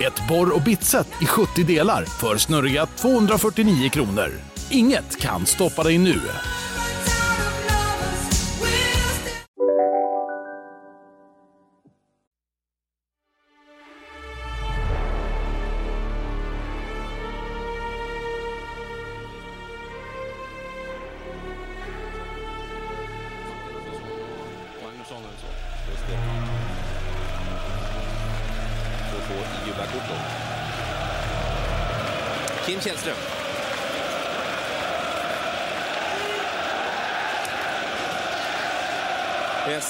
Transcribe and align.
Ett 0.00 0.28
borr 0.28 0.54
och 0.54 0.62
bitset 0.62 1.08
i 1.22 1.26
70 1.26 1.64
delar 1.64 2.04
för 2.04 2.36
snurriga 2.36 2.86
249 2.86 3.88
kronor. 3.88 4.28
Inget 4.70 5.20
kan 5.20 5.46
stoppa 5.46 5.82
dig 5.82 5.98
nu. 5.98 6.20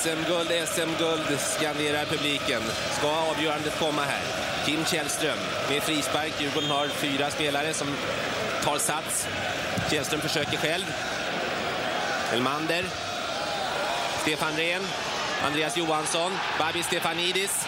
SM-guld, 0.02 0.50
SM-guld 0.68 1.40
skanderar 1.40 2.04
publiken. 2.04 2.62
Ska 2.98 3.08
avgörandet 3.08 3.78
komma 3.78 4.02
här? 4.02 4.22
Kim 4.66 4.84
Källström 4.84 5.38
med 5.70 5.82
frispark. 5.82 6.32
Djurgården 6.40 6.70
har 6.70 6.88
fyra 6.88 7.30
spelare 7.30 7.74
som 7.74 7.88
tar 8.64 8.78
sats. 8.78 9.28
Källström 9.90 10.20
försöker 10.20 10.56
själv. 10.56 10.84
Elmander. 12.32 12.84
Stefan 14.22 14.56
Rehn. 14.56 14.82
Andreas 15.46 15.76
Johansson. 15.76 16.32
Babi 16.58 16.82
Stefanidis. 16.82 17.66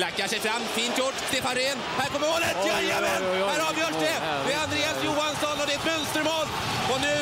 Klackar 0.00 0.28
sig 0.28 0.40
fram. 0.40 0.62
Fint 0.76 0.98
gjort. 0.98 1.16
Stefan 1.28 1.54
Rehn. 1.54 1.78
Här 2.00 2.08
kommer 2.12 2.28
målet! 2.34 2.56
Jajamän! 2.66 3.22
Här 3.52 3.60
avgörs 3.70 3.96
det 4.06 4.18
med 4.48 4.56
Andreas 4.64 4.98
Johansson 5.04 5.56
och 5.60 5.66
det 5.66 5.74
är 5.76 5.80
ett 5.82 5.90
mönstermål. 5.94 6.46
Och 6.92 7.00
nu 7.06 7.16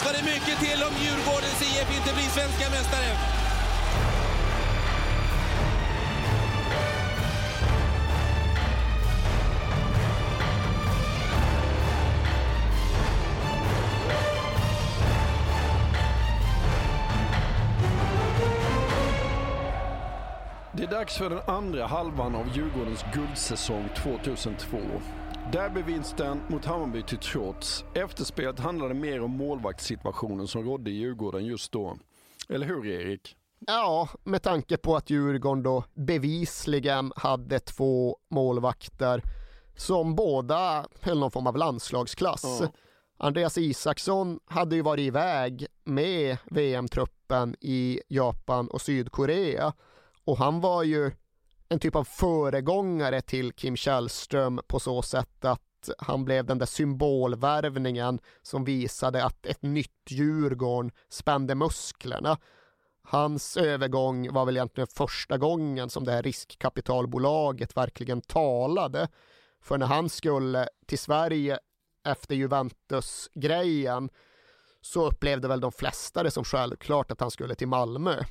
ska 0.00 0.08
det 0.16 0.24
mycket 0.32 0.56
till 0.64 0.80
om 0.88 0.94
Djurgårdens 1.02 1.60
IF 1.68 1.88
inte 1.98 2.10
blir 2.16 2.30
svenska 2.38 2.64
mästare. 2.76 3.08
Dags 21.02 21.18
för 21.18 21.30
den 21.30 21.40
andra 21.46 21.86
halvan 21.86 22.34
av 22.34 22.48
Djurgårdens 22.56 23.04
guldsäsong 23.14 23.88
2002. 23.96 24.78
Derbyvinsten 25.52 26.40
mot 26.48 26.64
Hammarby 26.64 27.02
till 27.02 27.18
trots. 27.18 27.84
Efterspelet 27.94 28.60
handlade 28.60 28.94
mer 28.94 29.22
om 29.22 29.30
målvaktssituationen 29.30 30.48
som 30.48 30.64
rådde 30.64 30.90
i 30.90 30.94
Djurgården 30.94 31.44
just 31.44 31.72
då. 31.72 31.96
Eller 32.48 32.66
hur 32.66 32.86
Erik? 32.86 33.36
Ja, 33.66 34.08
med 34.24 34.42
tanke 34.42 34.76
på 34.76 34.96
att 34.96 35.10
Djurgården 35.10 35.62
då 35.62 35.84
bevisligen 35.94 37.12
hade 37.16 37.58
två 37.58 38.16
målvakter 38.28 39.22
som 39.76 40.14
båda 40.14 40.86
höll 41.00 41.18
någon 41.18 41.30
form 41.30 41.46
av 41.46 41.56
landslagsklass. 41.56 42.58
Ja. 42.60 42.68
Andreas 43.18 43.58
Isaksson 43.58 44.40
hade 44.46 44.76
ju 44.76 44.82
varit 44.82 45.06
iväg 45.06 45.66
med 45.84 46.36
VM-truppen 46.44 47.56
i 47.60 48.00
Japan 48.08 48.68
och 48.68 48.80
Sydkorea 48.80 49.72
och 50.24 50.38
han 50.38 50.60
var 50.60 50.82
ju 50.82 51.10
en 51.68 51.78
typ 51.78 51.96
av 51.96 52.04
föregångare 52.04 53.20
till 53.20 53.52
Kim 53.52 53.76
Källström 53.76 54.60
på 54.66 54.80
så 54.80 55.02
sätt 55.02 55.44
att 55.44 55.90
han 55.98 56.24
blev 56.24 56.44
den 56.44 56.58
där 56.58 56.66
symbolvärvningen 56.66 58.20
som 58.42 58.64
visade 58.64 59.24
att 59.24 59.46
ett 59.46 59.62
nytt 59.62 60.10
Djurgården 60.10 60.90
spände 61.08 61.54
musklerna. 61.54 62.38
Hans 63.02 63.56
övergång 63.56 64.32
var 64.32 64.44
väl 64.44 64.56
egentligen 64.56 64.86
första 64.86 65.38
gången 65.38 65.90
som 65.90 66.04
det 66.04 66.12
här 66.12 66.22
riskkapitalbolaget 66.22 67.76
verkligen 67.76 68.20
talade. 68.20 69.08
För 69.62 69.78
när 69.78 69.86
han 69.86 70.08
skulle 70.08 70.68
till 70.86 70.98
Sverige 70.98 71.58
efter 72.06 72.34
Juventus-grejen 72.34 74.10
så 74.80 75.06
upplevde 75.06 75.48
väl 75.48 75.60
de 75.60 75.72
flesta 75.72 76.22
det 76.22 76.30
som 76.30 76.44
självklart 76.44 77.10
att 77.10 77.20
han 77.20 77.30
skulle 77.30 77.54
till 77.54 77.68
Malmö. 77.68 78.22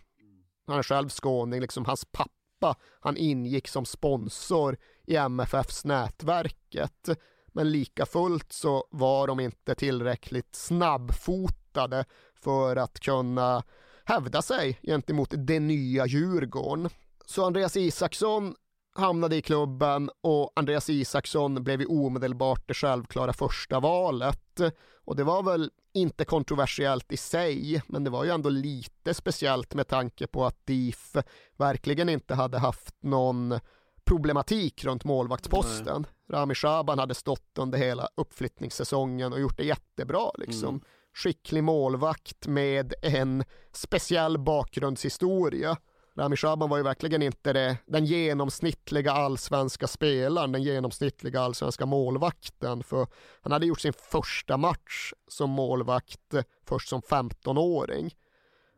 Han 0.71 0.79
är 0.79 0.83
själv 0.83 1.09
skåning, 1.09 1.61
liksom 1.61 1.85
hans 1.85 2.05
pappa, 2.05 2.75
han 2.99 3.17
ingick 3.17 3.67
som 3.67 3.85
sponsor 3.85 4.77
i 5.07 5.15
MFFs 5.15 5.85
nätverket. 5.85 7.09
Men 7.47 7.71
lika 7.71 8.05
fullt 8.05 8.51
så 8.51 8.87
var 8.91 9.27
de 9.27 9.39
inte 9.39 9.75
tillräckligt 9.75 10.55
snabbfotade 10.55 12.05
för 12.35 12.75
att 12.75 12.99
kunna 12.99 13.63
hävda 14.05 14.41
sig 14.41 14.79
gentemot 14.83 15.33
det 15.37 15.59
nya 15.59 16.05
Djurgården. 16.05 16.89
Så 17.25 17.45
Andreas 17.45 17.77
Isaksson 17.77 18.55
hamnade 18.93 19.35
i 19.35 19.41
klubben 19.41 20.09
och 20.21 20.51
Andreas 20.55 20.89
Isaksson 20.89 21.63
blev 21.63 21.81
ju 21.81 21.87
omedelbart 21.87 22.67
det 22.67 22.73
självklara 22.73 23.33
första 23.33 23.79
valet. 23.79 24.61
Och 25.05 25.15
det 25.15 25.23
var 25.23 25.43
väl 25.43 25.71
inte 25.93 26.25
kontroversiellt 26.25 27.11
i 27.11 27.17
sig, 27.17 27.81
men 27.87 28.03
det 28.03 28.09
var 28.09 28.23
ju 28.23 28.29
ändå 28.29 28.49
lite 28.49 29.13
speciellt 29.13 29.73
med 29.73 29.87
tanke 29.87 30.27
på 30.27 30.45
att 30.45 30.65
DIF 30.65 31.15
verkligen 31.57 32.09
inte 32.09 32.35
hade 32.35 32.57
haft 32.57 32.95
någon 32.99 33.59
problematik 34.03 34.83
runt 34.83 35.03
målvaktsposten. 35.03 36.05
Rami 36.29 36.55
Shaban 36.55 36.99
hade 36.99 37.13
stått 37.13 37.57
under 37.57 37.77
hela 37.77 38.09
uppflyttningssäsongen 38.15 39.33
och 39.33 39.39
gjort 39.39 39.57
det 39.57 39.63
jättebra 39.63 40.31
liksom. 40.37 40.69
Mm. 40.69 40.81
Skicklig 41.13 41.63
målvakt 41.63 42.47
med 42.47 42.93
en 43.01 43.43
speciell 43.71 44.37
bakgrundshistoria. 44.37 45.77
Rami 46.17 46.35
Shaban 46.35 46.69
var 46.69 46.77
ju 46.77 46.83
verkligen 46.83 47.21
inte 47.21 47.53
det, 47.53 47.77
den 47.85 48.05
genomsnittliga 48.05 49.11
allsvenska 49.11 49.87
spelaren, 49.87 50.51
den 50.51 50.63
genomsnittliga 50.63 51.41
allsvenska 51.41 51.85
målvakten. 51.85 52.83
För 52.83 53.07
han 53.41 53.51
hade 53.51 53.65
gjort 53.65 53.79
sin 53.79 53.93
första 53.93 54.57
match 54.57 55.13
som 55.27 55.49
målvakt 55.49 56.33
först 56.65 56.89
som 56.89 57.01
15-åring. 57.01 58.15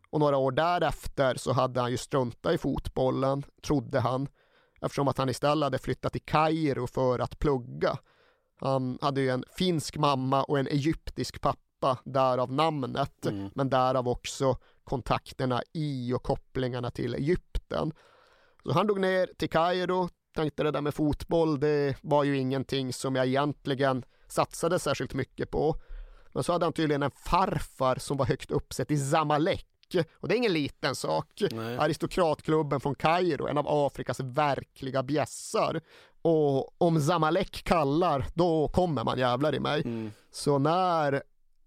Och 0.10 0.20
några 0.20 0.38
år 0.38 0.52
därefter 0.52 1.36
så 1.36 1.54
hade 1.54 1.82
han 1.82 1.92
ju 1.92 1.98
struntat 1.98 2.54
i 2.54 2.58
fotbollen, 2.58 3.44
trodde 3.66 4.00
han. 4.00 4.28
Eftersom 4.82 5.08
att 5.08 5.18
han 5.18 5.30
istället 5.30 5.66
hade 5.66 5.78
flyttat 5.80 6.12
till 6.12 6.22
Kairo 6.26 6.88
för 6.88 7.20
att 7.20 7.40
plugga. 7.40 7.98
Han 8.60 8.98
hade 9.02 9.22
ju 9.22 9.30
en 9.30 9.44
finsk 9.58 9.98
mamma 9.98 10.44
och 10.44 10.60
en 10.60 10.68
egyptisk 10.68 11.42
pappa, 11.42 11.98
därav 12.06 12.52
namnet, 12.52 13.26
Mm. 13.26 13.50
men 13.56 13.70
därav 13.70 14.08
också 14.08 14.58
kontakterna 14.84 15.62
i 15.74 16.14
och 16.14 16.24
kopplingarna 16.24 16.92
till 16.92 17.16
Egypten. 17.16 17.92
Så 18.64 18.74
han 18.74 18.88
drog 18.88 19.00
ner 19.00 19.30
till 19.38 19.50
Kairo, 19.50 20.10
tänkte 20.36 20.64
det 20.64 20.72
där 20.72 20.82
med 20.82 20.94
fotboll, 20.94 21.60
det 21.60 21.96
var 22.02 22.24
ju 22.24 22.38
ingenting 22.38 22.94
som 22.94 23.16
jag 23.16 23.28
egentligen 23.28 24.04
satsade 24.28 24.80
särskilt 24.80 25.14
mycket 25.14 25.52
på. 25.52 25.76
Men 26.34 26.44
så 26.44 26.52
hade 26.52 26.66
han 26.66 26.74
tydligen 26.74 27.04
en 27.04 27.12
farfar 27.12 27.96
som 27.96 28.18
var 28.18 28.26
högt 28.26 28.52
uppsatt 28.52 28.92
i 28.92 28.98
Zamalek. 28.98 29.68
Och 30.20 30.28
det 30.28 30.36
är 30.36 30.38
ingen 30.38 30.54
liten 30.54 30.96
sak. 30.96 31.44
Nej. 31.52 31.78
Aristokratklubben 31.78 32.80
från 32.80 32.96
Kairo, 32.96 33.48
en 33.48 33.58
av 33.58 33.66
Afrikas 33.68 34.20
verkliga 34.20 35.04
bjässar. 35.04 35.82
Och 36.22 36.82
om 36.82 37.02
Zamalek 37.02 37.64
kallar, 37.64 38.26
då 38.34 38.68
kommer 38.68 39.04
man 39.04 39.20
jävlar 39.20 39.56
i 39.56 39.60
mig. 39.60 39.82
Mm. 39.86 40.12
Så 40.32 40.58
när 40.58 41.24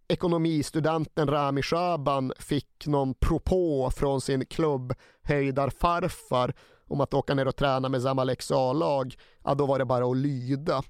ekonomistudenten 0.08 1.28
Rami 1.28 1.62
Shaban 1.62 2.32
fick 2.38 2.86
någon 2.86 3.14
propå 3.14 3.90
från 3.90 4.20
sin 4.20 4.46
klubb 4.46 4.94
höjdarfarfar 5.22 6.54
om 6.88 7.00
att 7.00 7.14
åka 7.14 7.34
ner 7.34 7.48
och 7.48 7.56
träna 7.56 7.88
med 7.88 8.02
Zamaleks 8.02 8.50
A-lag, 8.50 9.14
ja 9.44 9.54
då 9.54 9.66
var 9.66 9.78
det 9.78 9.84
bara 9.84 10.10
att 10.10 10.16
lyda. 10.16 10.82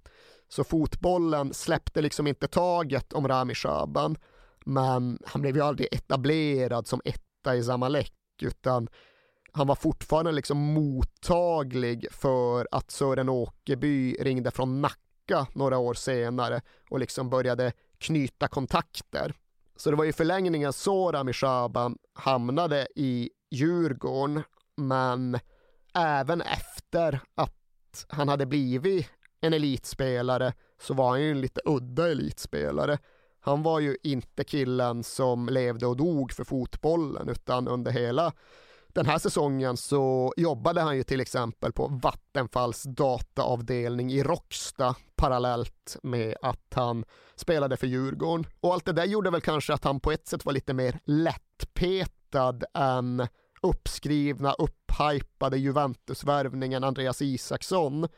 Så 0.48 0.64
fotbollen 0.64 1.54
släppte 1.54 2.02
liksom 2.02 2.26
inte 2.26 2.48
taget 2.48 3.12
om 3.12 3.28
Rami 3.28 3.54
Shaban, 3.54 4.16
men 4.64 5.18
han 5.26 5.40
blev 5.40 5.56
ju 5.56 5.62
aldrig 5.62 5.88
etablerad 5.94 6.86
som 6.86 7.00
etta 7.04 7.56
i 7.56 7.62
Zamalek, 7.62 8.12
utan 8.42 8.88
han 9.52 9.66
var 9.66 9.74
fortfarande 9.74 10.32
liksom 10.32 10.58
mottaglig 10.58 12.06
för 12.10 12.68
att 12.70 12.90
Sören 12.90 13.28
Åkerby 13.28 14.16
ringde 14.20 14.50
från 14.50 14.80
Nacka 14.80 15.46
några 15.52 15.78
år 15.78 15.94
senare 15.94 16.60
och 16.90 17.00
liksom 17.00 17.30
började 17.30 17.72
knyta 17.98 18.48
kontakter. 18.48 19.34
Så 19.76 19.90
det 19.90 19.96
var 19.96 20.04
i 20.04 20.12
förlängningen 20.12 20.72
så 20.72 21.12
Rami 21.12 21.32
Shaban 21.32 21.98
hamnade 22.14 22.88
i 22.94 23.30
Djurgården, 23.50 24.42
men 24.76 25.38
även 25.94 26.40
efter 26.40 27.20
att 27.34 28.06
han 28.08 28.28
hade 28.28 28.46
blivit 28.46 29.08
en 29.40 29.52
elitspelare 29.52 30.54
så 30.80 30.94
var 30.94 31.10
han 31.10 31.22
ju 31.22 31.30
en 31.30 31.40
lite 31.40 31.60
udda 31.64 32.10
elitspelare. 32.10 32.98
Han 33.40 33.62
var 33.62 33.80
ju 33.80 33.96
inte 34.02 34.44
killen 34.44 35.04
som 35.04 35.48
levde 35.48 35.86
och 35.86 35.96
dog 35.96 36.32
för 36.32 36.44
fotbollen 36.44 37.28
utan 37.28 37.68
under 37.68 37.92
hela 37.92 38.32
den 38.96 39.06
här 39.06 39.18
säsongen 39.18 39.76
så 39.76 40.32
jobbade 40.36 40.80
han 40.80 40.96
ju 40.96 41.02
till 41.02 41.20
exempel 41.20 41.72
på 41.72 41.88
Vattenfalls 42.02 42.82
dataavdelning 42.82 44.12
i 44.12 44.22
Råcksta 44.22 44.94
parallellt 45.16 45.96
med 46.02 46.34
att 46.42 46.74
han 46.74 47.04
spelade 47.34 47.76
för 47.76 47.86
Djurgården. 47.86 48.46
Och 48.60 48.74
allt 48.74 48.84
det 48.84 48.92
där 48.92 49.04
gjorde 49.04 49.30
väl 49.30 49.40
kanske 49.40 49.74
att 49.74 49.84
han 49.84 50.00
på 50.00 50.12
ett 50.12 50.28
sätt 50.28 50.44
var 50.44 50.52
lite 50.52 50.74
mer 50.74 50.98
lättpetad 51.04 52.60
än 52.74 53.26
uppskrivna, 53.62 54.52
upphypade 54.52 55.58
Juventusvärvningen 55.58 56.84
Andreas 56.84 57.22
Isaksson. 57.22 58.08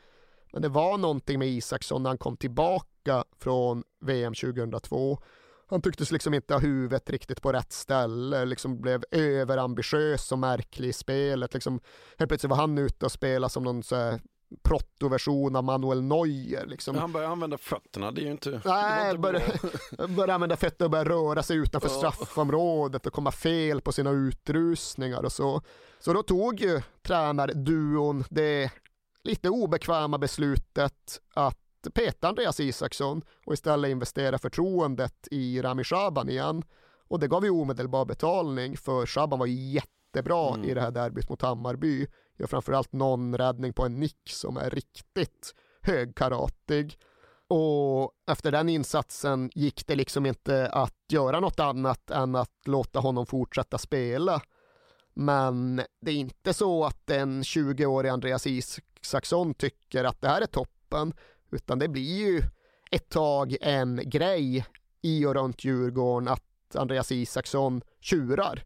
Men 0.53 0.61
det 0.61 0.69
var 0.69 0.97
någonting 0.97 1.39
med 1.39 1.47
Isaksson 1.47 2.03
när 2.03 2.09
han 2.09 2.17
kom 2.17 2.37
tillbaka 2.37 3.23
från 3.39 3.83
VM 4.01 4.33
2002 4.33 5.19
han 5.69 5.81
tycktes 5.81 6.11
liksom 6.11 6.33
inte 6.33 6.53
ha 6.53 6.59
huvudet 6.59 7.09
riktigt 7.09 7.41
på 7.41 7.51
rätt 7.51 7.71
ställe, 7.71 8.45
liksom 8.45 8.81
blev 8.81 9.03
överambitiös 9.11 10.31
och 10.31 10.39
märklig 10.39 10.89
i 10.89 10.93
spelet. 10.93 11.53
Liksom, 11.53 11.79
helt 12.17 12.29
plötsligt 12.29 12.49
var 12.49 12.57
han 12.57 12.77
ute 12.77 13.05
och 13.05 13.11
spelade 13.11 13.51
som 13.51 13.63
någon 13.63 13.83
så 13.83 13.95
här 13.95 14.19
protoversion 14.63 15.55
av 15.55 15.63
Manuel 15.63 16.01
Neuer. 16.01 16.65
Liksom. 16.65 16.97
Han 16.97 17.11
började 17.11 17.31
använda 17.31 17.57
fötterna, 17.57 18.11
det 18.11 18.21
är 18.21 18.25
ju 18.25 18.31
inte... 18.31 18.61
Nej, 18.65 19.17
började, 19.17 19.59
började 20.07 20.33
använda 20.33 20.57
fötterna 20.57 20.85
och 20.85 20.91
började 20.91 21.09
röra 21.09 21.43
sig 21.43 21.57
utanför 21.57 21.89
straffområdet 21.89 23.05
och 23.05 23.13
komma 23.13 23.31
fel 23.31 23.81
på 23.81 23.91
sina 23.91 24.11
utrustningar 24.11 25.23
och 25.23 25.31
så. 25.31 25.61
Så 25.99 26.13
då 26.13 26.23
tog 26.23 26.59
ju 26.59 26.81
tränarduon 27.01 28.23
det 28.29 28.71
lite 29.23 29.49
obekväma 29.49 30.17
beslutet 30.17 31.21
att 31.33 31.68
peta 31.93 32.27
Andreas 32.27 32.59
Isaksson 32.59 33.21
och 33.45 33.53
istället 33.53 33.91
investera 33.91 34.37
förtroendet 34.37 35.27
i 35.31 35.61
Rami 35.61 35.83
Shaban 35.83 36.29
igen. 36.29 36.63
Och 37.07 37.19
det 37.19 37.27
gav 37.27 37.43
ju 37.43 37.49
omedelbar 37.49 38.05
betalning 38.05 38.77
för 38.77 39.05
Shaban 39.05 39.39
var 39.39 39.45
jättebra 39.45 40.53
mm. 40.53 40.69
i 40.69 40.73
det 40.73 40.81
här 40.81 40.91
derbyt 40.91 41.29
mot 41.29 41.41
Hammarby. 41.41 42.07
Gör 42.37 42.47
framförallt 42.47 42.93
någon 42.93 43.37
räddning 43.37 43.73
på 43.73 43.85
en 43.85 43.99
nick 43.99 44.29
som 44.29 44.57
är 44.57 44.69
riktigt 44.69 45.55
högkaratig. 45.81 46.97
Och 47.47 48.11
efter 48.31 48.51
den 48.51 48.69
insatsen 48.69 49.51
gick 49.55 49.87
det 49.87 49.95
liksom 49.95 50.25
inte 50.25 50.69
att 50.69 50.95
göra 51.11 51.39
något 51.39 51.59
annat 51.59 52.11
än 52.11 52.35
att 52.35 52.57
låta 52.65 52.99
honom 52.99 53.25
fortsätta 53.25 53.77
spela. 53.77 54.41
Men 55.13 55.81
det 56.01 56.11
är 56.11 56.15
inte 56.15 56.53
så 56.53 56.85
att 56.85 57.09
en 57.09 57.43
20-årig 57.43 58.09
Andreas 58.09 58.47
Isaksson 58.47 59.53
tycker 59.53 60.03
att 60.03 60.21
det 60.21 60.27
här 60.27 60.41
är 60.41 60.45
toppen, 60.45 61.13
utan 61.51 61.79
det 61.79 61.87
blir 61.87 62.17
ju 62.17 62.43
ett 62.91 63.09
tag 63.09 63.55
en 63.61 64.01
grej 64.05 64.65
i 65.01 65.25
och 65.25 65.33
runt 65.33 65.63
Djurgården 65.63 66.27
att 66.27 66.75
Andreas 66.75 67.11
Isaksson 67.11 67.81
tjurar. 68.01 68.63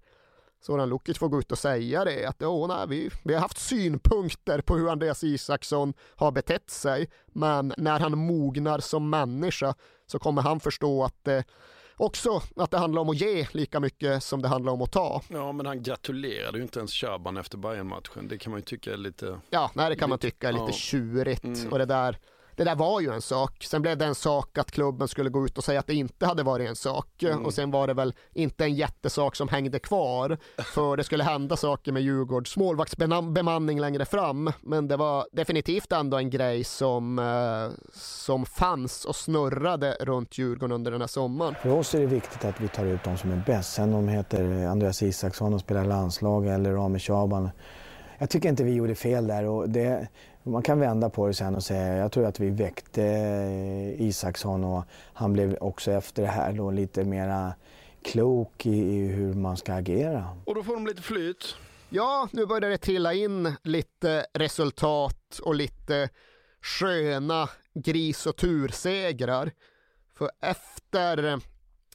Soran 0.61 0.89
Lukic 0.89 1.17
får 1.17 1.29
gå 1.29 1.39
ut 1.39 1.51
och 1.51 1.57
säga 1.57 2.05
det 2.05 2.25
att 2.25 2.43
oh, 2.43 2.67
nej, 2.67 2.85
vi, 2.87 3.09
vi 3.23 3.33
har 3.33 3.41
haft 3.41 3.57
synpunkter 3.57 4.61
på 4.61 4.77
hur 4.77 4.89
Andreas 4.89 5.23
Isaksson 5.23 5.93
har 6.15 6.31
betett 6.31 6.69
sig 6.69 7.09
men 7.27 7.73
när 7.77 7.99
han 7.99 8.17
mognar 8.17 8.79
som 8.79 9.09
människa 9.09 9.75
så 10.05 10.19
kommer 10.19 10.41
han 10.41 10.59
förstå 10.59 11.03
att 11.03 11.23
det 11.23 11.43
också 11.97 12.41
att 12.55 12.71
det 12.71 12.77
handlar 12.77 13.01
om 13.01 13.09
att 13.09 13.21
ge 13.21 13.47
lika 13.51 13.79
mycket 13.79 14.23
som 14.23 14.41
det 14.41 14.47
handlar 14.47 14.73
om 14.73 14.81
att 14.81 14.91
ta. 14.91 15.21
Ja, 15.27 15.51
men 15.51 15.65
han 15.65 15.83
gratulerade 15.83 16.57
ju 16.57 16.63
inte 16.63 16.79
ens 16.79 16.93
Shaban 16.93 17.37
efter 17.37 17.57
Bayern-matchen. 17.57 18.27
Det 18.27 18.37
kan 18.37 18.51
man 18.51 18.59
ju 18.59 18.65
tycka 18.65 18.93
är 18.93 18.97
lite... 18.97 19.39
Ja, 19.49 19.71
nej, 19.73 19.89
det 19.89 19.95
kan 19.95 20.09
man 20.09 20.19
tycka 20.19 20.47
är 20.47 20.53
lite 20.53 20.65
ja. 20.65 20.71
tjurigt 20.71 21.43
mm. 21.43 21.71
och 21.71 21.79
det 21.79 21.85
där 21.85 22.19
det 22.55 22.63
där 22.63 22.75
var 22.75 23.01
ju 23.01 23.13
en 23.13 23.21
sak. 23.21 23.63
Sen 23.63 23.81
blev 23.81 23.97
det 23.97 24.05
en 24.05 24.15
sak 24.15 24.57
att 24.57 24.71
klubben 24.71 25.07
skulle 25.07 25.29
gå 25.29 25.45
ut 25.45 25.57
och 25.57 25.63
säga 25.63 25.79
att 25.79 25.87
det 25.87 25.93
inte 25.93 26.25
hade 26.25 26.43
varit 26.43 26.69
en 26.69 26.75
sak. 26.75 27.23
Mm. 27.23 27.45
Och 27.45 27.53
sen 27.53 27.71
var 27.71 27.87
det 27.87 27.93
väl 27.93 28.13
inte 28.33 28.63
en 28.63 28.75
jättesak 28.75 29.35
som 29.35 29.47
hängde 29.47 29.79
kvar. 29.79 30.37
För 30.73 30.97
det 30.97 31.03
skulle 31.03 31.23
hända 31.23 31.57
saker 31.57 31.91
med 31.91 32.01
Djurgårds 32.03 32.57
målvaktsbemanning 32.57 33.79
längre 33.79 34.05
fram. 34.05 34.51
Men 34.61 34.87
det 34.87 34.97
var 34.97 35.25
definitivt 35.31 35.91
ändå 35.91 36.17
en 36.17 36.29
grej 36.29 36.63
som, 36.63 37.19
eh, 37.19 37.85
som 37.93 38.45
fanns 38.45 39.05
och 39.05 39.15
snurrade 39.15 39.97
runt 39.99 40.37
Djurgården 40.37 40.71
under 40.71 40.91
den 40.91 41.01
här 41.01 41.07
sommaren. 41.07 41.55
För 41.61 41.69
oss 41.69 41.95
är 41.95 41.99
det 41.99 42.05
viktigt 42.05 42.45
att 42.45 42.61
vi 42.61 42.67
tar 42.67 42.85
ut 42.85 43.03
de 43.03 43.17
som 43.17 43.31
är 43.31 43.43
bäst. 43.45 43.73
Sen 43.73 43.93
om 43.93 44.05
de 44.05 44.11
heter 44.11 44.65
Andreas 44.65 45.03
Isaksson 45.03 45.53
och 45.53 45.59
spelar 45.59 45.85
landslag 45.85 46.47
eller 46.47 46.73
Rami 46.73 46.99
Shaban. 46.99 47.49
Jag 48.17 48.29
tycker 48.29 48.49
inte 48.49 48.63
vi 48.63 48.73
gjorde 48.73 48.95
fel 48.95 49.27
där. 49.27 49.45
Och 49.45 49.69
det, 49.69 50.07
man 50.43 50.63
kan 50.63 50.79
vända 50.79 51.09
på 51.09 51.27
det 51.27 51.33
sen 51.33 51.55
och 51.55 51.63
säga, 51.63 51.97
jag 51.97 52.11
tror 52.11 52.25
att 52.25 52.39
vi 52.39 52.49
väckte 52.49 53.03
eh, 53.03 54.01
Isaksson 54.01 54.63
och 54.63 54.83
han 55.13 55.33
blev 55.33 55.57
också 55.61 55.91
efter 55.91 56.21
det 56.21 56.27
här 56.27 56.53
då 56.53 56.71
lite 56.71 57.03
mera 57.03 57.53
klok 58.03 58.65
i, 58.65 59.07
hur 59.07 59.33
man 59.33 59.57
ska 59.57 59.73
agera. 59.73 60.37
Och 60.45 60.55
då 60.55 60.63
får 60.63 60.73
de 60.73 60.87
lite 60.87 61.01
flyt. 61.01 61.55
Ja, 61.89 62.29
nu 62.31 62.45
börjar 62.45 62.69
det 62.69 62.77
trilla 62.77 63.13
in 63.13 63.55
lite 63.63 64.25
resultat 64.33 65.39
och 65.43 65.55
lite 65.55 66.09
sköna 66.61 67.49
gris 67.73 68.25
och 68.25 68.35
tursegrar. 68.35 69.51
För 70.17 70.31
efter 70.41 71.41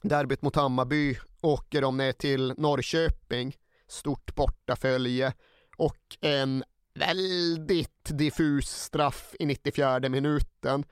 derbyt 0.01 0.41
mot 0.41 0.55
Hammarby 0.55 1.17
åker 1.41 1.81
de 1.81 1.97
ner 1.97 2.11
till 2.11 2.53
Norrköping, 2.57 3.55
stort 3.87 4.35
bortafölje 4.35 5.33
och 5.77 6.17
en 6.21 6.63
väldigt 6.99 8.05
diffus 8.17 8.69
straff 8.69 9.35
i 9.39 9.45
94 9.45 10.09
minuten. 10.09 10.83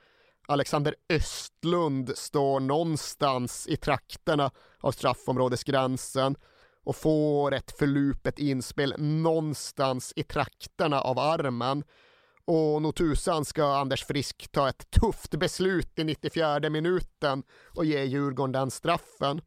Alexander 0.48 0.94
Östlund 1.08 2.12
står 2.16 2.60
någonstans 2.60 3.66
i 3.66 3.76
trakterna 3.76 4.50
av 4.80 4.92
straffområdesgränsen 4.92 6.36
och 6.84 6.96
får 6.96 7.54
ett 7.54 7.78
förlupet 7.78 8.38
inspel 8.38 8.94
någonstans 8.98 10.12
i 10.16 10.22
trakterna 10.22 11.00
av 11.00 11.18
armen. 11.18 11.84
Och 12.44 12.82
nog 12.82 12.94
tusan 12.94 13.44
ska 13.44 13.76
Anders 13.76 14.04
Frisk 14.04 14.48
ta 14.52 14.68
ett 14.68 14.90
tufft 14.90 15.34
beslut 15.34 15.98
i 15.98 16.04
94 16.04 16.70
minuten 16.70 17.42
och 17.76 17.84
ge 17.84 18.04
Djurgården 18.04 18.52
den 18.52 18.70
straffen. 18.70 19.40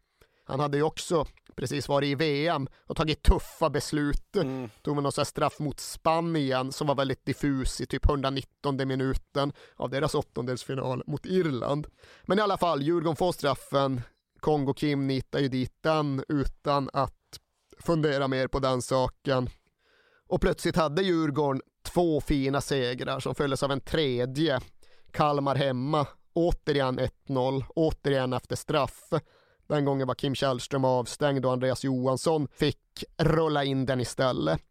Han 0.43 0.59
hade 0.59 0.77
ju 0.77 0.83
också 0.83 1.25
precis 1.55 1.87
varit 1.87 2.07
i 2.07 2.15
VM 2.15 2.67
och 2.87 2.95
tagit 2.95 3.23
tuffa 3.23 3.69
beslut. 3.69 4.35
Mm. 4.35 4.69
Tog 4.81 4.95
med 4.95 5.03
någon 5.03 5.25
straff 5.25 5.59
mot 5.59 5.79
Spanien 5.79 6.71
som 6.71 6.87
var 6.87 6.95
väldigt 6.95 7.25
diffus 7.25 7.81
i 7.81 7.85
typ 7.85 8.05
119 8.05 8.87
minuten 8.87 9.53
av 9.75 9.89
deras 9.89 10.15
åttondelsfinal 10.15 11.03
mot 11.07 11.25
Irland. 11.25 11.87
Men 12.25 12.39
i 12.39 12.41
alla 12.41 12.57
fall, 12.57 12.81
Djurgården 12.81 13.15
får 13.15 13.31
straffen. 13.31 14.01
Kongo 14.39 14.73
Kim 14.73 15.07
nitar 15.07 15.39
ju 15.39 15.47
dit 15.47 15.73
den 15.81 16.23
utan 16.29 16.89
att 16.93 17.39
fundera 17.79 18.27
mer 18.27 18.47
på 18.47 18.59
den 18.59 18.81
saken. 18.81 19.49
Och 20.27 20.41
plötsligt 20.41 20.75
hade 20.75 21.01
Djurgården 21.01 21.61
två 21.83 22.21
fina 22.21 22.61
segrar 22.61 23.19
som 23.19 23.35
följdes 23.35 23.63
av 23.63 23.71
en 23.71 23.81
tredje. 23.81 24.59
Kalmar 25.11 25.55
hemma, 25.55 26.07
återigen 26.33 26.99
1-0, 26.99 27.63
återigen 27.75 28.33
efter 28.33 28.55
straff. 28.55 29.13
Den 29.71 29.85
gången 29.85 30.07
var 30.07 30.15
Kim 30.15 30.35
Källström 30.35 30.85
avstängd 30.85 31.45
och 31.45 31.51
Andreas 31.51 31.83
Johansson 31.83 32.47
fick 32.47 33.03
rulla 33.17 33.63
in 33.63 33.85
den 33.85 34.01
istället. 34.01 34.61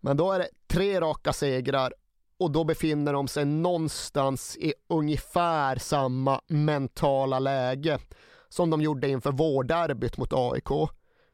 Men 0.00 0.16
då 0.16 0.32
är 0.32 0.38
det 0.38 0.48
tre 0.66 1.00
raka 1.00 1.32
segrar 1.32 1.94
och 2.38 2.50
då 2.50 2.64
befinner 2.64 3.12
de 3.12 3.28
sig 3.28 3.44
någonstans 3.44 4.56
i 4.56 4.74
ungefär 4.88 5.76
samma 5.76 6.40
mentala 6.46 7.38
läge 7.38 7.98
som 8.48 8.70
de 8.70 8.82
gjorde 8.82 9.08
inför 9.08 9.32
vårderbyt 9.32 10.16
mot 10.16 10.32
AIK. 10.32 10.70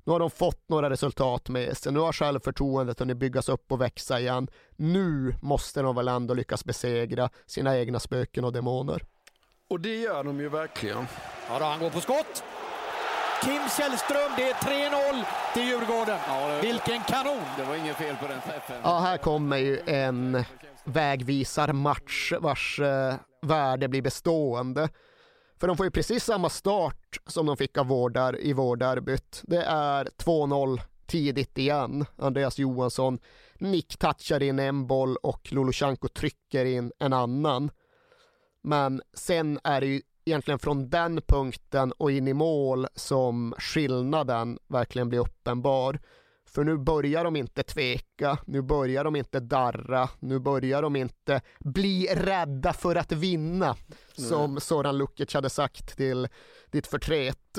Nu 0.05 0.12
har 0.12 0.21
de 0.21 0.31
fått 0.31 0.69
några 0.69 0.90
resultat 0.90 1.49
med 1.49 1.76
sig, 1.76 1.93
nu 1.93 2.00
har 2.00 2.12
självförtroendet 2.12 3.00
hunnit 3.00 3.17
byggas 3.17 3.49
upp 3.49 3.73
och 3.73 3.81
växa 3.81 4.21
igen. 4.21 4.49
Nu 4.76 5.35
måste 5.43 5.83
de 5.83 5.97
väl 5.97 6.09
ändå 6.09 6.35
lyckas 6.35 6.64
besegra 6.64 7.31
sina 7.47 7.78
egna 7.78 8.00
spöken 8.00 8.45
och 8.45 8.52
demoner. 8.52 9.02
Och 9.69 9.81
det 9.81 9.97
gör 9.97 10.25
de 10.25 10.40
ju 10.40 10.49
verkligen. 10.49 11.07
Ja, 11.49 11.59
då 11.59 11.64
han 11.64 11.81
går 11.81 11.90
på 11.90 12.00
skott. 12.00 12.45
Kim 13.42 13.62
Källström. 13.76 14.30
Det 14.37 14.50
är 14.50 14.54
3-0 14.54 15.25
till 15.54 15.62
Djurgården. 15.62 16.18
Ja, 16.26 16.49
det... 16.49 16.61
Vilken 16.61 17.02
kanon! 17.02 17.42
Det 17.57 17.64
var 17.64 17.75
inget 17.76 17.97
fel 17.97 18.16
på 18.16 18.28
den 18.28 18.40
träffen. 18.40 18.76
Ja, 18.83 18.99
här 18.99 19.16
kommer 19.16 19.57
ju 19.57 19.80
en 19.87 20.45
vägvisarmatch 20.85 22.33
vars 22.40 22.80
eh, 22.80 23.14
värde 23.42 23.88
blir 23.88 24.02
bestående. 24.02 24.88
För 25.61 25.68
de 25.68 25.76
får 25.76 25.87
ju 25.87 25.90
precis 25.90 26.25
samma 26.25 26.49
start 26.49 27.18
som 27.26 27.47
de 27.47 27.57
fick 27.57 27.78
av 27.78 27.87
Vårdar 27.87 28.40
i 28.40 28.52
vårderbyt. 28.52 29.42
Det 29.42 29.62
är 29.62 30.04
2-0 30.04 30.80
tidigt 31.07 31.59
igen. 31.59 32.04
Andreas 32.16 32.59
Johansson 32.59 33.18
nick 33.59 33.99
touchar 33.99 34.42
in 34.42 34.59
en 34.59 34.87
boll 34.87 35.16
och 35.16 35.52
Lulushanko 35.52 36.09
trycker 36.09 36.64
in 36.64 36.92
en 36.99 37.12
annan. 37.12 37.71
Men 38.62 39.02
sen 39.14 39.61
är 39.64 39.80
det 39.80 39.87
ju 39.87 40.02
egentligen 40.28 40.58
från 40.58 40.90
den 40.90 41.20
punkten 41.28 41.92
och 41.92 42.11
in 42.11 42.28
i 42.28 42.32
mål 42.35 42.87
som 42.94 43.54
skillnaden 43.58 44.58
verkligen 44.68 45.08
blir 45.08 45.18
uppenbar. 45.18 46.00
För 46.47 46.64
nu 46.64 46.78
börjar 46.78 47.25
de 47.25 47.37
inte 47.37 47.62
tveka, 47.62 48.38
nu 48.47 48.62
börjar 48.62 49.04
de 49.04 49.16
inte 49.16 49.40
darra, 49.40 50.08
nu 50.20 50.38
börjar 50.38 50.82
de 50.82 50.97
inte 50.97 51.40
bli 51.58 52.06
rädda 52.14 52.73
för 52.73 52.97
att 52.97 53.12
vinna. 53.12 53.76
Som 54.12 54.61
Soran 54.61 54.99
Lukic 54.99 55.35
hade 55.35 55.50
sagt 55.50 55.97
till 55.97 56.28
ditt 56.70 56.87
förtret. 56.87 57.58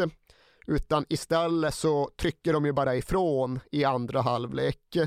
Utan 0.67 1.05
istället 1.09 1.73
så 1.73 2.09
trycker 2.21 2.53
de 2.53 2.65
ju 2.65 2.71
bara 2.71 2.95
ifrån 2.95 3.59
i 3.71 3.83
andra 3.83 4.21
halvlek. 4.21 4.97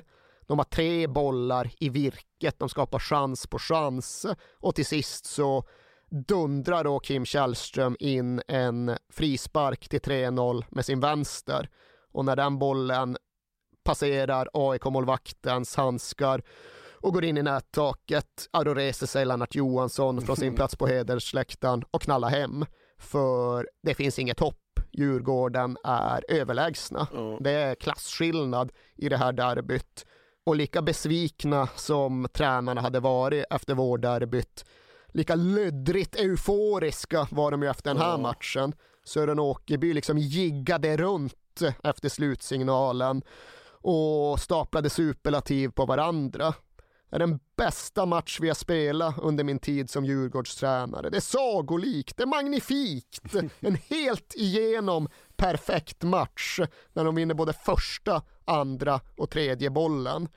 De 0.46 0.58
har 0.58 0.64
tre 0.64 1.06
bollar 1.06 1.70
i 1.80 1.88
virket, 1.88 2.58
de 2.58 2.68
skapar 2.68 2.98
chans 2.98 3.46
på 3.46 3.58
chans 3.58 4.26
och 4.60 4.74
till 4.74 4.86
sist 4.86 5.26
så 5.26 5.64
dundrar 6.12 6.84
då 6.84 6.98
Kim 6.98 7.24
Källström 7.24 7.96
in 7.98 8.42
en 8.48 8.96
frispark 9.08 9.88
till 9.88 10.00
3-0 10.00 10.64
med 10.68 10.84
sin 10.84 11.00
vänster. 11.00 11.68
Och 12.12 12.24
när 12.24 12.36
den 12.36 12.58
bollen 12.58 13.16
passerar 13.84 14.48
AIK-målvaktens 14.52 15.76
handskar 15.76 16.42
och 16.92 17.12
går 17.12 17.24
in 17.24 17.38
i 17.38 17.42
nättaket, 17.42 18.48
ja, 18.52 18.64
då 18.64 18.74
reser 18.74 19.06
sig 19.06 19.24
Lennart 19.24 19.54
Johansson 19.54 20.22
från 20.22 20.36
sin 20.36 20.54
plats 20.56 20.76
på 20.76 20.86
hedersläktaren 20.86 21.84
och 21.90 22.02
knallar 22.02 22.28
hem. 22.28 22.66
För 22.98 23.68
det 23.82 23.94
finns 23.94 24.18
inget 24.18 24.40
hopp. 24.40 24.58
Djurgården 24.92 25.76
är 25.84 26.24
överlägsna. 26.28 27.06
Det 27.40 27.50
är 27.50 27.74
klasskillnad 27.74 28.72
i 28.96 29.08
det 29.08 29.16
här 29.16 29.32
derbyt. 29.32 30.06
Och 30.44 30.56
lika 30.56 30.82
besvikna 30.82 31.66
som 31.66 32.28
tränarna 32.32 32.80
hade 32.80 33.00
varit 33.00 33.44
efter 33.50 33.74
vårderbyt, 33.74 34.64
lika 35.12 35.34
löddrigt 35.34 36.16
euforiska 36.16 37.28
var 37.30 37.50
de 37.50 37.62
ju 37.62 37.68
efter 37.68 37.90
den 37.94 38.02
här 38.02 38.18
matchen. 38.18 38.74
Sören 39.04 39.38
Åkerby 39.38 39.94
liksom 39.94 40.18
jiggade 40.18 40.96
runt 40.96 41.62
efter 41.84 42.08
slutsignalen 42.08 43.22
och 43.82 44.40
staplade 44.40 44.90
superlativ 44.90 45.68
på 45.68 45.86
varandra. 45.86 46.54
Det 47.10 47.16
är 47.16 47.20
den 47.20 47.40
bästa 47.56 48.06
match 48.06 48.38
vi 48.40 48.48
har 48.48 48.54
spelat 48.54 49.18
under 49.18 49.44
min 49.44 49.58
tid 49.58 49.90
som 49.90 50.04
Djurgårdstränare. 50.04 51.10
Det 51.10 51.16
är 51.16 51.20
sagolikt, 51.20 52.16
det 52.16 52.22
är 52.22 52.26
magnifikt, 52.26 53.34
en 53.60 53.74
helt 53.74 54.34
igenom 54.34 55.08
perfekt 55.36 56.02
match 56.02 56.60
när 56.92 57.04
de 57.04 57.14
vinner 57.14 57.34
både 57.34 57.52
första, 57.52 58.22
andra 58.44 59.00
och 59.16 59.30
tredje 59.30 59.70
bollen. 59.70 60.28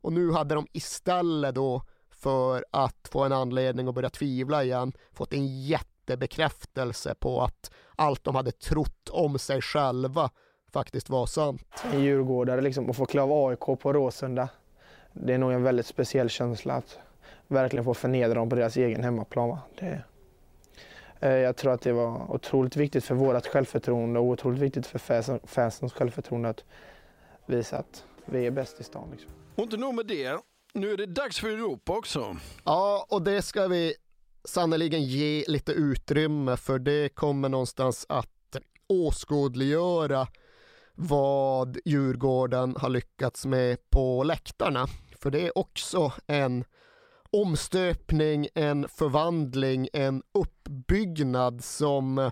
Och 0.00 0.12
nu 0.12 0.32
hade 0.32 0.54
de 0.54 0.66
istället 0.72 1.54
då 1.54 1.82
för 2.22 2.64
att 2.70 3.08
få 3.12 3.24
en 3.24 3.32
anledning 3.32 3.88
att 3.88 3.94
börja 3.94 4.10
tvivla 4.10 4.64
igen 4.64 4.92
fått 5.12 5.32
en 5.32 5.62
jättebekräftelse 5.62 7.14
på 7.14 7.42
att 7.42 7.70
allt 7.96 8.24
de 8.24 8.34
hade 8.34 8.52
trott 8.52 9.08
om 9.08 9.38
sig 9.38 9.62
själva 9.62 10.30
faktiskt 10.72 11.10
var 11.10 11.26
sant. 11.26 11.84
En 11.92 12.02
djurgårdare 12.02 12.60
liksom, 12.60 12.90
att 12.90 12.96
få 12.96 13.06
klä 13.06 13.22
av 13.22 13.32
AIK 13.32 13.60
på 13.60 13.92
Råsunda. 13.92 14.48
Det 15.12 15.34
är 15.34 15.38
nog 15.38 15.52
en 15.52 15.62
väldigt 15.62 15.86
speciell 15.86 16.28
känsla 16.28 16.74
att 16.74 16.98
verkligen 17.48 17.84
få 17.84 17.94
förnedra 17.94 18.34
dem 18.34 18.48
på 18.48 18.56
deras 18.56 18.76
egen 18.76 19.04
hemmaplan. 19.04 19.48
Va? 19.48 19.58
Det, 19.78 20.02
eh, 21.20 21.32
jag 21.32 21.56
tror 21.56 21.72
att 21.72 21.82
det 21.82 21.92
var 21.92 22.34
otroligt 22.34 22.76
viktigt 22.76 23.04
för 23.04 23.14
vårt 23.14 23.46
självförtroende 23.46 24.20
och 24.20 24.26
otroligt 24.26 24.60
viktigt 24.60 24.86
för 24.86 24.98
fansen, 24.98 25.40
fansens 25.44 25.92
självförtroende 25.92 26.48
att 26.48 26.64
visa 27.46 27.78
att 27.78 28.04
vi 28.24 28.46
är 28.46 28.50
bäst 28.50 28.80
i 28.80 28.84
stan. 28.84 29.08
Liksom. 29.12 29.30
Och 29.54 29.62
inte 29.62 29.76
nog 29.76 29.94
med 29.94 30.06
det, 30.06 30.38
nu 30.74 30.92
är 30.92 30.96
det 30.96 31.06
dags 31.06 31.38
för 31.38 31.48
Europa 31.48 31.92
också. 31.92 32.36
Ja, 32.64 33.06
och 33.08 33.22
det 33.22 33.42
ska 33.42 33.66
vi 33.66 33.94
sannoliken 34.44 35.04
ge 35.04 35.44
lite 35.48 35.72
utrymme 35.72 36.56
för 36.56 36.78
det 36.78 37.08
kommer 37.08 37.48
någonstans 37.48 38.06
att 38.08 38.28
åskådliggöra 38.88 40.26
vad 40.94 41.78
Djurgården 41.84 42.76
har 42.80 42.88
lyckats 42.88 43.46
med 43.46 43.90
på 43.90 44.22
läktarna. 44.22 44.86
För 45.18 45.30
det 45.30 45.46
är 45.46 45.58
också 45.58 46.12
en 46.26 46.64
omstöpning, 47.30 48.48
en 48.54 48.88
förvandling, 48.88 49.88
en 49.92 50.22
uppbyggnad 50.34 51.64
som 51.64 52.30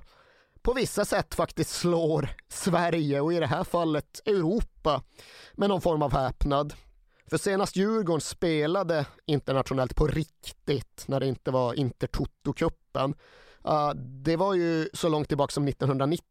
på 0.63 0.73
vissa 0.73 1.05
sätt 1.05 1.35
faktiskt 1.35 1.71
slår 1.71 2.29
Sverige 2.49 3.21
och 3.21 3.33
i 3.33 3.41
det 3.41 3.47
här 3.47 3.65
fallet 3.65 4.23
Europa 4.27 5.03
med 5.55 5.69
någon 5.69 5.81
form 5.81 6.03
av 6.03 6.13
häpnad. 6.13 6.75
För 7.31 7.39
senast 7.39 7.77
Djurgården 7.77 8.21
spelade 8.21 9.07
internationellt 9.27 9.97
på 9.97 10.07
riktigt 10.07 11.05
när 11.09 11.21
det 11.21 11.27
inte 11.27 11.51
var 11.51 11.75
Intertoto-cupen, 11.75 13.15
uh, 13.69 13.91
det 13.95 14.37
var 14.37 14.55
ju 14.55 14.89
så 14.93 15.09
långt 15.09 15.29
tillbaka 15.29 15.53
som 15.53 15.69
1990 15.69 16.25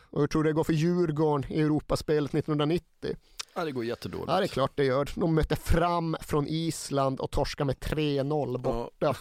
och 0.00 0.20
hur 0.20 0.26
tror 0.26 0.44
du 0.44 0.50
det 0.50 0.54
går 0.54 0.64
för 0.64 0.72
Djurgården 0.72 1.52
i 1.52 1.60
Europaspelet 1.60 2.34
1990? 2.34 3.16
Ja, 3.54 3.64
det 3.64 3.72
går 3.72 3.84
jättedåligt. 3.84 4.28
Ja, 4.28 4.38
det 4.38 4.44
är 4.44 4.48
klart 4.48 4.72
det 4.74 4.84
gör. 4.84 5.08
De 5.14 5.34
mötte 5.34 5.56
fram 5.56 6.16
från 6.20 6.46
Island 6.48 7.20
och 7.20 7.30
torskade 7.30 7.66
med 7.66 7.76
3-0 7.76 8.58
borta. 8.58 8.90
Ja. 8.98 9.14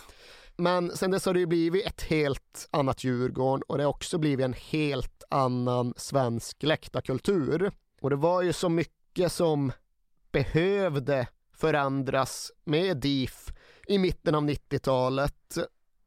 Men 0.56 0.98
sen 0.98 1.12
dess 1.12 1.26
har 1.26 1.34
det 1.34 1.40
ju 1.40 1.46
blivit 1.46 1.86
ett 1.86 2.02
helt 2.02 2.68
annat 2.72 3.04
Djurgården 3.04 3.64
och 3.68 3.78
det 3.78 3.84
har 3.84 3.90
också 3.90 4.18
blivit 4.18 4.46
en 4.46 4.54
helt 4.54 5.24
annan 5.30 5.94
svensk 5.98 6.64
läktarkultur. 6.64 7.72
Och 8.02 8.10
det 8.10 8.16
var 8.16 8.42
ju 8.42 8.54
så 8.54 8.70
mycket 8.70 9.32
som 9.32 9.72
behövde 10.32 11.28
förändras 11.54 12.52
med 12.64 12.98
DIF 12.98 13.54
i 13.88 13.98
mitten 13.98 14.36
av 14.36 14.44
90-talet 14.44 15.58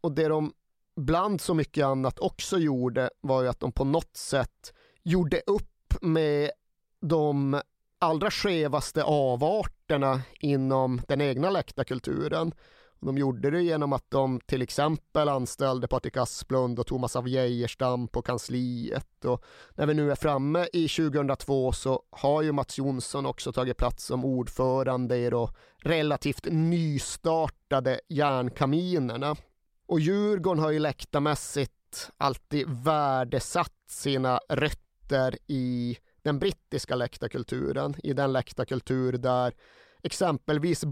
och 0.00 0.12
det 0.12 0.28
de 0.28 0.52
bland 0.96 1.40
så 1.40 1.54
mycket 1.54 1.84
annat 1.84 2.18
också 2.18 2.58
gjorde 2.58 3.10
var 3.20 3.42
ju 3.42 3.48
att 3.48 3.60
de 3.60 3.72
på 3.72 3.84
något 3.84 4.16
sätt 4.16 4.74
gjorde 5.02 5.42
upp 5.46 5.94
med 6.00 6.50
de 7.00 7.60
allra 7.98 8.30
skevaste 8.30 9.04
avarterna 9.04 10.22
inom 10.40 11.02
den 11.08 11.20
egna 11.20 11.50
läktarkulturen. 11.50 12.52
De 13.04 13.18
gjorde 13.18 13.50
det 13.50 13.62
genom 13.62 13.92
att 13.92 14.10
de 14.10 14.40
till 14.46 14.62
exempel 14.62 15.28
anställde 15.28 15.88
Patrik 15.88 16.16
Asplund 16.16 16.78
och 16.78 16.86
Thomas 16.86 17.16
av 17.16 17.28
Geijerstam 17.28 18.08
på 18.08 18.22
kansliet. 18.22 19.24
Och 19.24 19.44
när 19.74 19.86
vi 19.86 19.94
nu 19.94 20.10
är 20.10 20.14
framme 20.14 20.66
i 20.72 20.88
2002 20.88 21.72
så 21.72 22.02
har 22.10 22.42
ju 22.42 22.52
Mats 22.52 22.78
Jonsson 22.78 23.26
också 23.26 23.52
tagit 23.52 23.76
plats 23.76 24.04
som 24.04 24.24
ordförande 24.24 25.16
i 25.16 25.30
de 25.30 25.48
relativt 25.82 26.46
nystartade 26.50 28.00
järnkaminerna. 28.08 29.36
Och 29.86 30.00
Djurgården 30.00 30.62
har 30.62 30.70
ju 30.70 30.78
läktarmässigt 30.78 32.10
alltid 32.16 32.66
värdesatt 32.68 33.72
sina 33.88 34.40
rötter 34.48 35.38
i 35.46 35.98
den 36.22 36.38
brittiska 36.38 36.96
läktarkulturen, 36.96 37.94
i 38.02 38.12
den 38.12 38.32
läktarkultur 38.32 39.12
där 39.12 39.54
exempelvis 40.02 40.84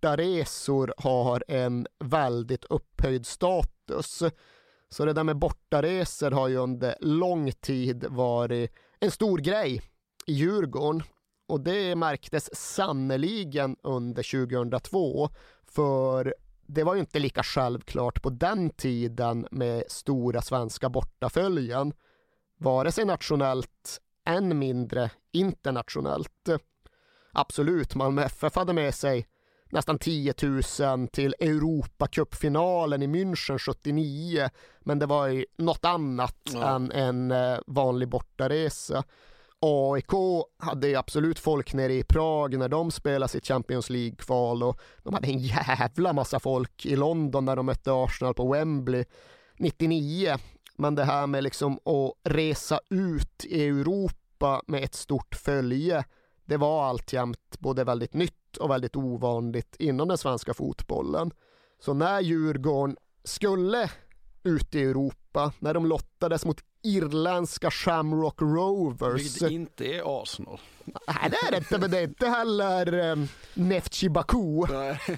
bortaresor 0.00 0.94
har 0.96 1.44
en 1.48 1.86
väldigt 1.98 2.64
upphöjd 2.64 3.26
status. 3.26 4.22
Så 4.90 5.04
det 5.04 5.12
där 5.12 5.24
med 5.24 5.38
bortaresor 5.38 6.30
har 6.30 6.48
ju 6.48 6.56
under 6.56 6.96
lång 7.00 7.52
tid 7.52 8.04
varit 8.08 8.72
en 9.00 9.10
stor 9.10 9.38
grej 9.38 9.82
i 10.26 10.32
Djurgården 10.32 11.02
och 11.48 11.60
det 11.60 11.96
märktes 11.96 12.54
sannoliken 12.74 13.76
under 13.82 14.46
2002 14.46 15.28
för 15.66 16.34
det 16.66 16.84
var 16.84 16.94
ju 16.94 17.00
inte 17.00 17.18
lika 17.18 17.42
självklart 17.42 18.22
på 18.22 18.30
den 18.30 18.70
tiden 18.70 19.46
med 19.50 19.84
stora 19.88 20.42
svenska 20.42 20.88
bortaföljen, 20.88 21.92
vare 22.58 22.92
sig 22.92 23.04
nationellt, 23.04 24.00
än 24.24 24.58
mindre 24.58 25.10
internationellt. 25.32 26.48
Absolut, 27.32 27.94
Malmö 27.94 28.22
FF 28.22 28.56
hade 28.56 28.72
med 28.72 28.94
sig 28.94 29.26
nästan 29.70 29.98
10 29.98 30.34
000 30.42 31.08
till 31.08 31.34
Europacupfinalen 31.40 33.02
i 33.02 33.06
München 33.06 33.58
79, 33.58 34.48
men 34.80 34.98
det 34.98 35.06
var 35.06 35.26
ju 35.26 35.44
något 35.58 35.84
annat 35.84 36.36
ja. 36.52 36.74
än 36.74 36.92
en 36.92 37.30
eh, 37.30 37.58
vanlig 37.66 38.08
bortaresa. 38.08 39.04
AIK 39.60 40.12
hade 40.58 40.98
absolut 40.98 41.38
folk 41.38 41.74
nere 41.74 41.94
i 41.94 42.04
Prag 42.04 42.58
när 42.58 42.68
de 42.68 42.90
spelade 42.90 43.28
sitt 43.28 43.46
Champions 43.46 43.90
League-kval 43.90 44.62
och 44.62 44.80
de 45.02 45.14
hade 45.14 45.28
en 45.28 45.38
jävla 45.38 46.12
massa 46.12 46.40
folk 46.40 46.86
i 46.86 46.96
London 46.96 47.44
när 47.44 47.56
de 47.56 47.66
mötte 47.66 47.92
Arsenal 47.92 48.34
på 48.34 48.52
Wembley 48.52 49.04
99. 49.58 50.36
Men 50.76 50.94
det 50.94 51.04
här 51.04 51.26
med 51.26 51.44
liksom 51.44 51.74
att 51.74 52.32
resa 52.32 52.80
ut 52.90 53.44
i 53.44 53.68
Europa 53.68 54.62
med 54.66 54.84
ett 54.84 54.94
stort 54.94 55.34
följe, 55.34 56.04
det 56.48 56.56
var 56.56 56.84
alltjämt 56.84 57.58
både 57.58 57.84
väldigt 57.84 58.14
nytt 58.14 58.56
och 58.56 58.70
väldigt 58.70 58.96
ovanligt 58.96 59.76
inom 59.78 60.08
den 60.08 60.18
svenska 60.18 60.54
fotbollen. 60.54 61.30
Så 61.80 61.94
när 61.94 62.20
Djurgården 62.20 62.96
skulle 63.24 63.90
ut 64.42 64.74
i 64.74 64.82
Europa, 64.82 65.52
när 65.58 65.74
de 65.74 65.86
lottades 65.86 66.44
mot 66.44 66.60
irländska 66.82 67.70
Shamrock 67.70 68.42
Rovers. 68.42 69.20
Vilket 69.20 69.50
inte 69.50 69.86
är 69.86 70.22
Arsenal. 70.22 70.60
Nej 70.84 71.30
det 71.30 71.46
är 71.46 71.50
det 71.50 71.56
inte, 71.56 71.78
men 71.78 71.90
det 71.90 71.98
är 71.98 72.04
inte 72.04 72.26
heller 72.26 73.12
um, 73.12 73.28
Neftchi 73.54 74.08
Baku. 74.08 74.66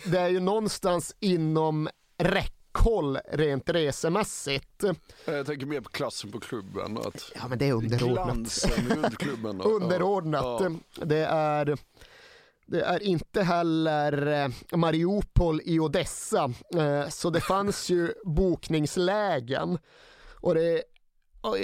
Det 0.05 0.19
är 0.19 0.29
ju 0.29 0.41
någonstans 0.41 1.17
inom 1.21 1.89
räck 2.19 2.60
koll 2.73 3.19
rent 3.33 3.71
resemässigt. 3.71 4.85
Jag 5.25 5.47
tänker 5.47 5.67
mer 5.67 5.81
på 5.81 5.91
klassen 5.91 6.33
på 6.33 6.41
klubben. 6.41 6.99
Att 6.99 7.33
ja, 7.35 7.49
men 7.49 7.59
det 7.59 7.67
är 7.67 7.73
underordnat. 7.73 8.67
Klubben. 9.19 9.61
underordnat. 9.65 10.63
Ja. 10.63 11.05
Det 11.05 11.25
är 11.25 11.79
det 12.71 12.83
är 12.83 13.03
inte 13.03 13.43
heller 13.43 14.27
eh, 14.27 14.77
Mariupol 14.77 15.61
i 15.65 15.81
Odessa, 15.81 16.53
eh, 16.75 17.09
så 17.09 17.31
det 17.31 17.41
fanns 17.41 17.91
ju 17.91 18.13
bokningslägen. 18.25 19.79
Och 20.41 20.55
det 20.55 20.63
är 20.63 20.83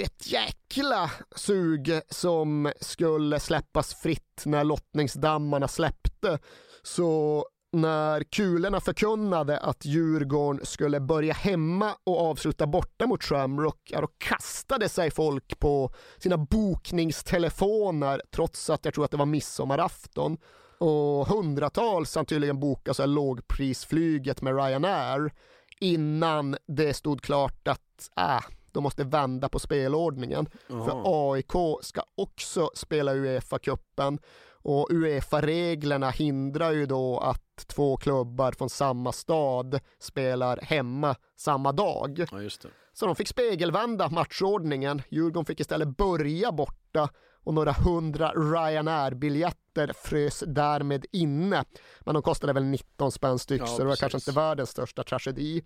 ett 0.03 0.27
jäkla 0.31 1.11
sug 1.35 2.01
som 2.09 2.71
skulle 2.79 3.39
släppas 3.39 3.93
fritt 3.95 4.43
när 4.45 4.63
lottningsdammarna 4.63 5.67
släppte. 5.67 6.39
Så 6.83 7.45
när 7.71 8.23
kulorna 8.23 8.79
förkunnade 8.79 9.57
att 9.57 9.85
Djurgården 9.85 10.65
skulle 10.65 10.99
börja 10.99 11.33
hemma 11.33 11.95
och 12.03 12.21
avsluta 12.21 12.67
borta 12.67 13.07
mot 13.07 13.23
Shamrock, 13.23 13.79
ja 13.83 14.01
då 14.01 14.07
kastade 14.17 14.89
sig 14.89 15.11
folk 15.11 15.59
på 15.59 15.91
sina 16.17 16.37
bokningstelefoner 16.37 18.21
trots 18.31 18.69
att 18.69 18.85
jag 18.85 18.93
tror 18.93 19.05
att 19.05 19.11
det 19.11 19.17
var 19.17 19.25
midsommarafton. 19.25 20.37
Och 20.77 21.27
hundratals 21.27 22.15
han 22.15 22.25
tydligen 22.25 22.59
bokat 22.59 22.95
så 22.95 23.05
lågprisflyget 23.05 24.41
med 24.41 24.55
Ryanair 24.55 25.33
innan 25.79 26.57
det 26.67 26.93
stod 26.93 27.21
klart 27.21 27.67
att 27.67 28.09
äh, 28.17 28.41
de 28.71 28.83
måste 28.83 29.03
vända 29.03 29.49
på 29.49 29.59
spelordningen. 29.59 30.49
Aha. 30.71 30.85
För 30.85 31.01
AIK 31.05 31.81
ska 31.81 32.01
också 32.15 32.69
spela 32.73 33.13
Uefa-cupen 33.13 34.19
och 34.49 34.87
Uefa-reglerna 34.91 36.09
hindrar 36.09 36.71
ju 36.71 36.85
då 36.85 37.19
att 37.19 37.46
två 37.65 37.97
klubbar 37.97 38.51
från 38.51 38.69
samma 38.69 39.11
stad 39.11 39.79
spelar 39.99 40.59
hemma 40.61 41.15
samma 41.35 41.71
dag. 41.71 42.25
Ja, 42.31 42.49
Så 42.93 43.05
de 43.05 43.15
fick 43.15 43.27
spegelvända 43.27 44.09
matchordningen. 44.09 45.01
Djurgården 45.09 45.45
fick 45.45 45.59
istället 45.59 45.97
börja 45.97 46.51
borta 46.51 47.09
och 47.43 47.53
några 47.53 47.71
hundra 47.71 48.31
Ryanair-biljetter 48.31 49.91
frös 50.03 50.43
därmed 50.47 51.05
inne. 51.11 51.65
Men 51.99 52.13
de 52.13 52.23
kostade 52.23 52.53
väl 52.53 52.63
19 52.63 53.11
spänn 53.11 53.39
styck, 53.39 53.61
ja, 53.61 53.65
så 53.65 53.77
det 53.77 53.83
var 53.83 53.91
precis. 53.91 53.99
kanske 53.99 54.17
inte 54.17 54.31
världens 54.31 54.69
största 54.69 55.03
tragedi. 55.03 55.63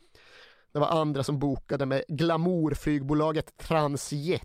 Det 0.73 0.79
var 0.79 0.87
andra 0.87 1.23
som 1.23 1.39
bokade 1.39 1.85
med 1.85 2.03
glamourflygbolaget 2.07 3.57
Transjet. 3.57 4.41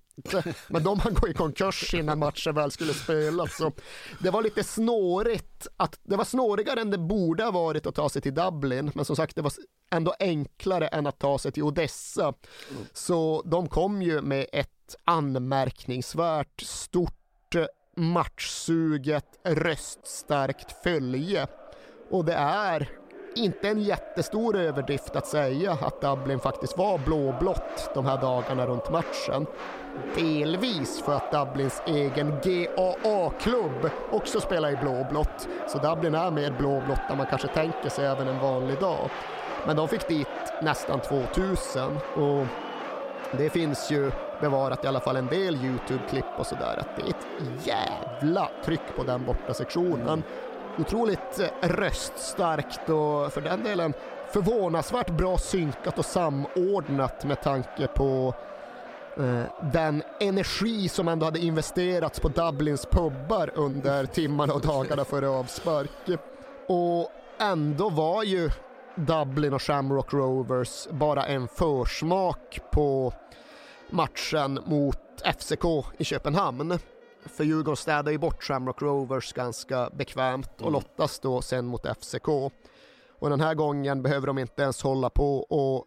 Men 0.69 0.83
de 0.83 1.01
hann 1.01 1.15
gå 1.15 1.29
i 1.29 1.35
konkurs 1.35 1.95
innan 1.95 2.19
matchen 2.19 2.55
väl 2.55 2.71
skulle 2.71 2.95
spelas. 2.95 3.57
Så 3.57 3.73
det 4.23 4.31
var 4.31 4.43
lite 4.43 4.65
snårigt. 4.65 5.67
Att, 5.77 6.01
det 6.03 6.17
var 6.17 6.25
snårigare 6.25 6.81
än 6.81 6.91
det 6.91 6.99
borde 6.99 7.45
ha 7.45 7.51
varit 7.51 7.87
att 7.87 7.95
ta 7.95 8.09
sig 8.09 8.23
till 8.23 8.35
Dublin. 8.35 8.91
Men 8.95 9.05
som 9.05 9.17
sagt, 9.17 9.37
det 9.37 9.43
var 9.43 9.53
ändå 9.91 10.15
enklare 10.19 10.89
än 10.89 11.07
att 11.07 11.19
ta 11.19 11.39
sig 11.39 11.53
till 11.53 11.63
Odessa. 11.63 12.35
Så 12.93 13.43
de 13.47 13.69
kom 13.69 14.03
ju 14.03 14.21
med 14.21 14.47
ett 14.53 14.97
anmärkningsvärt 15.05 16.61
stort 16.61 17.13
matchsuget, 17.97 19.27
röststarkt 19.45 20.83
följe. 20.83 21.47
Och 22.11 22.25
det 22.25 22.35
är 22.35 22.89
inte 23.37 23.69
en 23.69 23.81
jättestor 23.81 24.57
överdrift 24.57 25.17
att 25.17 25.27
säga 25.27 25.73
att 25.73 26.01
Dublin 26.01 26.41
faktiskt 26.41 26.79
var 26.79 26.99
blåblått 26.99 27.91
de 27.95 28.07
här 28.07 28.21
dagarna 28.21 28.67
runt 28.67 28.91
matchen. 28.91 29.47
Delvis 30.17 31.03
för 31.03 31.15
att 31.15 31.33
Dublins 31.33 31.83
egen 31.87 32.41
GAA-klubb 32.45 33.91
också 34.11 34.41
spelar 34.41 34.71
i 34.71 34.77
blåblått. 34.77 35.49
Så 35.69 35.79
Dublin 35.79 36.15
är 36.15 36.31
mer 36.31 36.51
blåblått 36.51 37.11
än 37.11 37.17
man 37.17 37.27
kanske 37.27 37.49
tänker 37.49 37.89
sig 37.89 38.07
även 38.07 38.29
en 38.29 38.39
vanlig 38.39 38.79
dag. 38.79 39.11
Men 39.67 39.77
de 39.77 39.89
fick 39.89 40.09
dit 40.09 40.29
nästan 40.63 41.01
2000 41.01 41.99
och 42.17 42.47
det 43.33 43.51
finns 43.51 43.91
ju 43.91 44.11
bevarat 44.41 44.85
i 44.85 44.87
alla 44.87 45.01
fall 45.01 45.17
en 45.17 45.27
del 45.27 45.55
Youtube-klipp 45.55 46.39
och 46.39 46.47
sådär 46.47 46.77
att 46.79 46.97
det 46.97 47.03
är 47.03 47.09
ett 47.09 47.67
jävla 47.67 48.51
tryck 48.65 48.97
på 48.97 49.03
den 49.03 49.25
borta 49.25 49.55
sektionen. 49.55 50.23
Otroligt 50.79 51.41
eh, 51.41 51.69
röststarkt 51.69 52.89
och 52.89 53.33
för 53.33 53.41
den 53.41 53.65
delen 53.65 53.95
förvånansvärt 54.33 55.11
bra 55.11 55.39
synkat 55.39 55.99
och 55.99 56.05
samordnat 56.05 57.25
med 57.25 57.43
tanke 57.43 57.87
på 57.87 58.35
eh, 59.17 59.43
den 59.73 60.03
energi 60.21 60.89
som 60.89 61.09
ändå 61.09 61.27
hade 61.27 61.39
investerats 61.39 62.21
på 62.21 62.29
Dublins 62.29 62.87
pubbar 62.87 63.51
under 63.55 64.07
timmarna 64.07 64.55
och 64.55 64.61
dagarna 64.61 65.05
före 65.05 65.29
avspark. 65.29 66.21
Och 66.69 67.11
ändå 67.39 67.91
var 67.91 68.23
ju 68.23 68.51
Dublin 68.95 69.53
och 69.53 69.63
Shamrock 69.63 70.13
Rovers 70.13 70.89
bara 70.91 71.27
en 71.27 71.49
försmak 71.49 72.61
på 72.73 73.13
matchen 73.91 74.61
mot 74.67 74.99
FCK 75.25 75.65
i 75.99 76.05
Köpenhamn. 76.05 76.79
För 77.29 77.45
Djurgården 77.45 77.77
städar 77.77 78.13
ju 78.13 78.19
bort 78.19 78.43
Shamrock 78.43 78.83
Rovers 78.83 79.33
ganska 79.33 79.91
bekvämt 79.91 80.51
och 80.55 80.61
mm. 80.61 80.73
lottas 80.73 81.19
då 81.19 81.43
sen 81.43 81.67
mot 81.67 81.87
FCK. 81.87 82.29
Och 83.19 83.31
den 83.31 83.41
här 83.41 83.55
gången 83.55 84.03
behöver 84.03 84.27
de 84.27 84.39
inte 84.39 84.63
ens 84.63 84.83
hålla 84.83 85.11
på 85.11 85.39
och 85.39 85.87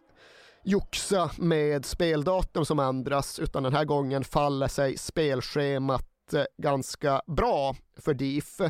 joxa 0.64 1.30
med 1.38 1.84
speldatum 1.84 2.64
som 2.64 2.78
ändras 2.78 3.38
utan 3.38 3.62
den 3.62 3.74
här 3.74 3.84
gången 3.84 4.24
faller 4.24 4.68
sig 4.68 4.98
spelschemat 4.98 6.34
eh, 6.34 6.44
ganska 6.58 7.22
bra 7.26 7.76
för 7.96 8.14
DIF. 8.14 8.60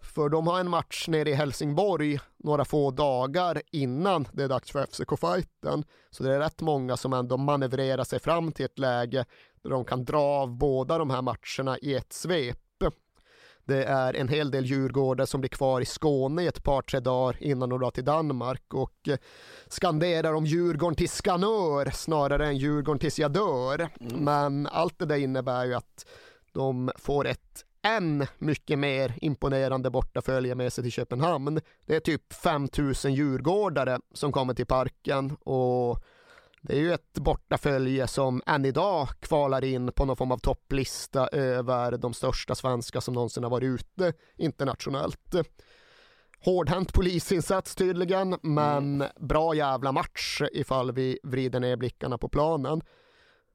För 0.00 0.28
de 0.28 0.46
har 0.46 0.60
en 0.60 0.70
match 0.70 1.08
nere 1.08 1.30
i 1.30 1.34
Helsingborg 1.34 2.18
några 2.36 2.64
få 2.64 2.90
dagar 2.90 3.62
innan 3.72 4.28
det 4.32 4.44
är 4.44 4.48
dags 4.48 4.70
för 4.70 4.86
FCK-fighten. 4.86 5.84
Så 6.10 6.22
det 6.22 6.34
är 6.34 6.38
rätt 6.38 6.60
många 6.60 6.96
som 6.96 7.12
ändå 7.12 7.36
manövrerar 7.36 8.04
sig 8.04 8.20
fram 8.20 8.52
till 8.52 8.64
ett 8.64 8.78
läge 8.78 9.24
där 9.68 9.74
de 9.74 9.84
kan 9.84 10.04
dra 10.04 10.22
av 10.22 10.56
båda 10.58 10.98
de 10.98 11.10
här 11.10 11.22
matcherna 11.22 11.78
i 11.78 11.94
ett 11.94 12.12
svep. 12.12 12.58
Det 13.64 13.84
är 13.84 14.14
en 14.14 14.28
hel 14.28 14.50
del 14.50 14.64
djurgårdar 14.66 15.26
som 15.26 15.40
blir 15.40 15.48
kvar 15.48 15.80
i 15.80 15.84
Skåne 15.84 16.42
i 16.42 16.46
ett 16.46 16.62
par, 16.62 16.82
tre 16.82 17.00
dagar 17.00 17.36
innan 17.40 17.68
de 17.68 17.80
drar 17.80 17.90
till 17.90 18.04
Danmark 18.04 18.74
och 18.74 19.08
skanderar 19.68 20.32
om 20.32 20.46
Djurgården 20.46 20.96
till 20.96 21.08
skanör 21.08 21.90
snarare 21.90 22.46
än 22.46 22.56
Djurgården 22.56 22.98
tills 22.98 23.18
jag 23.18 23.32
dör. 23.32 23.88
Mm. 24.00 24.24
Men 24.24 24.66
allt 24.66 24.98
det 24.98 25.06
där 25.06 25.16
innebär 25.16 25.64
ju 25.64 25.74
att 25.74 26.06
de 26.52 26.90
får 26.96 27.26
ett 27.26 27.64
än 27.82 28.26
mycket 28.38 28.78
mer 28.78 29.14
imponerande 29.20 29.90
bortafölje 29.90 30.54
med 30.54 30.72
sig 30.72 30.84
till 30.84 30.92
Köpenhamn. 30.92 31.60
Det 31.86 31.96
är 31.96 32.00
typ 32.00 32.32
5000 32.32 33.14
djurgårdare 33.14 34.00
som 34.14 34.32
kommer 34.32 34.54
till 34.54 34.66
parken 34.66 35.36
och 35.40 36.04
det 36.66 36.76
är 36.76 36.80
ju 36.80 36.92
ett 36.92 37.18
bortafölje 37.18 38.06
som 38.06 38.42
än 38.46 38.64
idag 38.64 39.08
kvalar 39.20 39.64
in 39.64 39.92
på 39.92 40.04
någon 40.04 40.16
form 40.16 40.32
av 40.32 40.38
topplista 40.38 41.28
över 41.28 41.96
de 41.96 42.14
största 42.14 42.54
svenska 42.54 43.00
som 43.00 43.14
någonsin 43.14 43.42
har 43.42 43.50
varit 43.50 43.64
ute 43.64 44.12
internationellt. 44.36 45.34
Hårdhänt 46.44 46.92
polisinsats 46.92 47.74
tydligen, 47.74 48.38
men 48.42 48.94
mm. 48.94 49.08
bra 49.20 49.54
jävla 49.54 49.92
match 49.92 50.42
ifall 50.52 50.92
vi 50.92 51.18
vrider 51.22 51.60
ner 51.60 51.76
blickarna 51.76 52.18
på 52.18 52.28
planen. 52.28 52.82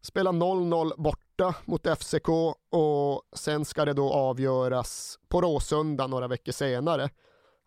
Spela 0.02 0.32
0-0 0.32 0.92
borta 0.98 1.56
mot 1.66 1.88
FCK 2.00 2.30
och 2.72 3.24
sen 3.36 3.66
ska 3.66 3.86
det 3.86 3.94
då 3.94 4.14
avgöras 4.14 5.20
på 5.30 5.42
Råsunda 5.42 6.08
några 6.08 6.28
veckor 6.28 6.52
senare. 6.52 7.10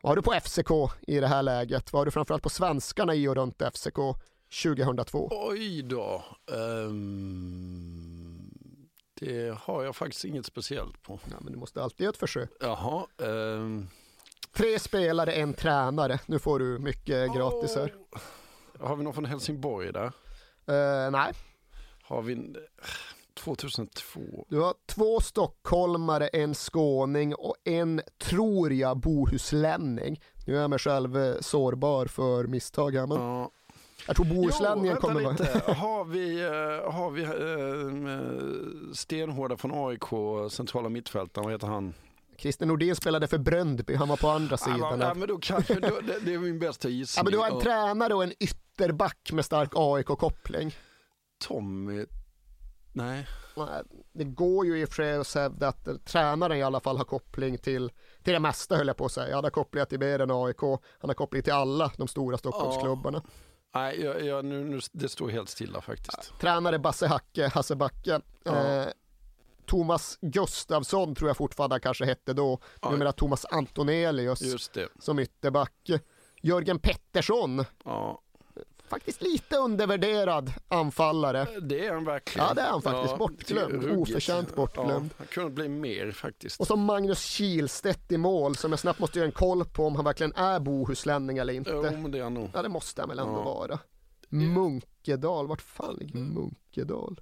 Vad 0.02 0.10
har 0.10 0.16
du 0.16 0.22
på 0.22 0.32
FCK 0.40 0.70
i 1.06 1.20
det 1.20 1.26
här 1.26 1.42
läget? 1.42 1.92
Vad 1.92 2.00
har 2.00 2.04
du 2.04 2.10
framförallt 2.10 2.42
på 2.42 2.50
svenskarna 2.50 3.14
i 3.14 3.28
och 3.28 3.34
runt 3.34 3.62
FCK 3.74 3.98
2002? 4.62 5.28
Oj 5.32 5.82
då. 5.82 6.24
Um, 6.46 8.00
det 9.14 9.58
har 9.58 9.84
jag 9.84 9.96
faktiskt 9.96 10.24
inget 10.24 10.46
speciellt 10.46 11.02
på. 11.02 11.18
Ja, 11.30 11.36
men 11.40 11.52
du 11.52 11.58
måste 11.58 11.82
alltid 11.82 12.00
göra 12.00 12.10
ett 12.10 12.16
försök. 12.16 12.50
Jaha. 12.60 13.06
Um... 13.16 13.88
Tre 14.52 14.78
spelare, 14.78 15.32
en 15.32 15.54
tränare. 15.54 16.20
Nu 16.26 16.38
får 16.38 16.58
du 16.58 16.78
mycket 16.78 17.28
oh. 17.28 17.36
gratis 17.36 17.76
här. 17.76 17.94
Har 18.80 18.96
vi 18.96 19.04
någon 19.04 19.14
från 19.14 19.24
Helsingborg 19.24 19.92
där? 19.92 20.12
Uh, 20.68 21.10
nej 21.10 21.32
har 22.04 22.22
vi 22.22 22.54
2002. 23.34 24.46
Du 24.48 24.60
har 24.60 24.74
två 24.86 25.20
stockholmare, 25.20 26.28
en 26.28 26.54
skåning 26.54 27.34
och 27.34 27.56
en, 27.64 28.00
tror 28.18 28.72
jag, 28.72 28.96
bohuslänning. 28.96 30.20
Nu 30.46 30.56
är 30.56 30.60
jag 30.60 30.70
mig 30.70 30.78
själv 30.78 31.16
eh, 31.16 31.34
sårbar 31.40 32.06
för 32.06 32.46
misstag 32.46 32.94
här 32.94 33.06
men 33.06 33.20
ja. 33.20 33.50
Jag 34.06 34.16
tror 34.16 34.26
bohuslänningen 34.26 34.96
kommer 34.96 35.22
vara... 35.22 35.34
har 35.74 36.04
vi, 36.04 36.42
eh, 36.42 36.92
har 36.92 37.10
vi 37.10 37.22
äh, 37.22 38.92
stenhårda 38.92 39.56
från 39.56 39.88
AIK, 39.88 40.50
centrala 40.52 40.88
mittfältaren, 40.88 41.44
vad 41.44 41.52
heter 41.52 41.66
han? 41.66 41.94
Christer 42.38 42.66
Nordin 42.66 42.96
spelade 42.96 43.26
för 43.26 43.38
Bröndby, 43.38 43.94
han 43.94 44.08
var 44.08 44.16
på 44.16 44.28
andra 44.28 44.56
sidan. 44.56 45.00
Ja, 45.00 45.14
men 45.14 45.28
då 45.28 45.38
kanske, 45.38 45.74
då, 45.74 46.00
det, 46.00 46.18
det 46.20 46.34
är 46.34 46.38
min 46.38 46.58
bästa 46.58 46.88
gissning. 46.88 47.20
Ja, 47.20 47.24
men 47.24 47.32
du 47.32 47.38
har 47.38 47.50
en 47.50 47.60
tränare 47.60 48.14
och 48.14 48.24
en 48.24 48.32
ytterback 48.40 49.32
med 49.32 49.44
stark 49.44 49.70
AIK-koppling. 49.74 50.74
Tommy, 51.46 52.06
nej. 52.92 53.26
Det 54.12 54.24
går 54.24 54.66
ju 54.66 54.80
i 54.80 54.84
och 54.84 54.88
för 54.88 54.94
sig 54.94 55.14
att 55.14 55.34
hävda 55.34 55.68
att 55.68 56.04
tränaren 56.04 56.58
i 56.58 56.62
alla 56.62 56.80
fall 56.80 56.96
har 56.96 57.04
koppling 57.04 57.58
till, 57.58 57.92
till 58.22 58.32
det 58.32 58.40
mesta 58.40 58.76
höll 58.76 58.86
jag 58.86 58.96
på 58.96 59.04
att 59.04 59.12
säga. 59.12 59.34
Han 59.34 59.44
har 59.44 59.50
koppling 59.50 59.86
till 59.86 59.98
mer 59.98 60.18
än 60.18 60.30
AIK, 60.30 60.60
han 60.98 61.10
har 61.10 61.14
koppling 61.14 61.42
till 61.42 61.52
alla 61.52 61.92
de 61.96 62.08
stora 62.08 62.38
Stockholmsklubbarna. 62.38 63.22
Nej, 63.74 64.00
jag, 64.00 64.24
jag, 64.24 64.44
nu, 64.44 64.64
nu, 64.64 64.80
det 64.92 65.08
står 65.08 65.28
helt 65.28 65.48
stilla 65.48 65.80
faktiskt. 65.80 66.32
Tränare 66.40 66.78
Basse 66.78 67.06
Hacke, 67.06 67.50
Hasse 67.54 67.76
Backe. 67.76 68.20
Ja. 68.44 68.66
Eh, 68.66 68.86
Thomas 69.66 70.18
Gustavsson 70.20 71.14
tror 71.14 71.28
jag 71.28 71.36
fortfarande 71.36 71.80
kanske 71.80 72.04
hette 72.04 72.32
då. 72.32 72.58
Ja. 72.82 72.90
Numera 72.90 73.12
Thomas 73.12 73.44
Antonelius 73.44 74.68
som 74.98 75.18
ytterback. 75.18 75.90
Jörgen 76.42 76.78
Pettersson, 76.78 77.64
Ja, 77.84 78.20
faktiskt 78.94 79.22
lite 79.22 79.56
undervärderad 79.56 80.52
anfallare. 80.68 81.46
det 81.60 81.86
är 81.86 81.92
han 81.94 82.04
verkligen. 82.04 82.48
Ja, 82.48 82.54
det 82.54 82.60
är 82.60 82.70
han 82.70 82.82
faktiskt. 82.82 83.18
Bortglömd. 83.18 83.74
är 83.74 83.78
ruggigt. 83.88 84.10
Oförtjänt 84.10 84.54
bortglömd. 84.56 85.10
Ja, 85.10 85.14
han 85.18 85.26
kunde 85.26 85.50
bli 85.50 85.68
mer 85.68 86.12
faktiskt. 86.12 86.60
Och 86.60 86.66
så 86.66 86.76
Magnus 86.76 87.20
Kihlstedt 87.22 88.12
i 88.12 88.16
mål 88.18 88.56
som 88.56 88.72
jag 88.72 88.78
snabbt 88.78 88.98
måste 88.98 89.18
göra 89.18 89.26
en 89.26 89.32
koll 89.32 89.64
på 89.64 89.86
om 89.86 89.96
han 89.96 90.04
verkligen 90.04 90.32
är 90.34 90.60
bohuslänning 90.60 91.38
eller 91.38 91.52
inte. 91.52 91.70
Jo, 91.72 91.82
men 91.82 92.10
det 92.10 92.18
är 92.18 92.22
han 92.22 92.34
nog. 92.34 92.50
Ja 92.54 92.62
det 92.62 92.68
måste 92.68 93.02
han 93.02 93.08
väl 93.08 93.18
ändå 93.18 93.32
Ja. 93.32 93.42
vara. 93.44 93.78
Munkedal, 94.28 95.46
vart 95.46 95.60
fan 95.62 95.94
ligger 96.00 96.18
Munkedal? 96.18 97.20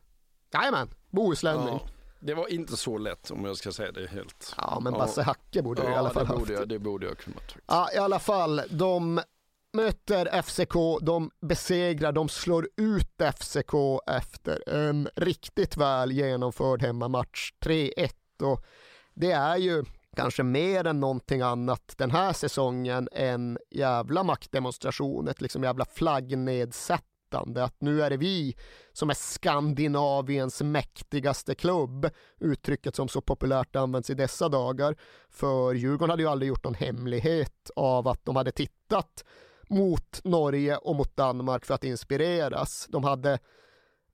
Jajamän, 0.53 0.89
bohuslänning. 1.11 1.69
Ja, 1.83 1.89
det 2.21 2.35
var 2.35 2.53
inte 2.53 2.77
så 2.77 2.99
lätt 2.99 3.31
om 3.31 3.45
jag 3.45 3.57
ska 3.57 3.73
säga 3.73 3.93
det 3.93 4.07
helt. 4.07 4.55
Ja 4.57 4.81
men 4.81 4.93
Ja. 4.93 4.99
Basse 4.99 5.23
Hacke 5.23 5.63
borde 5.63 5.83
jag 5.83 5.93
i 5.93 5.95
alla 5.95 6.11
fall 6.11 6.23
det 6.23 6.29
haft. 6.29 6.39
borde, 6.41 6.53
jag, 6.53 6.69
det 6.69 6.79
borde 6.79 7.07
jag 7.07 7.19
kunnat. 7.19 7.43
Ja 7.67 7.89
i 7.95 7.97
alla 7.97 8.19
fall, 8.19 8.63
de 8.71 9.21
möter 9.73 10.43
FCK, 10.43 11.05
de 11.07 11.31
besegrar, 11.41 12.13
de 12.13 12.29
slår 12.29 12.69
ut 12.77 13.23
FCK 13.37 13.75
efter 14.07 14.69
en 14.69 15.09
riktigt 15.17 15.77
väl 15.77 16.13
genomförd 16.13 16.83
hemmamatch, 16.83 17.53
3-1 17.65 18.13
och 18.43 18.65
det 19.15 19.33
är 19.33 19.57
ju 19.57 19.85
kanske 20.17 20.43
mer 20.43 20.87
än 20.87 21.01
någonting 21.01 21.41
annat 21.41 21.95
den 21.97 22.11
här 22.11 22.33
säsongen 22.33 23.09
en 23.13 23.59
jävla 23.71 24.23
maktdemonstration, 24.23 25.29
ett 25.29 25.41
liksom 25.41 25.63
jävla 25.63 25.85
flaggnedsättande 25.85 27.65
att 27.65 27.81
nu 27.81 28.03
är 28.03 28.11
det 28.11 28.17
vi 28.17 28.57
som 28.93 29.11
är 29.11 29.15
Skandinaviens 29.15 30.63
mäktigaste 30.63 31.55
klubb, 31.55 32.11
uttrycket 32.41 32.97
som 32.97 33.09
så 33.09 33.21
populärt 33.21 33.77
används 33.77 34.11
i 34.11 34.15
dessa 34.15 34.49
dagar. 34.49 34.97
För 35.31 35.75
Djurgården 35.75 36.11
hade 36.11 36.23
ju 36.23 36.29
aldrig 36.29 36.49
gjort 36.49 36.65
någon 36.65 36.75
hemlighet 36.75 37.71
av 37.77 38.09
att 38.09 38.25
de 38.25 38.37
hade 38.37 38.53
tittat 38.53 39.25
mot 39.73 40.21
Norge 40.25 40.77
och 40.77 40.97
mot 40.97 41.17
Danmark 41.17 41.65
för 41.65 41.75
att 41.75 41.85
inspireras. 41.85 42.87
De 42.91 43.05
hade 43.05 43.39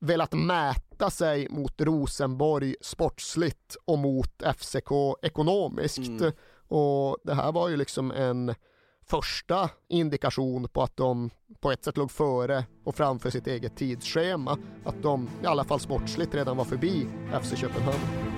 velat 0.00 0.32
mäta 0.32 1.10
sig 1.10 1.48
mot 1.50 1.80
Rosenborg 1.80 2.74
sportsligt 2.80 3.76
och 3.84 3.98
mot 3.98 4.42
FCK 4.56 4.90
ekonomiskt. 5.22 5.98
Mm. 5.98 6.32
Och 6.68 7.18
det 7.24 7.34
här 7.34 7.52
var 7.52 7.68
ju 7.68 7.76
liksom 7.76 8.10
en 8.10 8.54
första 9.06 9.70
indikation 9.88 10.68
på 10.68 10.82
att 10.82 10.96
de 10.96 11.30
på 11.60 11.72
ett 11.72 11.84
sätt 11.84 11.96
låg 11.96 12.10
före 12.10 12.64
och 12.84 12.94
framför 12.94 13.30
sitt 13.30 13.46
eget 13.46 13.76
tidsschema. 13.76 14.58
Att 14.84 15.02
de 15.02 15.28
i 15.42 15.46
alla 15.46 15.64
fall 15.64 15.80
sportsligt 15.80 16.34
redan 16.34 16.56
var 16.56 16.64
förbi 16.64 17.06
FC 17.42 17.56
Köpenhamn. 17.56 18.37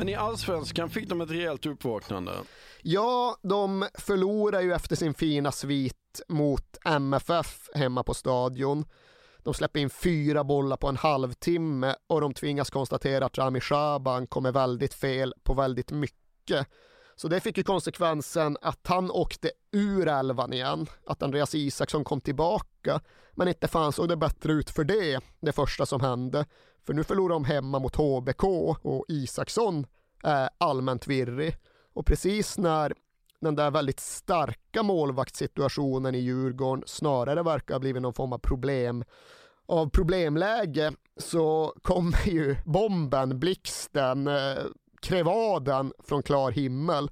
Men 0.00 0.08
i 0.08 0.14
Allsvenskan 0.14 0.90
fick 0.90 1.08
de 1.08 1.20
ett 1.20 1.30
rejält 1.30 1.66
uppvaknande. 1.66 2.32
Ja, 2.82 3.36
de 3.42 3.88
förlorar 3.94 4.60
ju 4.60 4.72
efter 4.72 4.96
sin 4.96 5.14
fina 5.14 5.52
svit 5.52 6.20
mot 6.28 6.78
MFF 6.84 7.68
hemma 7.74 8.02
på 8.02 8.14
stadion. 8.14 8.84
De 9.38 9.54
släpper 9.54 9.80
in 9.80 9.90
fyra 9.90 10.44
bollar 10.44 10.76
på 10.76 10.88
en 10.88 10.96
halvtimme 10.96 11.94
och 12.06 12.20
de 12.20 12.34
tvingas 12.34 12.70
konstatera 12.70 13.26
att 13.26 13.38
Rami 13.38 13.60
Shaban 13.60 14.26
kommer 14.26 14.52
väldigt 14.52 14.94
fel 14.94 15.34
på 15.42 15.54
väldigt 15.54 15.90
mycket. 15.90 16.66
Så 17.20 17.28
det 17.28 17.40
fick 17.40 17.58
ju 17.58 17.62
konsekvensen 17.62 18.56
att 18.60 18.86
han 18.86 19.10
åkte 19.10 19.50
ur 19.72 20.08
elvan 20.08 20.52
igen, 20.52 20.86
att 21.06 21.22
Andreas 21.22 21.54
Isaksson 21.54 22.04
kom 22.04 22.20
tillbaka, 22.20 23.00
men 23.32 23.48
inte 23.48 23.68
fan 23.68 23.92
såg 23.92 24.08
det 24.08 24.16
bättre 24.16 24.52
ut 24.52 24.70
för 24.70 24.84
det, 24.84 25.20
det 25.40 25.52
första 25.52 25.86
som 25.86 26.00
hände. 26.00 26.46
För 26.86 26.94
nu 26.94 27.04
förlorade 27.04 27.34
de 27.34 27.44
hemma 27.44 27.78
mot 27.78 27.96
HBK 27.96 28.44
och 28.82 29.04
Isaksson 29.08 29.86
är 30.22 30.50
allmänt 30.58 31.06
virrig. 31.06 31.56
Och 31.92 32.06
precis 32.06 32.58
när 32.58 32.94
den 33.40 33.56
där 33.56 33.70
väldigt 33.70 34.00
starka 34.00 34.82
målvaktssituationen 34.82 36.14
i 36.14 36.18
Djurgården 36.18 36.84
snarare 36.86 37.42
verkar 37.42 37.74
ha 37.74 37.80
blivit 37.80 38.02
någon 38.02 38.14
form 38.14 38.32
av 38.32 38.38
problem 38.38 39.04
av 39.66 39.90
problemläge 39.90 40.92
så 41.16 41.74
kommer 41.82 42.28
ju 42.28 42.56
bomben, 42.64 43.40
blixten, 43.40 44.26
eh, 44.26 44.64
krevaden 45.00 45.92
från 46.04 46.22
klar 46.22 46.50
himmel. 46.50 47.10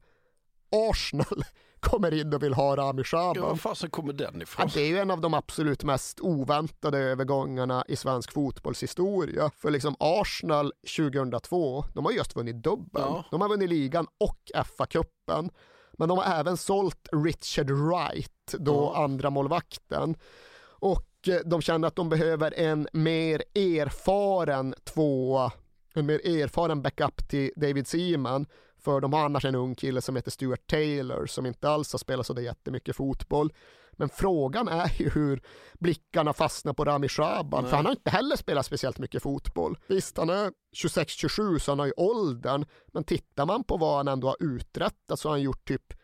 Arsenal 0.90 1.44
kommer 1.80 2.14
in 2.14 2.34
och 2.34 2.42
vill 2.42 2.54
ha 2.54 2.76
Rami 2.76 3.04
Shaban. 3.04 3.34
Ja, 3.36 3.46
var 3.48 3.56
fasen 3.56 3.90
kommer 3.90 4.12
den 4.12 4.42
ifrån? 4.42 4.66
Ja, 4.68 4.72
det 4.74 4.80
är 4.82 4.88
ju 4.88 4.98
en 4.98 5.10
av 5.10 5.20
de 5.20 5.34
absolut 5.34 5.84
mest 5.84 6.20
oväntade 6.20 6.98
övergångarna 6.98 7.84
i 7.88 7.96
svensk 7.96 8.32
fotbollshistoria. 8.32 9.50
För 9.56 9.70
liksom 9.70 9.96
Arsenal 9.98 10.72
2002, 10.96 11.84
de 11.94 12.04
har 12.04 12.12
just 12.12 12.36
vunnit 12.36 12.56
dubbeln. 12.62 13.06
Ja. 13.08 13.24
De 13.30 13.40
har 13.40 13.48
vunnit 13.48 13.68
ligan 13.68 14.06
och 14.20 14.38
FA-cupen. 14.54 15.50
Men 15.92 16.08
de 16.08 16.18
har 16.18 16.24
även 16.40 16.56
sålt 16.56 17.08
Richard 17.12 17.70
Wright, 17.70 18.54
då 18.58 18.92
Ja. 18.94 19.04
andra 19.04 19.30
målvakten. 19.30 20.16
Och 20.80 21.28
eh, 21.28 21.34
de 21.44 21.60
känner 21.62 21.88
att 21.88 21.96
de 21.96 22.08
behöver 22.08 22.54
en 22.56 22.88
mer 22.92 23.42
erfaren 23.54 24.74
tvåa, 24.84 25.52
en 25.94 26.06
mer 26.06 26.26
erfaren 26.26 26.82
backup 26.82 27.28
till 27.28 27.50
David 27.56 27.86
Seaman. 27.86 28.46
För 28.80 29.00
de 29.00 29.12
har 29.12 29.24
annars 29.24 29.44
en 29.44 29.54
ung 29.54 29.74
kille 29.74 30.00
som 30.00 30.16
heter 30.16 30.30
Stuart 30.30 30.66
Taylor 30.66 31.26
som 31.26 31.46
inte 31.46 31.68
alls 31.68 31.92
har 31.92 31.98
spelat 31.98 32.26
så 32.26 32.32
där 32.32 32.42
jättemycket 32.42 32.96
fotboll. 32.96 33.52
Men 33.92 34.08
frågan 34.08 34.68
är 34.68 34.92
ju 34.98 35.10
hur 35.10 35.42
blickarna 35.78 36.32
fastnar 36.32 36.72
på 36.72 36.84
Rami 36.84 37.08
Shaban, 37.08 37.68
för 37.68 37.76
han 37.76 37.84
har 37.84 37.92
inte 37.92 38.10
heller 38.10 38.36
spelat 38.36 38.66
speciellt 38.66 38.98
mycket 38.98 39.22
fotboll. 39.22 39.78
Visst, 39.86 40.16
han 40.16 40.30
är 40.30 40.52
26-27 40.76 41.58
så 41.58 41.70
han 41.70 41.78
har 41.78 41.86
ju 41.86 41.92
åldern, 41.96 42.64
men 42.86 43.04
tittar 43.04 43.46
man 43.46 43.64
på 43.64 43.76
vad 43.76 43.96
han 43.96 44.08
ändå 44.08 44.28
har 44.28 44.36
uträttat 44.40 45.18
så 45.18 45.28
har 45.28 45.34
han 45.34 45.42
gjort 45.42 45.68
typ 45.68 45.94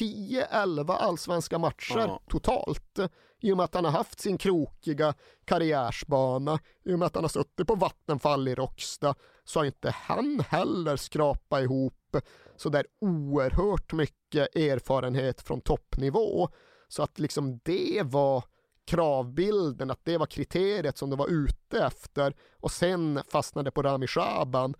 10-11 0.00 0.92
allsvenska 0.92 1.58
matcher 1.58 1.98
Ja. 1.98 2.20
totalt. 2.28 2.98
I 3.42 3.52
och 3.52 3.56
med 3.56 3.64
att 3.64 3.74
han 3.74 3.84
har 3.84 3.92
haft 3.92 4.20
sin 4.20 4.38
krokiga 4.38 5.14
karriärsbana, 5.44 6.58
i 6.84 6.94
och 6.94 6.98
med 6.98 7.06
att 7.06 7.14
han 7.14 7.24
har 7.24 7.28
suttit 7.28 7.66
på 7.66 7.74
Vattenfall 7.74 8.48
i 8.48 8.54
Råcksta, 8.54 9.14
så 9.44 9.58
har 9.60 9.64
inte 9.64 9.90
han 9.90 10.40
heller 10.48 10.96
skrapat 10.96 11.62
ihop 11.62 12.16
så 12.56 12.68
där 12.68 12.86
oerhört 13.00 13.92
mycket 13.92 14.56
erfarenhet 14.56 15.40
från 15.40 15.60
toppnivå. 15.60 16.48
Så 16.88 17.02
att 17.02 17.18
liksom 17.18 17.60
det 17.64 18.02
var 18.04 18.44
kravbilden, 18.84 19.90
att 19.90 20.04
det 20.04 20.18
var 20.18 20.26
kriteriet 20.26 20.98
som 20.98 21.10
de 21.10 21.18
var 21.18 21.28
ute 21.28 21.84
efter 21.84 22.34
och 22.60 22.70
sen 22.70 23.20
fastnade 23.28 23.70
på 23.70 23.82
Rami 23.82 24.06
Shaban. 24.06 24.74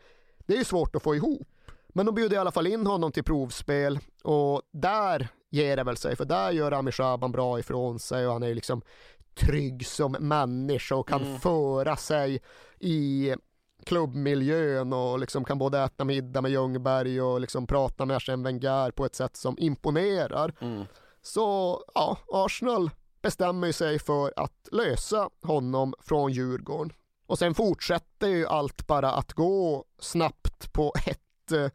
Det 0.47 0.55
är 0.55 0.59
ju 0.59 0.65
svårt 0.65 0.97
att 0.97 1.03
få 1.03 1.15
ihop. 1.15 1.49
Men 1.95 2.07
de 2.07 2.15
bjuder 2.15 2.37
i 2.37 2.39
alla 2.39 2.53
fall 2.53 2.67
in 2.67 2.87
honom 2.87 3.13
till 3.13 3.25
provspel 3.25 3.99
och 4.25 4.63
där 4.73 5.29
ger 5.51 5.77
det 5.77 5.85
väl 5.85 5.97
sig, 5.97 6.17
för 6.17 6.25
där 6.25 6.51
gör 6.51 6.71
Rami 6.71 6.93
Shaban 6.93 7.33
bra 7.33 7.59
ifrån 7.59 7.99
sig 7.99 8.27
och 8.27 8.33
han 8.33 8.43
är 8.43 8.49
ju 8.49 8.55
liksom 8.55 8.83
trygg 9.35 9.87
som 9.87 10.13
människa 10.13 10.95
och 10.95 11.09
kan 11.09 11.23
Mm. 11.23 11.41
föra 11.41 11.97
sig 11.97 12.43
i 12.79 13.35
klubbmiljön 13.87 14.93
och 14.93 15.19
liksom 15.19 15.45
kan 15.45 15.59
både 15.59 15.79
äta 15.81 16.05
middag 16.05 16.41
med 16.41 16.51
Ljungberg 16.51 17.23
och 17.23 17.41
liksom 17.41 17.67
prata 17.67 18.05
med 18.07 18.17
Arsène 18.17 18.45
Wenger 18.45 18.91
på 18.91 19.05
ett 19.05 19.15
sätt 19.15 19.37
som 19.37 19.57
imponerar. 19.59 20.55
Mm. 20.61 20.85
Så 21.23 21.81
ja, 21.95 22.17
Arsenal 22.33 22.91
bestämmer 23.23 23.73
sig 23.73 23.99
för 23.99 24.33
att 24.37 24.69
lösa 24.73 25.31
honom 25.43 25.95
från 26.01 26.33
Djurgården. 26.33 26.93
Och 27.27 27.39
sen 27.39 27.55
fortsätter 27.55 28.29
ju 28.29 28.47
allt 28.47 28.87
bara 28.87 29.13
att 29.13 29.33
gå 29.33 29.85
snabbt 29.99 30.73
på 30.73 30.93
ett 31.07 31.21
eh, 31.53 31.71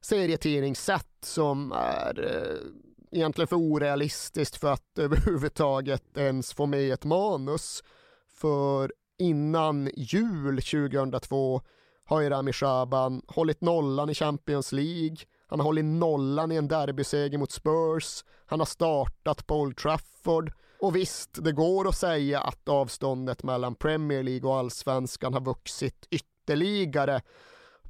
serietidningssätt 0.00 1.16
som 1.22 1.72
är 1.72 2.24
eh, 2.24 2.70
egentligen 3.10 3.48
för 3.48 3.56
orealistiskt 3.56 4.56
för 4.56 4.72
att 4.72 4.98
överhuvudtaget 4.98 6.16
ens 6.16 6.54
få 6.54 6.66
med 6.66 6.92
ett 6.92 7.04
manus. 7.04 7.82
För 8.28 8.92
innan 9.18 9.90
jul 9.96 10.62
2002 10.62 11.60
har 12.04 12.20
ju 12.20 12.30
Rami 12.30 12.52
Shaban 12.52 13.22
hållit 13.26 13.60
nollan 13.60 14.10
i 14.10 14.14
Champions 14.14 14.72
League. 14.72 15.16
Han 15.48 15.60
har 15.60 15.64
hållit 15.64 15.84
nollan 15.84 16.52
i 16.52 16.56
en 16.56 16.68
derbyseger 16.68 17.38
mot 17.38 17.52
Spurs. 17.52 18.24
Han 18.46 18.58
har 18.58 18.66
startat 18.66 19.46
på 19.46 19.60
Old 19.60 19.76
Trafford. 19.76 20.52
Och 20.80 20.96
visst, 20.96 21.44
det 21.44 21.52
går 21.52 21.88
att 21.88 21.96
säga 21.96 22.40
att 22.40 22.68
avståndet 22.68 23.42
mellan 23.42 23.74
Premier 23.74 24.22
League 24.22 24.50
och 24.50 24.56
allsvenskan 24.56 25.34
har 25.34 25.40
vuxit 25.40 26.06
ytterligare 26.10 27.22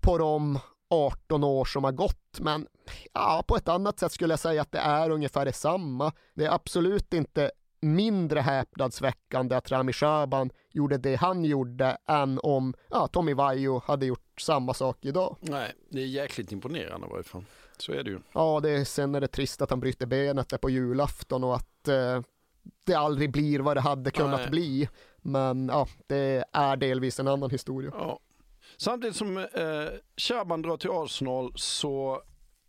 på 0.00 0.18
de 0.18 0.58
18 0.90 1.44
år 1.44 1.64
som 1.64 1.84
har 1.84 1.92
gått. 1.92 2.40
Men 2.40 2.66
ja, 3.12 3.44
på 3.48 3.56
ett 3.56 3.68
annat 3.68 3.98
sätt 3.98 4.12
skulle 4.12 4.32
jag 4.32 4.40
säga 4.40 4.62
att 4.62 4.72
det 4.72 4.78
är 4.78 5.10
ungefär 5.10 5.44
detsamma. 5.44 6.12
Det 6.34 6.44
är 6.44 6.50
absolut 6.50 7.14
inte 7.14 7.50
mindre 7.80 8.40
häpnadsväckande 8.40 9.56
att 9.56 9.70
Rami 9.70 9.92
Shaban 9.92 10.50
gjorde 10.70 10.98
det 10.98 11.16
han 11.16 11.44
gjorde 11.44 11.96
än 12.06 12.40
om 12.42 12.74
ja, 12.90 13.06
Tommy 13.06 13.34
Vaiho 13.34 13.82
hade 13.86 14.06
gjort 14.06 14.40
samma 14.40 14.74
sak 14.74 14.98
idag. 15.04 15.36
Nej, 15.40 15.72
det 15.90 16.00
är 16.00 16.06
jäkligt 16.06 16.52
imponerande 16.52 17.06
i 17.06 17.10
varje 17.10 17.24
fall. 17.24 17.44
Så 17.78 17.92
är 17.92 18.02
det 18.02 18.10
ju. 18.10 18.18
Ja, 18.32 18.60
det, 18.62 18.84
sen 18.84 19.14
är 19.14 19.20
det 19.20 19.28
trist 19.28 19.62
att 19.62 19.70
han 19.70 19.80
bryter 19.80 20.06
benet 20.06 20.48
där 20.48 20.58
på 20.58 20.70
julafton 20.70 21.44
och 21.44 21.54
att 21.54 21.88
eh, 21.88 22.20
det 22.84 22.94
aldrig 22.94 23.32
blir 23.32 23.60
vad 23.60 23.76
det 23.76 23.80
hade 23.80 24.10
kunnat 24.10 24.40
Nej. 24.40 24.50
bli. 24.50 24.88
Men 25.16 25.68
ja, 25.68 25.88
det 26.06 26.44
är 26.52 26.76
delvis 26.76 27.20
en 27.20 27.28
annan 27.28 27.50
historia. 27.50 27.90
Ja. 27.94 28.18
Samtidigt 28.76 29.16
som 29.16 29.38
eh, 29.38 29.88
Shaban 30.16 30.62
drar 30.62 30.76
till 30.76 30.90
Arsenal 30.92 31.52
så 31.56 32.22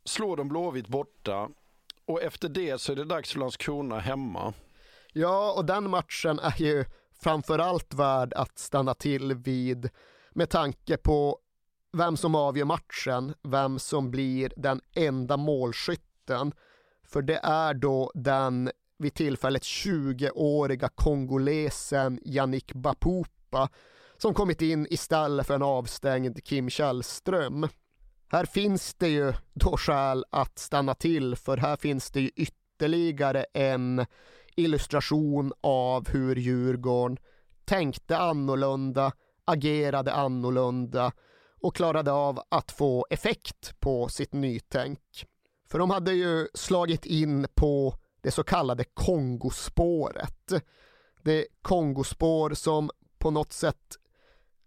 slår 0.05 0.37
de 0.37 0.47
Blåvitt 0.47 0.87
borta 0.87 1.49
och 2.05 2.21
efter 2.21 2.49
det 2.49 2.81
så 2.81 2.91
är 2.91 2.95
det 2.95 3.03
dags 3.03 3.31
för 3.31 3.39
Landskrona 3.39 3.99
hemma. 3.99 4.53
Ja, 5.13 5.53
och 5.57 5.65
den 5.65 5.89
matchen 5.89 6.39
är 6.39 6.61
ju 6.61 6.85
framförallt 7.21 7.93
värd 7.93 8.33
att 8.33 8.59
stanna 8.59 8.93
till 8.93 9.33
vid 9.33 9.89
med 10.31 10.49
tanke 10.49 10.97
på 10.97 11.39
vem 11.93 12.17
som 12.17 12.35
avgör 12.35 12.65
matchen, 12.65 13.33
vem 13.43 13.79
som 13.79 14.11
blir 14.11 14.53
den 14.57 14.81
enda 14.93 15.37
målskytten. 15.37 16.51
För 17.03 17.21
det 17.21 17.39
är 17.43 17.73
då 17.73 18.11
den 18.15 18.71
vid 18.97 19.13
tillfället 19.13 19.61
20-åriga 19.61 20.89
kongolesen 20.89 22.19
Yannick 22.25 22.73
Bapupa 22.73 23.69
som 24.17 24.33
kommit 24.33 24.61
in 24.61 24.87
istället 24.89 25.47
för 25.47 25.55
en 25.55 25.63
avstängd 25.63 26.43
Kim 26.43 26.69
Källström. 26.69 27.67
Här 28.27 28.45
finns 28.45 28.93
det 28.93 29.07
ju 29.07 29.33
då 29.53 29.77
skäl 29.77 30.25
att 30.29 30.59
stanna 30.59 30.93
till 30.93 31.35
för 31.35 31.57
här 31.57 31.75
finns 31.75 32.11
det 32.11 32.21
ju 32.21 32.29
ytterligare 32.35 33.45
en 33.53 34.05
illustration 34.55 35.53
av 35.61 36.09
hur 36.09 36.35
Djurgården 36.35 37.17
tänkte 37.65 38.17
annorlunda, 38.17 39.11
agerade 39.45 40.13
annorlunda 40.13 41.11
och 41.61 41.75
klarade 41.75 42.11
av 42.11 42.41
att 42.49 42.71
få 42.71 43.07
effekt 43.09 43.79
på 43.79 44.09
sitt 44.09 44.33
nytänk. 44.33 44.99
För 45.69 45.79
de 45.79 45.89
hade 45.89 46.13
ju 46.13 46.47
slagit 46.53 47.05
in 47.05 47.47
på 47.55 47.95
det 48.21 48.31
så 48.31 48.43
kallade 48.43 48.83
Kongospåret. 48.83 50.51
Det 51.21 51.47
Kongospår 51.61 52.53
som 52.53 52.89
på 53.17 53.31
något 53.31 53.53
sätt 53.53 53.97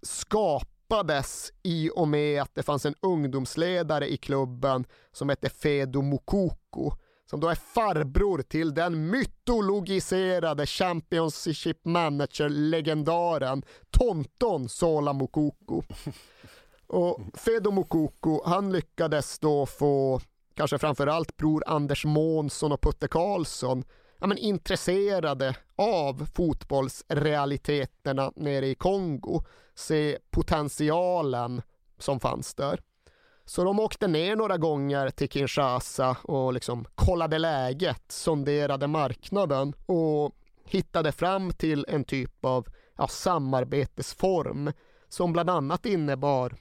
skapades 0.02 1.52
i 1.62 1.90
och 1.94 2.08
med 2.08 2.42
att 2.42 2.54
det 2.54 2.62
fanns 2.62 2.86
en 2.86 2.94
ungdomsledare 3.00 4.12
i 4.12 4.16
klubben 4.16 4.84
som 5.12 5.28
hette 5.28 5.48
Fedo 5.48 6.02
Mukoko 6.02 6.92
som 7.30 7.40
då 7.40 7.48
är 7.48 7.54
farbror 7.54 8.42
till 8.42 8.74
den 8.74 9.10
mytologiserade 9.10 10.66
Championship 10.66 11.84
Manager-legendaren 11.84 13.62
Tonton 13.90 14.68
Sola 14.68 15.12
Mukoko. 15.12 15.82
Och 16.86 17.20
Fedo 17.34 17.70
Mukoko, 17.70 18.42
han 18.44 18.72
lyckades 18.72 19.38
då 19.38 19.66
få 19.66 20.20
kanske 20.54 20.78
framförallt 20.78 21.36
bror 21.36 21.62
Anders 21.66 22.04
Månsson 22.04 22.72
och 22.72 22.80
Putte 22.80 23.08
Karlsson 23.08 23.84
ja, 24.20 24.26
men 24.26 24.38
intresserade 24.38 25.56
av 25.76 26.26
fotbollsrealiteterna 26.34 28.32
nere 28.36 28.66
i 28.66 28.74
Kongo, 28.74 29.42
se 29.74 30.18
potentialen 30.30 31.62
som 31.98 32.20
fanns 32.20 32.54
där. 32.54 32.80
Så 33.44 33.64
de 33.64 33.80
åkte 33.80 34.08
ner 34.08 34.36
några 34.36 34.56
gånger 34.56 35.10
till 35.10 35.28
Kinshasa 35.28 36.16
och 36.22 36.52
liksom 36.52 36.84
kollade 36.94 37.38
läget, 37.38 38.12
sonderade 38.12 38.86
marknaden 38.86 39.74
och 39.86 40.34
hittade 40.64 41.12
fram 41.12 41.50
till 41.52 41.86
en 41.88 42.04
typ 42.04 42.44
av 42.44 42.66
ja, 42.96 43.08
samarbetesform 43.08 44.72
som 45.08 45.32
bland 45.32 45.50
annat 45.50 45.86
innebar 45.86 46.56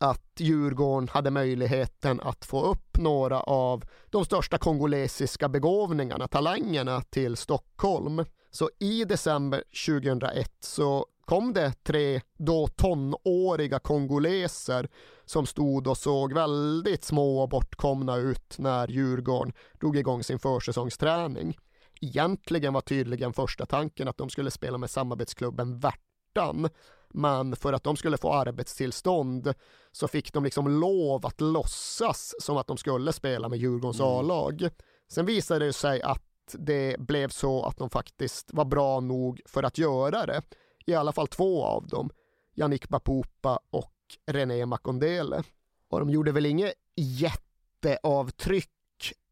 att 0.00 0.30
Djurgården 0.38 1.08
hade 1.08 1.30
möjligheten 1.30 2.20
att 2.20 2.44
få 2.44 2.62
upp 2.62 2.98
några 2.98 3.40
av 3.40 3.84
de 4.10 4.24
största 4.24 4.58
kongolesiska 4.58 5.48
begåvningarna, 5.48 6.28
talangerna 6.28 7.02
till 7.02 7.36
Stockholm. 7.36 8.24
Så 8.50 8.70
i 8.78 9.04
december 9.04 9.62
2001 9.86 10.52
så 10.60 11.06
kom 11.24 11.52
det 11.52 11.72
tre 11.82 12.20
då 12.38 12.68
tonåriga 12.68 13.78
kongoleser 13.78 14.88
som 15.24 15.46
stod 15.46 15.86
och 15.86 15.98
såg 15.98 16.32
väldigt 16.32 17.04
små 17.04 17.42
och 17.42 17.48
bortkomna 17.48 18.16
ut 18.16 18.58
när 18.58 18.88
Djurgården 18.88 19.52
drog 19.80 19.96
igång 19.96 20.24
sin 20.24 20.38
försäsongsträning. 20.38 21.58
Egentligen 22.00 22.72
var 22.72 22.80
tydligen 22.80 23.32
första 23.32 23.66
tanken 23.66 24.08
att 24.08 24.18
de 24.18 24.30
skulle 24.30 24.50
spela 24.50 24.78
med 24.78 24.90
samarbetsklubben 24.90 25.78
Värtan 25.78 26.68
men 27.14 27.56
för 27.56 27.72
att 27.72 27.84
de 27.84 27.96
skulle 27.96 28.16
få 28.16 28.32
arbetstillstånd 28.32 29.54
så 29.92 30.08
fick 30.08 30.32
de 30.32 30.44
liksom 30.44 30.80
lov 30.80 31.26
att 31.26 31.40
låtsas 31.40 32.34
som 32.40 32.56
att 32.56 32.66
de 32.66 32.76
skulle 32.76 33.12
spela 33.12 33.48
med 33.48 33.58
Djurgårdens 33.58 34.00
Mm. 34.00 34.12
A-lag. 34.12 34.68
Sen 35.08 35.26
visade 35.26 35.64
det 35.64 35.72
sig 35.72 36.02
att 36.02 36.22
det 36.52 37.00
blev 37.00 37.28
så 37.28 37.64
att 37.64 37.76
de 37.76 37.90
faktiskt 37.90 38.50
var 38.52 38.64
bra 38.64 39.00
nog 39.00 39.40
för 39.46 39.62
att 39.62 39.78
göra 39.78 40.26
det. 40.26 40.42
I 40.86 40.94
alla 40.94 41.12
fall 41.12 41.26
två 41.26 41.64
av 41.64 41.86
dem, 41.86 42.10
Yannick 42.54 42.88
Bapupa 42.88 43.60
och 43.70 43.92
René 44.26 44.66
Makondele. 44.66 45.42
Och 45.88 46.00
de 46.00 46.10
gjorde 46.10 46.32
väl 46.32 46.46
inget 46.46 46.74
jätteavtryck 46.96 48.68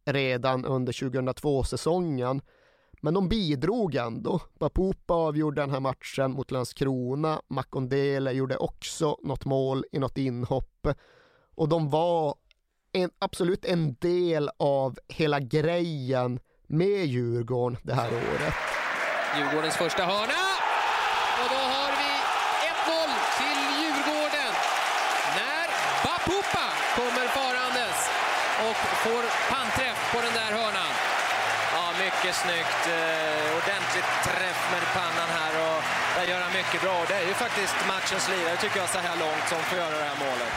redan 0.04 0.64
under 0.64 0.92
2002-säsongen. 0.92 2.42
Men 3.00 3.14
de 3.14 3.28
bidrog 3.28 3.94
ändå. 3.94 4.40
Bapupa 4.58 5.14
avgjorde 5.14 5.60
den 5.60 5.70
här 5.70 5.80
matchen 5.80 6.32
mot 6.32 6.50
Landskrona. 6.50 7.42
Makondele 7.48 8.32
gjorde 8.32 8.56
också 8.56 9.16
något 9.22 9.44
mål 9.44 9.84
i 9.92 9.98
något 9.98 10.18
inhopp. 10.18 10.86
Och 11.54 11.68
de 11.68 11.90
var 11.90 12.34
en, 12.92 13.10
absolut 13.18 13.64
en 13.64 13.94
del 13.94 14.50
av 14.58 14.98
hela 15.08 15.40
grejen 15.40 16.40
med 16.66 17.06
Djurgården 17.06 17.78
det 17.82 17.94
här 17.94 18.12
året. 18.12 18.54
Djurgårdens 19.36 19.76
första 19.76 20.02
hörna! 20.04 20.42
Och 21.40 21.48
då 21.54 21.62
har 21.74 21.90
vi 22.02 22.12
1-0 22.70 23.10
till 23.38 23.60
Djurgården 23.80 24.52
när 25.38 25.66
Bapupa 26.04 26.66
kommer 26.96 27.26
farandes 27.38 27.98
och 28.66 28.76
får 29.04 29.22
panträff 29.52 30.12
på 30.14 30.20
den 30.20 30.34
där 30.34 30.52
hörnan. 30.58 30.67
Mycket 32.28 32.40
snyggt. 32.40 32.84
Eh, 32.86 33.56
ordentligt 33.58 34.10
träff 34.24 34.60
med 34.72 34.82
pannan 34.94 35.30
här 35.38 35.52
och 35.64 35.82
där 36.16 36.32
gör 36.32 36.40
han 36.40 36.52
mycket 36.52 36.82
bra. 36.82 37.04
Det 37.08 37.14
är 37.14 37.26
ju 37.28 37.34
faktiskt 37.34 37.74
matchens 37.88 38.28
lirare 38.28 38.56
tycker 38.56 38.78
jag 38.80 38.88
så 38.88 38.98
här 38.98 39.18
långt 39.18 39.48
som 39.48 39.58
får 39.58 39.78
göra 39.78 39.98
det 39.98 40.04
här 40.04 40.18
målet. 40.26 40.54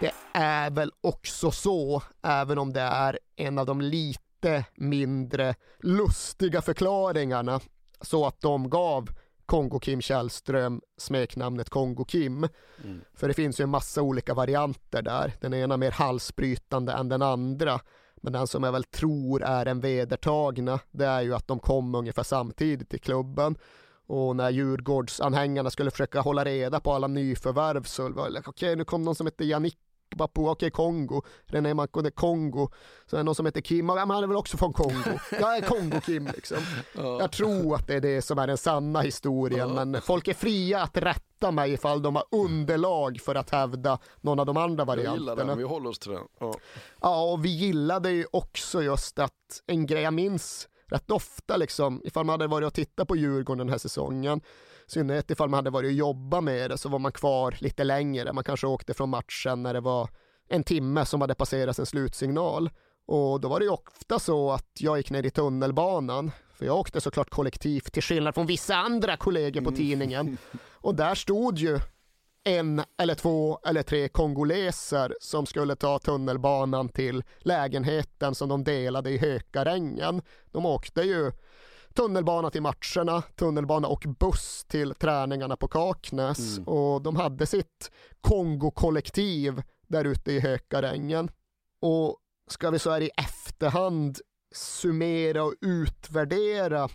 Det 0.00 0.12
är 0.32 0.70
väl 0.70 0.92
också 1.00 1.50
så, 1.50 2.02
även 2.22 2.58
om 2.58 2.72
det 2.72 2.80
är 2.80 3.18
en 3.36 3.58
av 3.58 3.66
de 3.66 3.80
lite 3.80 4.64
mindre 4.74 5.54
lustiga 5.82 6.62
förklaringarna, 6.62 7.60
så 8.00 8.26
att 8.26 8.40
de 8.40 8.70
gav 8.70 9.08
Kongo-Kim 9.46 10.00
Källström 10.00 10.80
smeknamnet 10.98 11.70
Kongo-Kim. 11.70 12.48
Mm. 12.84 13.00
För 13.14 13.28
det 13.28 13.34
finns 13.34 13.60
ju 13.60 13.62
en 13.62 13.70
massa 13.70 14.02
olika 14.02 14.34
varianter 14.34 15.02
där. 15.02 15.32
Den 15.40 15.54
ena 15.54 15.76
mer 15.76 15.90
halsbrytande 15.90 16.92
än 16.92 17.08
den 17.08 17.22
andra. 17.22 17.80
Men 18.22 18.32
den 18.32 18.46
som 18.46 18.62
jag 18.62 18.72
väl 18.72 18.84
tror 18.84 19.42
är 19.42 19.64
den 19.64 19.80
vedertagna, 19.80 20.80
det 20.90 21.06
är 21.06 21.20
ju 21.20 21.34
att 21.34 21.48
de 21.48 21.58
kom 21.58 21.94
ungefär 21.94 22.22
samtidigt 22.22 22.94
i 22.94 22.98
klubben. 22.98 23.58
Och 24.06 24.36
när 24.36 24.50
Djurgårdsanhängarna 24.50 25.70
skulle 25.70 25.90
försöka 25.90 26.20
hålla 26.20 26.44
reda 26.44 26.80
på 26.80 26.92
alla 26.92 27.06
nyförvärv 27.06 27.82
så 27.82 28.08
var 28.08 28.30
det 28.30 28.38
okej, 28.38 28.50
okay, 28.50 28.76
nu 28.76 28.84
kom 28.84 29.02
någon 29.02 29.14
som 29.14 29.26
hette 29.26 29.44
Jannik 29.44 29.78
Papua, 30.16 30.50
okej 30.50 30.66
okay, 30.66 30.70
Kongo, 30.70 31.22
René 31.46 31.74
Makode 31.74 32.10
Kongo, 32.10 32.68
så 33.06 33.16
är 33.16 33.18
det 33.18 33.24
någon 33.24 33.34
som 33.34 33.46
heter 33.46 33.60
Kim, 33.60 33.88
ja, 33.88 33.94
men 33.94 34.10
han 34.10 34.22
är 34.22 34.26
väl 34.26 34.36
också 34.36 34.56
från 34.56 34.72
Kongo. 34.72 35.18
Jag 35.30 35.56
är 35.56 35.60
Kongo-Kim 35.60 36.32
liksom. 36.34 36.58
Ja. 36.96 37.20
Jag 37.20 37.32
tror 37.32 37.74
att 37.74 37.86
det 37.86 37.94
är 37.94 38.00
det 38.00 38.22
som 38.22 38.38
är 38.38 38.46
den 38.46 38.58
sanna 38.58 39.00
historien, 39.00 39.74
men 39.74 40.02
folk 40.02 40.28
är 40.28 40.34
fria 40.34 40.82
att 40.82 40.96
rätta 40.96 41.50
mig 41.50 41.72
ifall 41.72 42.02
de 42.02 42.16
har 42.16 42.24
underlag 42.30 43.20
för 43.20 43.34
att 43.34 43.50
hävda 43.50 43.98
någon 44.20 44.40
av 44.40 44.46
de 44.46 44.56
andra 44.56 44.84
varianterna. 44.84 45.14
Jag 45.14 45.20
gillar 45.20 45.46
den, 45.46 45.58
vi 45.58 45.64
håller 45.64 45.90
oss 45.90 45.98
till 45.98 46.10
den. 46.10 46.22
Ja. 46.40 46.54
ja, 47.00 47.32
och 47.32 47.44
vi 47.44 47.48
gillade 47.48 48.10
ju 48.10 48.26
också 48.30 48.82
just 48.82 49.18
att 49.18 49.62
en 49.66 49.86
grej 49.86 50.02
jag 50.02 50.14
minns 50.14 50.68
rätt 50.86 51.10
ofta 51.10 51.56
liksom, 51.56 52.00
ifall 52.04 52.24
man 52.26 52.32
hade 52.32 52.46
varit 52.46 52.66
och 52.66 52.74
tittat 52.74 53.08
på 53.08 53.16
Djurgården 53.16 53.58
den 53.58 53.68
här 53.68 53.78
säsongen, 53.78 54.40
synnerhet 54.86 55.30
ifall 55.30 55.48
man 55.48 55.58
hade 55.58 55.70
varit 55.70 55.88
och 55.88 55.92
jobbat 55.92 56.44
med 56.44 56.70
det 56.70 56.78
så 56.78 56.88
var 56.88 56.98
man 56.98 57.12
kvar 57.12 57.56
lite 57.58 57.84
längre. 57.84 58.32
Man 58.32 58.44
kanske 58.44 58.66
åkte 58.66 58.94
från 58.94 59.08
matchen 59.08 59.62
när 59.62 59.74
det 59.74 59.80
var 59.80 60.08
en 60.48 60.64
timme 60.64 61.04
som 61.04 61.20
hade 61.20 61.34
passerat 61.34 61.78
en 61.78 61.86
slutsignal. 61.86 62.70
Och 63.06 63.40
då 63.40 63.48
var 63.48 63.58
det 63.58 63.64
ju 63.64 63.70
ofta 63.70 64.18
så 64.18 64.52
att 64.52 64.70
jag 64.78 64.96
gick 64.96 65.10
ner 65.10 65.26
i 65.26 65.30
tunnelbanan, 65.30 66.30
för 66.54 66.66
jag 66.66 66.76
åkte 66.76 67.00
såklart 67.00 67.30
kollektivt 67.30 67.92
till 67.92 68.02
skillnad 68.02 68.34
från 68.34 68.46
vissa 68.46 68.74
andra 68.76 69.16
kollegor 69.16 69.60
på 69.60 69.68
mm. 69.68 69.78
tidningen. 69.78 70.38
Och 70.70 70.94
där 70.94 71.14
stod 71.14 71.58
ju 71.58 71.78
en 72.44 72.82
eller 72.98 73.14
två 73.14 73.58
eller 73.66 73.82
tre 73.82 74.08
kongoleser 74.08 75.14
som 75.20 75.46
skulle 75.46 75.76
ta 75.76 75.98
tunnelbanan 75.98 76.88
till 76.88 77.24
lägenheten 77.38 78.34
som 78.34 78.48
de 78.48 78.64
delade 78.64 79.10
i 79.10 79.18
Hökarängen. 79.18 80.22
De 80.52 80.66
åkte 80.66 81.02
ju 81.02 81.32
tunnelbana 81.96 82.50
till 82.50 82.62
matcherna, 82.62 83.22
tunnelbana 83.22 83.88
och 83.88 84.04
buss 84.18 84.64
till 84.68 84.94
träningarna 84.94 85.56
på 85.56 85.68
Kaknäs 85.68 86.56
mm. 86.56 86.68
och 86.68 87.02
de 87.02 87.16
hade 87.16 87.46
sitt 87.46 87.90
Kongo-kollektiv 88.20 89.62
där 89.86 90.04
ute 90.04 90.32
i 90.32 90.40
Hökarängen. 90.40 91.30
Och 91.80 92.16
ska 92.50 92.70
vi 92.70 92.78
så 92.78 92.90
här 92.90 93.00
i 93.00 93.10
efterhand 93.16 94.18
summera 94.54 95.44
och 95.44 95.54
utvärdera 95.60 96.88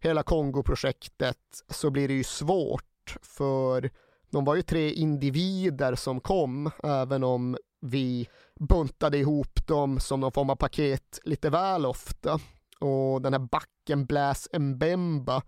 hela 0.00 0.22
Kongo-projektet 0.22 1.38
så 1.68 1.90
blir 1.90 2.08
det 2.08 2.14
ju 2.14 2.24
svårt 2.24 3.16
för 3.22 3.90
de 4.30 4.44
var 4.44 4.54
ju 4.54 4.62
tre 4.62 4.90
individer 4.90 5.94
som 5.94 6.20
kom, 6.20 6.70
även 6.82 7.24
om 7.24 7.56
vi 7.80 8.28
buntade 8.60 9.18
ihop 9.18 9.66
dem 9.66 10.00
som 10.00 10.20
någon 10.20 10.32
form 10.32 10.50
av 10.50 10.56
paket 10.56 11.20
lite 11.24 11.50
väl 11.50 11.86
ofta. 11.86 12.40
Och 12.80 13.22
den 13.22 13.32
här 13.32 13.48
backen 13.50 14.06
Bläs 14.06 14.48
Mbemba, 14.58 15.42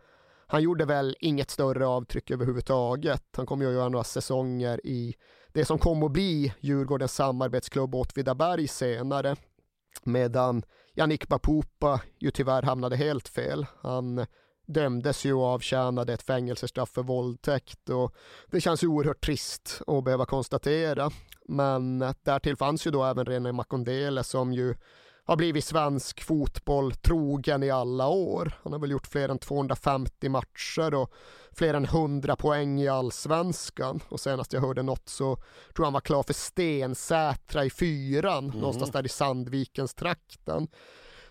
han 0.47 0.63
gjorde 0.63 0.85
väl 0.85 1.17
inget 1.21 1.51
större 1.51 1.87
avtryck 1.87 2.31
överhuvudtaget. 2.31 3.25
Han 3.37 3.47
kommer 3.47 3.65
ju 3.65 3.71
att 3.71 3.77
göra 3.77 3.89
några 3.89 4.05
säsonger 4.05 4.87
i 4.87 5.15
det 5.53 5.65
som 5.65 5.79
kom 5.79 6.03
att 6.03 6.13
bli 6.13 6.55
Djurgårdens 6.61 7.15
samarbetsklubb 7.15 7.95
Åtvidaberg 7.95 8.69
senare. 8.69 9.37
Medan 10.05 10.63
Yannick 10.95 11.29
Bapupa 11.29 12.01
ju 12.19 12.31
tyvärr 12.31 12.63
hamnade 12.63 12.97
helt 12.97 13.29
fel. 13.29 13.67
Han 13.81 14.27
dömdes 14.67 15.25
ju 15.25 15.35
och 15.35 15.45
avtjänade 15.45 16.13
ett 16.13 16.23
fängelsestraff 16.23 16.91
för 16.91 17.03
våldtäkt 17.03 17.89
och 17.91 18.15
det 18.47 18.61
känns 18.61 18.85
ju 18.85 18.87
oerhört 18.87 19.25
trist 19.25 19.83
att 19.87 20.05
behöva 20.05 20.27
konstatera. 20.27 21.11
Men 21.49 21.99
därtill 22.23 22.57
fanns 22.57 22.87
ju 22.87 22.91
då 22.91 23.05
även 23.05 23.27
René 23.27 23.53
Makondele 23.53 24.25
som 24.25 24.53
ju 24.53 24.75
har 25.29 25.37
blivit 25.37 25.65
svensk 25.65 26.25
fotboll 26.25 26.93
trogen 26.93 27.63
i 27.63 27.71
alla 27.71 28.09
år. 28.09 28.53
Han 28.63 28.73
har 28.73 28.81
väl 28.81 28.91
gjort 28.91 29.07
fler 29.07 29.29
än 29.29 29.39
250 29.39 30.29
matcher 30.29 30.95
och 30.95 31.13
fler 31.53 31.75
än 31.75 31.85
100 31.85 32.37
poäng 32.37 32.81
i 32.81 32.89
allsvenskan. 32.89 34.01
Och 34.09 34.21
senast 34.21 34.53
jag 34.53 34.61
hörde 34.61 34.83
något 34.83 35.09
så 35.09 35.37
tror 35.77 35.85
han 35.85 35.93
var 35.93 36.01
klar 36.01 36.23
för 36.23 36.35
Stensätra 36.35 37.65
i 37.65 37.71
fyran, 37.71 38.45
mm. 38.45 38.59
någonstans 38.59 38.91
där 38.91 39.07
i 39.07 39.09
Sandvikens 39.09 39.95
trakten. 39.95 40.69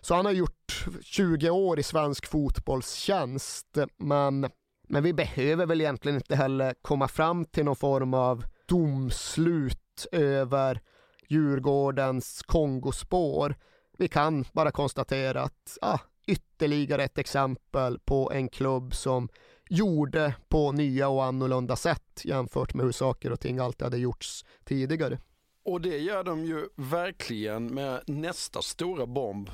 Så 0.02 0.16
han 0.16 0.26
har 0.26 0.34
gjort 0.34 0.88
20 1.02 1.50
år 1.50 1.80
i 1.80 1.84
svensk 1.84 2.26
fotbollstjänst, 2.26 3.78
men, 3.98 4.50
men 4.88 5.04
vi 5.04 5.14
behöver 5.14 5.66
väl 5.66 5.82
egentligen 5.82 6.16
inte 6.16 6.36
heller 6.36 6.76
komma 6.82 7.08
fram 7.08 7.46
till 7.46 7.66
någon 7.66 7.76
form 7.76 8.14
av 8.14 8.46
domslut 8.68 10.08
över 10.12 10.82
Djurgårdens 11.28 12.44
Kongospår. 12.46 13.56
Vi 13.98 14.08
kan 14.08 14.46
bara 14.52 14.72
konstatera 14.72 15.42
att 15.42 15.78
ah, 15.82 16.00
ytterligare 16.28 17.04
ett 17.04 17.18
exempel 17.18 18.00
på 18.00 18.32
en 18.32 18.50
klubb 18.50 18.96
som 18.96 19.30
gjorde 19.70 20.36
på 20.48 20.72
nya 20.72 21.10
och 21.10 21.24
annorlunda 21.24 21.76
sätt 21.76 22.22
jämfört 22.24 22.74
med 22.74 22.86
hur 22.86 22.92
saker 22.92 23.32
och 23.32 23.40
ting 23.40 23.60
alltid 23.60 23.84
hade 23.84 23.98
gjorts 23.98 24.46
tidigare. 24.64 25.20
Och 25.66 25.82
det 25.82 25.98
gör 25.98 26.24
de 26.24 26.46
ju 26.46 26.70
verkligen 26.76 27.74
med 27.74 28.04
nästa 28.08 28.62
stora 28.62 29.06
bomb 29.06 29.50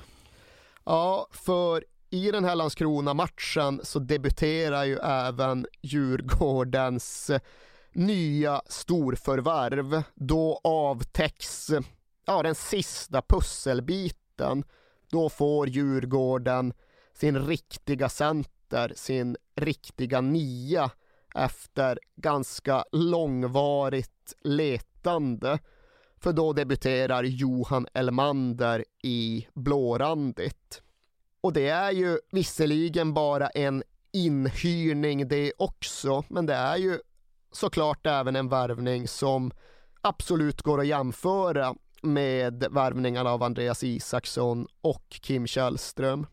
Ja, 0.86 1.28
för 1.32 1.86
i 2.10 2.32
den 2.32 2.44
här 2.44 2.56
Landskrona-matchen 2.56 3.82
så 3.84 4.00
debuterar 4.00 4.84
ju 4.84 4.98
även 4.98 5.66
Djurgårdens 5.82 7.32
nya 7.94 8.62
storförvärv. 8.66 10.04
Då 10.16 10.62
avtäcks 10.64 11.72
ja, 12.26 12.44
den 12.44 12.56
sista 12.56 13.22
pusselbiten. 13.22 14.23
Då 15.12 15.30
får 15.30 15.70
Djurgården 15.70 16.74
sin 17.14 17.48
riktiga 17.48 18.10
center, 18.10 18.94
sin 18.96 19.38
riktiga 19.56 20.22
nia 20.22 20.92
efter 21.36 22.00
ganska 22.16 22.86
långvarigt 22.92 24.34
letande. 24.44 25.60
För 26.18 26.34
då 26.34 26.54
debuterar 26.54 27.24
Johan 27.24 27.88
Elmander 27.94 28.86
i 29.04 29.48
blårandigt. 29.54 30.82
Och 31.42 31.54
det 31.54 31.68
är 31.68 31.92
ju 31.92 32.20
visserligen 32.32 33.14
bara 33.14 33.48
en 33.48 33.84
inhyrning 34.12 35.28
det 35.28 35.54
också, 35.58 36.24
men 36.28 36.46
det 36.46 36.54
är 36.54 36.78
ju 36.78 37.00
såklart 37.52 38.06
även 38.06 38.36
en 38.36 38.50
värvning 38.50 39.08
som 39.08 39.52
absolut 40.02 40.62
går 40.62 40.80
att 40.80 40.88
jämföra 40.88 41.76
med 42.04 42.66
värvningarna 42.72 43.30
av 43.30 43.44
Andreas 43.44 43.84
Isaksson 43.84 44.68
och 44.82 45.06
Kim 45.10 45.48
Källström. 45.48 46.28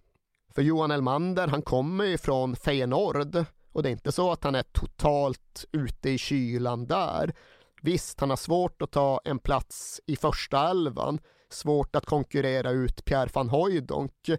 För 0.55 0.63
Johan 0.63 0.91
Elmander, 0.91 1.49
han 1.49 1.63
kommer 1.63 2.05
ju 2.05 2.19
från 2.19 2.57
Feyenoord 2.57 3.45
och 3.73 3.83
det 3.83 3.89
är 3.89 3.93
inte 3.93 4.13
så 4.13 4.33
att 4.33 4.45
han 4.45 4.55
är 4.55 4.63
totalt 4.63 5.65
ute 5.73 6.11
i 6.11 6.19
kylan 6.19 6.87
där. 6.87 7.35
Visst, 7.83 8.21
han 8.21 8.31
har 8.31 8.37
svårt 8.37 8.83
att 8.83 8.91
ta 8.91 9.21
en 9.25 9.39
plats 9.39 10.01
i 10.07 10.17
första 10.17 10.71
elvan 10.71 11.19
svårt 11.53 11.97
att 11.97 12.07
konkurrera 12.07 12.71
ut 12.71 13.05
Pierre 13.05 13.31
van 13.33 13.49
Hooijdonk. 13.49 14.31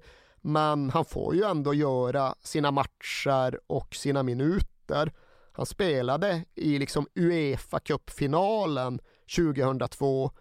Men 0.42 0.90
han 0.90 1.06
får 1.06 1.36
ju 1.36 1.44
ändå 1.44 1.74
göra 1.74 2.36
sina 2.40 2.72
matcher 2.72 3.60
och 3.68 3.96
sina 3.96 4.24
minuter. 4.24 5.12
Han 5.52 5.66
spelade 5.66 6.46
i 6.56 6.80
liksom 6.80 7.08
Uefa-cupfinalen 7.16 9.00
2002 9.36 10.32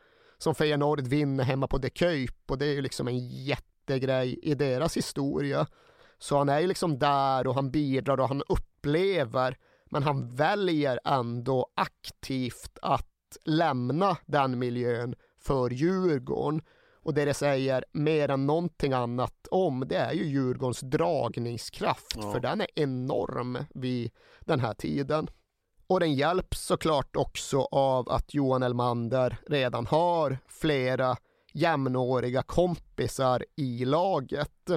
som 0.43 0.55
Feyenoord 0.55 1.01
vinner 1.01 1.45
hemma 1.45 1.67
på 1.67 1.79
De 1.79 1.91
Kuip 1.91 2.51
och 2.51 2.59
det 2.59 2.67
är 2.67 2.73
ju 2.73 2.83
liksom 2.83 3.09
en 3.09 3.29
jättegrej 3.29 4.39
i 4.43 4.55
deras 4.55 4.97
historia. 4.97 5.67
Så 6.19 6.39
han 6.39 6.49
är 6.49 6.61
ju 6.61 6.67
liksom 6.67 6.99
där 6.99 7.47
och 7.47 7.55
han 7.55 7.71
bidrar 7.71 8.21
och 8.21 8.29
han 8.29 8.43
upplever 8.49 9.57
men 9.91 10.03
han 10.03 10.35
väljer 10.35 11.01
ändå 11.05 11.67
aktivt 11.75 12.79
att 12.83 13.37
lämna 13.45 14.17
den 14.27 14.59
miljön 14.59 15.15
för 15.39 15.71
Djurgården. 15.71 16.63
Och 17.03 17.15
det 17.15 17.25
det 17.25 17.35
säger 17.35 17.85
mer 17.93 18.29
än 18.31 18.47
någonting 18.47 18.93
annat 18.93 19.49
om 19.51 19.85
det 19.89 19.97
är 19.97 20.13
ju 20.13 20.25
Djurgårdens 20.25 20.81
dragningskraft 20.81 22.17
ja. 22.17 22.33
för 22.33 22.41
den 22.41 22.61
är 22.61 22.67
enorm 22.75 23.59
vid 23.75 24.11
den 24.41 24.61
här 24.61 24.75
tiden. 24.75 25.31
Och 25.91 26.01
den 26.01 26.15
hjälps 26.15 26.61
såklart 26.61 27.17
också 27.17 27.61
av 27.71 28.09
att 28.09 28.35
Johan 28.35 28.63
Elmander 28.63 29.37
redan 29.47 29.87
har 29.87 30.39
flera 30.49 31.17
jämnåriga 31.53 32.43
kompisar 32.43 33.45
i 33.57 33.85
laget. 33.85 34.71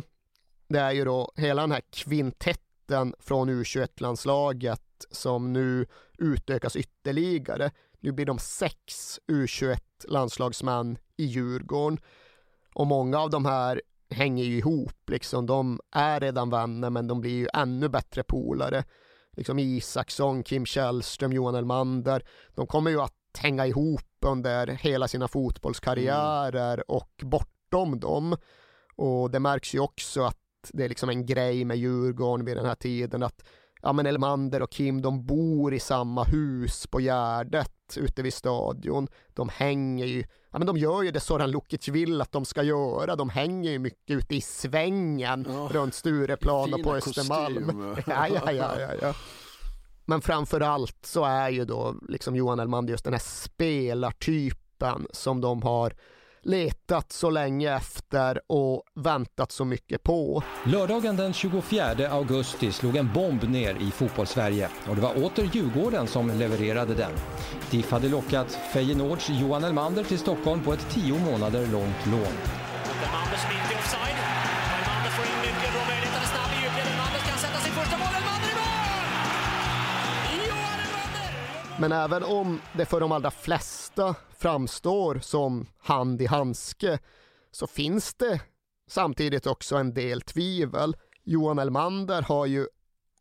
Det 0.67 0.79
är 0.79 0.91
ju 0.91 1.05
då 1.05 1.31
hela 1.35 1.61
den 1.61 1.71
här 1.71 1.81
kvintetten 1.89 3.15
från 3.19 3.49
U21-landslaget 3.49 5.05
som 5.11 5.53
nu 5.53 5.85
utökas 6.17 6.75
ytterligare. 6.75 7.71
Nu 7.99 8.11
blir 8.11 8.25
de 8.25 8.39
sex 8.39 9.19
U21-landslagsmän 9.27 10.97
i 11.17 11.25
Djurgården 11.25 11.99
och 12.73 12.87
många 12.87 13.19
av 13.19 13.29
de 13.29 13.45
här 13.45 13.81
hänger 14.09 14.43
ju 14.43 14.57
ihop 14.57 15.09
liksom. 15.09 15.45
De 15.45 15.79
är 15.91 16.19
redan 16.19 16.49
vänner 16.49 16.89
men 16.89 17.07
de 17.07 17.21
blir 17.21 17.31
ju 17.31 17.47
ännu 17.53 17.89
bättre 17.89 18.23
polare 18.23 18.83
liksom 19.35 19.59
Isaksson, 19.59 20.43
Kim 20.43 20.65
Källström, 20.65 21.33
Johan 21.33 21.55
Elmander. 21.55 22.23
De 22.55 22.67
kommer 22.67 22.91
ju 22.91 23.01
att 23.01 23.13
hänga 23.39 23.67
ihop 23.67 24.01
under 24.25 24.67
hela 24.67 25.07
sina 25.07 25.27
fotbollskarriärer 25.27 26.73
mm. 26.73 26.85
och 26.87 27.11
bortom 27.21 27.99
dem. 27.99 28.37
Och 28.95 29.31
det 29.31 29.39
märks 29.39 29.75
ju 29.75 29.79
också 29.79 30.23
att 30.23 30.37
det 30.73 30.85
är 30.85 30.89
liksom 30.89 31.09
en 31.09 31.25
grej 31.25 31.65
med 31.65 31.77
Djurgården 31.77 32.45
vid 32.45 32.57
den 32.57 32.65
här 32.65 32.75
tiden 32.75 33.23
att 33.23 33.43
ja 33.81 33.93
men 33.93 34.05
Elmander 34.05 34.61
och 34.61 34.71
Kim 34.71 35.01
de 35.01 35.25
bor 35.25 35.73
i 35.73 35.79
samma 35.79 36.23
hus 36.23 36.87
på 36.87 36.99
Gärdet 36.99 37.97
ute 37.97 38.21
vid 38.21 38.33
stadion. 38.33 39.07
De 39.33 39.49
hänger 39.49 40.05
ju, 40.05 40.23
ja 40.53 40.59
men 40.59 40.67
de 40.67 40.77
gör 40.77 41.01
ju 41.03 41.11
det 41.11 41.19
Soran 41.19 41.51
Lukic 41.51 41.87
vill 41.87 42.21
att 42.21 42.31
de 42.31 42.45
ska 42.45 42.63
göra. 42.63 43.15
De 43.15 43.29
hänger 43.29 43.71
ju 43.71 43.79
mycket 43.79 44.17
ute 44.17 44.35
i 44.35 44.41
svängen 44.41 45.47
oh, 45.47 45.69
runt 45.69 45.93
Stureplan 45.93 46.73
och 46.73 46.83
på 46.83 46.95
Östermalm. 46.95 47.95
ja, 48.07 48.27
ja, 48.27 48.51
ja, 48.51 48.79
ja, 48.79 48.89
ja. 49.01 49.13
Men 50.05 50.21
framför 50.21 50.61
allt 50.61 50.97
så 51.01 51.23
är 51.23 51.49
ju 51.49 51.65
då 51.65 51.95
liksom 52.09 52.35
Johan 52.35 52.59
Elmander 52.59 52.91
just 52.91 53.03
den 53.03 53.13
här 53.13 53.19
spelartypen 53.19 55.07
som 55.11 55.41
de 55.41 55.63
har 55.63 55.93
letat 56.43 57.11
så 57.11 57.29
länge 57.29 57.75
efter 57.75 58.41
och 58.47 58.83
väntat 58.95 59.51
så 59.51 59.65
mycket 59.65 60.03
på. 60.03 60.43
Lördagen 60.65 61.15
den 61.15 61.33
24 61.33 62.09
augusti 62.09 62.71
slog 62.71 62.95
en 62.95 63.13
bomb 63.13 63.43
ner 63.43 63.75
i 63.75 63.91
fotbollssverige 63.91 64.69
och 64.89 64.95
det 64.95 65.01
var 65.01 65.23
åter 65.23 65.49
Djurgården 65.53 66.07
som 66.07 66.39
levererade 66.39 66.93
den. 66.93 67.11
DIF 67.71 67.91
hade 67.91 68.09
lockat 68.09 68.51
Feyenoords 68.73 69.29
Johan 69.29 69.63
Elmander 69.63 70.03
till 70.03 70.19
Stockholm 70.19 70.63
på 70.63 70.73
ett 70.73 70.89
tio 70.89 71.19
månader 71.19 71.67
långt 71.67 72.05
lån. 72.05 72.33
Men 81.79 81.91
även 81.91 82.23
om 82.23 82.61
det 82.73 82.85
för 82.85 82.99
de 82.99 83.11
allra 83.11 83.31
flesta 83.31 84.15
framstår 84.43 85.19
som 85.19 85.67
hand 85.77 86.21
i 86.21 86.25
handske 86.25 86.99
så 87.51 87.67
finns 87.67 88.13
det 88.13 88.41
samtidigt 88.87 89.47
också 89.47 89.75
en 89.75 89.93
del 89.93 90.21
tvivel. 90.21 90.95
Johan 91.23 91.59
Elmander 91.59 92.21
har 92.21 92.45
ju 92.45 92.67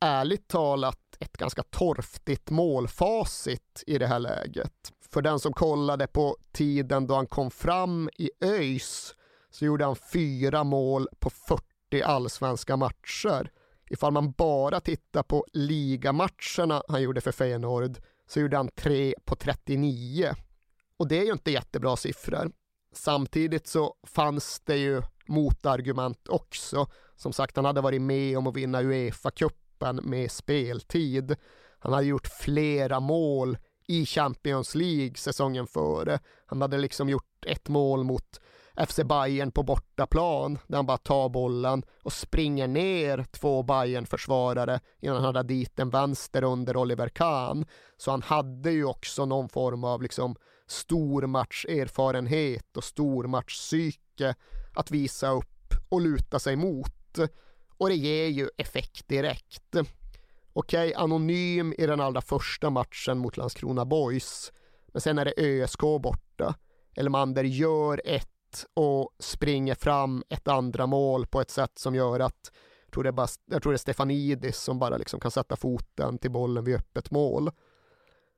ärligt 0.00 0.48
talat 0.48 0.98
ett 1.20 1.36
ganska 1.36 1.62
torftigt 1.62 2.50
målfacit 2.50 3.84
i 3.86 3.98
det 3.98 4.06
här 4.06 4.18
läget. 4.18 4.92
För 5.12 5.22
den 5.22 5.38
som 5.38 5.52
kollade 5.52 6.06
på 6.06 6.36
tiden 6.52 7.06
då 7.06 7.14
han 7.14 7.26
kom 7.26 7.50
fram 7.50 8.10
i 8.18 8.30
ÖIS 8.40 9.14
så 9.50 9.64
gjorde 9.64 9.84
han 9.84 9.96
fyra 9.96 10.64
mål 10.64 11.08
på 11.18 11.30
40 11.30 12.02
allsvenska 12.02 12.76
matcher. 12.76 13.50
Ifall 13.90 14.12
man 14.12 14.32
bara 14.32 14.80
tittar 14.80 15.22
på 15.22 15.46
ligamatcherna 15.52 16.82
han 16.88 17.02
gjorde 17.02 17.20
för 17.20 17.32
Feyenoord 17.32 17.98
så 18.26 18.40
gjorde 18.40 18.56
han 18.56 18.68
tre 18.68 19.14
på 19.24 19.36
39. 19.36 20.34
Och 21.02 21.08
det 21.08 21.18
är 21.18 21.24
ju 21.24 21.32
inte 21.32 21.50
jättebra 21.50 21.96
siffror. 21.96 22.50
Samtidigt 22.92 23.66
så 23.66 23.94
fanns 24.06 24.60
det 24.60 24.76
ju 24.76 25.02
motargument 25.26 26.28
också. 26.28 26.86
Som 27.16 27.32
sagt, 27.32 27.56
han 27.56 27.64
hade 27.64 27.80
varit 27.80 28.02
med 28.02 28.38
om 28.38 28.46
att 28.46 28.56
vinna 28.56 28.82
Uefa-cupen 28.82 30.00
med 30.02 30.30
speltid. 30.30 31.36
Han 31.78 31.92
hade 31.92 32.06
gjort 32.06 32.26
flera 32.26 33.00
mål 33.00 33.58
i 33.88 34.06
Champions 34.06 34.74
League 34.74 35.14
säsongen 35.14 35.66
före. 35.66 36.18
Han 36.46 36.62
hade 36.62 36.78
liksom 36.78 37.08
gjort 37.08 37.44
ett 37.46 37.68
mål 37.68 38.04
mot 38.04 38.40
FC 38.88 39.00
Bayern 39.04 39.50
på 39.50 39.62
bortaplan 39.62 40.58
där 40.66 40.76
han 40.76 40.86
bara 40.86 40.98
tar 40.98 41.28
bollen 41.28 41.82
och 42.02 42.12
springer 42.12 42.68
ner 42.68 43.24
två 43.30 43.62
bayern 43.62 44.06
försvarare 44.06 44.80
innan 45.00 45.16
han 45.16 45.24
hade 45.24 45.42
dit 45.42 45.78
en 45.78 45.90
vänster 45.90 46.44
under 46.44 46.76
Oliver 46.76 47.08
Kahn. 47.08 47.66
Så 47.96 48.10
han 48.10 48.22
hade 48.22 48.70
ju 48.70 48.84
också 48.84 49.26
någon 49.26 49.48
form 49.48 49.84
av 49.84 50.02
liksom 50.02 50.36
stormatcherfarenhet 50.72 52.76
och 52.76 52.84
stormatchpsyke 52.84 54.34
att 54.74 54.90
visa 54.90 55.30
upp 55.30 55.74
och 55.88 56.00
luta 56.00 56.38
sig 56.38 56.56
mot. 56.56 57.18
Och 57.78 57.88
det 57.88 57.94
ger 57.94 58.28
ju 58.28 58.48
effekt 58.56 59.08
direkt. 59.08 59.76
Okej, 60.52 60.88
okay, 60.88 60.94
anonym 60.94 61.74
i 61.78 61.86
den 61.86 62.00
allra 62.00 62.20
första 62.20 62.70
matchen 62.70 63.18
mot 63.18 63.36
Landskrona 63.36 63.84
Boys. 63.84 64.52
Men 64.86 65.00
sen 65.00 65.18
är 65.18 65.24
det 65.24 65.34
ÖSK 65.36 65.80
borta. 65.80 66.54
Elmander 66.96 67.44
gör 67.44 68.02
ett 68.04 68.28
och 68.74 69.10
springer 69.18 69.74
fram 69.74 70.24
ett 70.28 70.48
andra 70.48 70.86
mål 70.86 71.26
på 71.26 71.40
ett 71.40 71.50
sätt 71.50 71.78
som 71.78 71.94
gör 71.94 72.20
att 72.20 72.52
jag 72.84 72.92
tror 72.92 73.04
det 73.04 73.10
är, 73.10 73.12
bara, 73.12 73.28
jag 73.46 73.62
tror 73.62 73.72
det 73.72 73.76
är 73.76 73.78
Stefanidis 73.78 74.56
som 74.56 74.78
bara 74.78 74.96
liksom 74.96 75.20
kan 75.20 75.30
sätta 75.30 75.56
foten 75.56 76.18
till 76.18 76.30
bollen 76.30 76.64
vid 76.64 76.76
öppet 76.76 77.10
mål. 77.10 77.50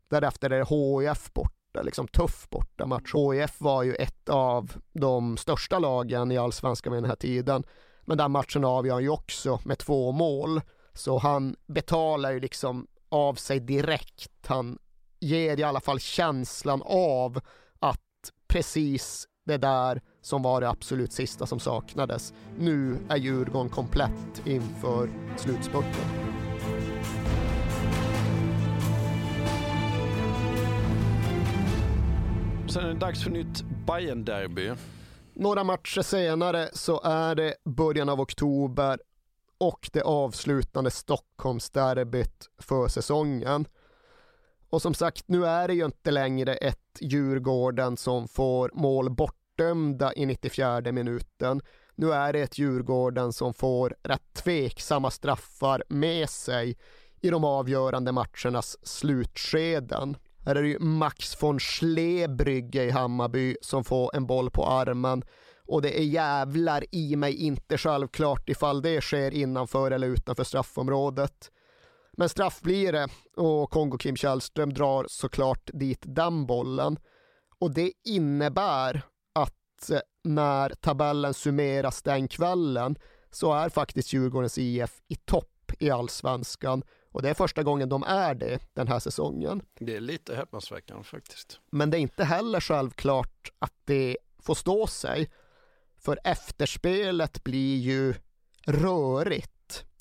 Därefter 0.09 0.51
är 0.51 0.59
det 0.59 1.09
HIF 1.09 1.32
borta, 1.32 1.63
liksom 1.82 2.08
tuff 2.08 2.48
bortamatch. 2.50 3.14
HIF 3.14 3.60
var 3.60 3.82
ju 3.82 3.94
ett 3.94 4.28
av 4.28 4.72
de 4.92 5.36
största 5.36 5.78
lagen 5.78 6.32
i 6.32 6.38
allsvenskan 6.38 6.92
vid 6.92 7.02
den 7.02 7.10
här 7.10 7.16
tiden. 7.16 7.64
Men 8.02 8.18
den 8.18 8.30
matchen 8.30 8.64
avgör 8.64 8.94
han 8.94 9.02
ju 9.02 9.08
också 9.08 9.60
med 9.64 9.78
två 9.78 10.12
mål. 10.12 10.60
Så 10.92 11.18
han 11.18 11.56
betalar 11.66 12.32
ju 12.32 12.40
liksom 12.40 12.86
av 13.08 13.34
sig 13.34 13.60
direkt. 13.60 14.46
Han 14.46 14.78
ger 15.20 15.60
i 15.60 15.62
alla 15.62 15.80
fall 15.80 16.00
känslan 16.00 16.82
av 16.86 17.40
att 17.78 18.00
precis 18.48 19.28
det 19.46 19.56
där 19.56 20.02
som 20.20 20.42
var 20.42 20.60
det 20.60 20.68
absolut 20.68 21.12
sista 21.12 21.46
som 21.46 21.60
saknades. 21.60 22.32
Nu 22.58 22.98
är 23.08 23.16
Djurgården 23.16 23.68
komplett 23.68 24.46
inför 24.46 25.10
slutspurten. 25.36 26.34
Sen 32.74 32.84
är 32.84 32.88
det 32.88 32.94
dags 32.94 33.22
för 33.22 33.30
nytt 33.30 33.62
bayern 33.86 34.24
derby 34.24 34.72
Några 35.34 35.64
matcher 35.64 36.02
senare 36.02 36.68
så 36.72 37.00
är 37.02 37.34
det 37.34 37.54
början 37.64 38.08
av 38.08 38.20
oktober 38.20 38.98
och 39.58 39.90
det 39.92 40.02
avslutande 40.02 40.90
Stockholmsderbyt 40.90 42.50
för 42.58 42.88
säsongen. 42.88 43.66
Och 44.70 44.82
som 44.82 44.94
sagt, 44.94 45.28
nu 45.28 45.46
är 45.46 45.68
det 45.68 45.74
ju 45.74 45.84
inte 45.84 46.10
längre 46.10 46.54
ett 46.54 46.98
Djurgården 47.00 47.96
som 47.96 48.28
får 48.28 48.70
mål 48.74 49.10
bortdömda 49.10 50.14
i 50.14 50.26
94 50.26 50.92
minuten. 50.92 51.60
Nu 51.94 52.12
är 52.12 52.32
det 52.32 52.40
ett 52.40 52.58
Djurgården 52.58 53.32
som 53.32 53.54
får 53.54 53.96
rätt 54.02 54.34
tveksamma 54.34 55.10
straffar 55.10 55.84
med 55.88 56.30
sig 56.30 56.76
i 57.20 57.30
de 57.30 57.44
avgörande 57.44 58.12
matchernas 58.12 58.76
slutskeden. 58.82 60.16
Här 60.45 60.55
är 60.55 60.62
det 60.62 60.68
ju 60.68 60.78
Max 60.78 61.42
von 61.42 61.61
Schlebrygge 61.61 62.84
i 62.84 62.90
Hammarby 62.90 63.57
som 63.61 63.84
får 63.84 64.16
en 64.16 64.26
boll 64.26 64.51
på 64.51 64.66
armen 64.66 65.22
och 65.66 65.82
det 65.82 66.01
är 66.01 66.05
jävlar 66.05 66.84
i 66.92 67.16
mig 67.16 67.34
inte 67.34 67.78
självklart 67.78 68.49
ifall 68.49 68.82
det 68.82 69.01
sker 69.01 69.30
innanför 69.30 69.90
eller 69.90 70.07
utanför 70.07 70.45
straffområdet. 70.45 71.51
Men 72.16 72.28
straff 72.28 72.61
blir 72.61 72.92
det 72.92 73.09
och 73.36 73.70
Kongo 73.70 73.99
Kim 73.99 74.16
Källström 74.16 74.72
drar 74.72 75.07
såklart 75.09 75.70
dit 75.72 76.03
den 76.03 76.47
bollen. 76.47 76.99
Och 77.59 77.74
det 77.74 77.92
innebär 78.05 79.03
att 79.34 79.90
eh, 79.90 79.99
när 80.24 80.70
tabellen 80.70 81.34
summeras 81.34 82.03
den 82.03 82.28
kvällen 82.28 82.97
så 83.30 83.53
är 83.53 83.68
faktiskt 83.68 84.12
Djurgårdens 84.12 84.59
IF 84.59 85.01
i 85.09 85.14
topp 85.14 85.72
i 85.78 85.90
allsvenskan 85.90 86.82
och 87.14 87.22
det 87.22 87.30
är 87.30 87.34
första 87.34 87.62
gången 87.62 87.88
de 87.88 88.02
är 88.02 88.34
det 88.34 88.58
den 88.72 88.88
här 88.88 88.98
säsongen. 88.98 89.62
Det 89.78 89.96
är 89.96 90.00
lite 90.00 90.36
häpnadsväckande 90.36 91.04
faktiskt. 91.04 91.60
Men 91.70 91.90
det 91.90 91.98
är 91.98 92.00
inte 92.00 92.24
heller 92.24 92.60
självklart 92.60 93.52
att 93.58 93.72
det 93.84 94.16
får 94.38 94.54
stå 94.54 94.86
sig. 94.86 95.30
För 95.98 96.18
efterspelet 96.24 97.44
blir 97.44 97.76
ju 97.76 98.14
rörigt 98.66 99.53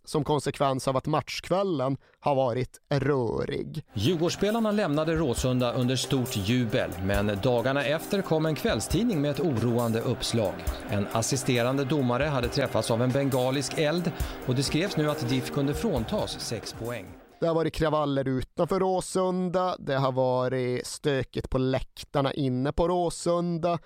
som 0.05 0.23
konsekvens 0.23 0.87
av 0.87 0.97
att 0.97 1.05
matchkvällen 1.05 1.97
har 2.19 2.35
varit 2.35 2.81
rörig. 2.89 3.85
Djurgårdsspelarna 3.93 4.71
lämnade 4.71 5.15
Råsunda 5.15 5.73
under 5.73 5.95
stort 5.95 6.37
jubel, 6.37 6.91
men 7.03 7.39
dagarna 7.43 7.85
efter 7.85 8.21
kom 8.21 8.45
en 8.45 8.55
kvällstidning 8.55 9.21
med 9.21 9.31
ett 9.31 9.39
oroande 9.39 10.01
uppslag. 10.01 10.53
En 10.89 11.07
assisterande 11.11 11.85
domare 11.85 12.23
hade 12.23 12.47
träffats 12.47 12.91
av 12.91 13.01
en 13.01 13.11
bengalisk 13.11 13.77
eld 13.77 14.11
och 14.47 14.55
det 14.55 14.63
skrevs 14.63 14.97
nu 14.97 15.09
att 15.09 15.29
DIF 15.29 15.51
kunde 15.51 15.73
fråntas 15.73 16.39
sex 16.39 16.73
poäng. 16.73 17.05
Det 17.39 17.47
har 17.47 17.55
varit 17.55 17.73
kravaller 17.73 18.27
utanför 18.27 18.79
Råsunda, 18.79 19.75
det 19.79 19.95
har 19.95 20.11
varit 20.11 20.87
stökigt 20.87 21.49
på 21.49 21.57
läktarna 21.57 22.33
inne 22.33 22.71
på 22.71 22.87
Råsunda, 22.87 23.79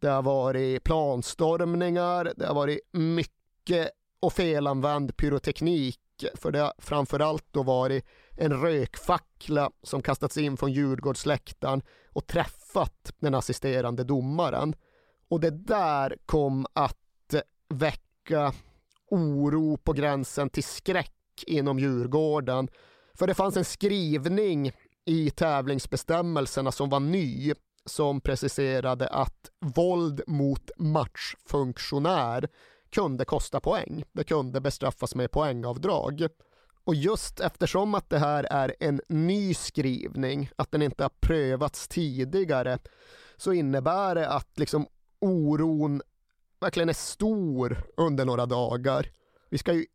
det 0.00 0.08
har 0.08 0.22
varit 0.22 0.84
planstormningar, 0.84 2.32
det 2.36 2.46
har 2.46 2.54
varit 2.54 2.80
mycket 2.92 3.90
och 4.22 4.32
felanvänd 4.32 5.16
pyroteknik 5.16 5.98
för 6.34 6.50
det 6.50 6.58
har 6.60 6.72
framförallt 6.78 7.46
då 7.50 7.62
varit 7.62 8.04
en 8.36 8.52
rökfackla 8.52 9.70
som 9.82 10.02
kastats 10.02 10.36
in 10.36 10.56
från 10.56 10.72
Djurgårdsläktaren 10.72 11.82
och 12.12 12.26
träffat 12.26 13.12
den 13.18 13.34
assisterande 13.34 14.04
domaren. 14.04 14.74
Och 15.28 15.40
det 15.40 15.50
där 15.50 16.16
kom 16.26 16.66
att 16.72 17.34
väcka 17.68 18.52
oro 19.10 19.76
på 19.76 19.92
gränsen 19.92 20.50
till 20.50 20.64
skräck 20.64 21.44
inom 21.46 21.78
Djurgården. 21.78 22.68
För 23.14 23.26
det 23.26 23.34
fanns 23.34 23.56
en 23.56 23.64
skrivning 23.64 24.72
i 25.04 25.30
tävlingsbestämmelserna 25.30 26.72
som 26.72 26.88
var 26.88 27.00
ny 27.00 27.54
som 27.84 28.20
preciserade 28.20 29.08
att 29.08 29.50
våld 29.60 30.22
mot 30.26 30.70
matchfunktionär 30.78 32.48
kunde 32.92 33.24
kosta 33.24 33.60
poäng. 33.60 34.04
Det 34.12 34.24
kunde 34.24 34.60
bestraffas 34.60 35.14
med 35.14 35.30
poängavdrag. 35.30 36.26
Och 36.84 36.94
just 36.94 37.40
eftersom 37.40 37.94
att 37.94 38.10
det 38.10 38.18
här 38.18 38.46
är 38.50 38.74
en 38.80 39.00
ny 39.08 39.54
skrivning, 39.54 40.50
att 40.56 40.72
den 40.72 40.82
inte 40.82 41.04
har 41.04 41.10
prövats 41.20 41.88
tidigare, 41.88 42.78
så 43.36 43.52
innebär 43.52 44.14
det 44.14 44.28
att 44.28 44.58
liksom 44.58 44.86
oron 45.20 46.02
verkligen 46.60 46.88
är 46.88 46.92
stor 46.92 47.82
under 47.96 48.24
några 48.24 48.46
dagar. 48.46 49.06
Vi 49.50 49.58
ska 49.58 49.72
ju 49.72 49.86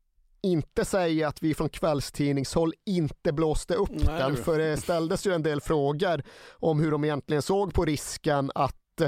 inte 0.42 0.86
säga 0.86 1.28
att 1.28 1.44
vi 1.44 1.54
från 1.54 1.70
kvällstidningshåll 1.70 2.74
inte 2.86 3.34
blåste 3.34 3.76
upp 3.76 3.90
Nej, 3.92 4.20
den, 4.20 4.38
för 4.38 4.58
det 4.58 4.78
ställdes 4.78 5.28
ju 5.28 5.34
en 5.34 5.44
del 5.44 5.62
frågor 5.62 6.24
om 6.52 6.80
hur 6.80 6.92
de 6.92 7.04
egentligen 7.04 7.42
såg 7.42 7.74
på 7.74 7.86
risken 7.86 8.52
att 8.56 9.02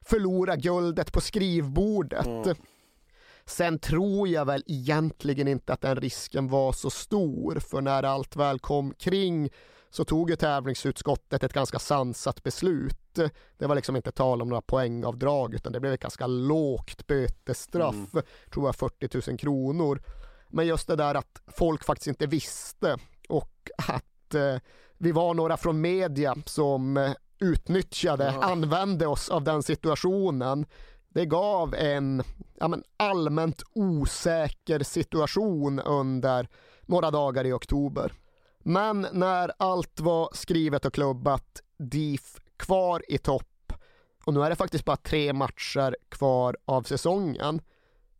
förlora 0.00 0.56
guldet 0.56 1.12
på 1.12 1.20
skrivbordet. 1.20 2.26
Mm. 2.26 2.56
Sen 3.46 3.78
tror 3.78 4.28
jag 4.28 4.44
väl 4.44 4.62
egentligen 4.66 5.48
inte 5.48 5.72
att 5.72 5.80
den 5.80 5.96
risken 5.96 6.48
var 6.48 6.72
så 6.72 6.90
stor, 6.90 7.58
för 7.60 7.80
när 7.80 8.02
allt 8.02 8.36
väl 8.36 8.58
kom 8.58 8.94
kring 8.94 9.50
så 9.90 10.04
tog 10.04 10.30
ju 10.30 10.36
tävlingsutskottet 10.36 11.44
ett 11.44 11.52
ganska 11.52 11.78
sansat 11.78 12.42
beslut. 12.42 13.18
Det 13.58 13.66
var 13.66 13.74
liksom 13.74 13.96
inte 13.96 14.12
tal 14.12 14.42
om 14.42 14.48
några 14.48 14.62
poängavdrag 14.62 15.54
utan 15.54 15.72
det 15.72 15.80
blev 15.80 15.92
ett 15.92 16.00
ganska 16.00 16.26
lågt 16.26 17.06
bötesstraff, 17.06 17.94
mm. 17.94 18.24
tror 18.52 18.66
jag 18.66 18.76
40 18.76 19.30
000 19.30 19.38
kronor. 19.38 20.02
Men 20.48 20.66
just 20.66 20.88
det 20.88 20.96
där 20.96 21.14
att 21.14 21.42
folk 21.46 21.84
faktiskt 21.84 22.06
inte 22.06 22.26
visste 22.26 22.96
och 23.28 23.70
att 23.88 24.34
eh, 24.34 24.56
vi 24.98 25.12
var 25.12 25.34
några 25.34 25.56
från 25.56 25.80
media 25.80 26.36
som 26.46 26.96
eh, 26.96 27.12
utnyttjade, 27.38 28.24
ja. 28.24 28.42
använde 28.42 29.06
oss 29.06 29.28
av 29.28 29.44
den 29.44 29.62
situationen 29.62 30.66
det 31.16 31.26
gav 31.26 31.74
en 31.74 32.22
ja, 32.60 32.68
men, 32.68 32.82
allmänt 32.96 33.62
osäker 33.72 34.82
situation 34.82 35.80
under 35.80 36.48
några 36.82 37.10
dagar 37.10 37.46
i 37.46 37.52
oktober. 37.52 38.12
Men 38.58 39.06
när 39.12 39.52
allt 39.58 40.00
var 40.00 40.28
skrivet 40.32 40.84
och 40.84 40.94
klubbat, 40.94 41.62
DIF 41.78 42.36
kvar 42.56 43.02
i 43.08 43.18
topp 43.18 43.72
och 44.24 44.34
nu 44.34 44.42
är 44.42 44.50
det 44.50 44.56
faktiskt 44.56 44.84
bara 44.84 44.96
tre 44.96 45.32
matcher 45.32 45.96
kvar 46.08 46.56
av 46.64 46.82
säsongen. 46.82 47.60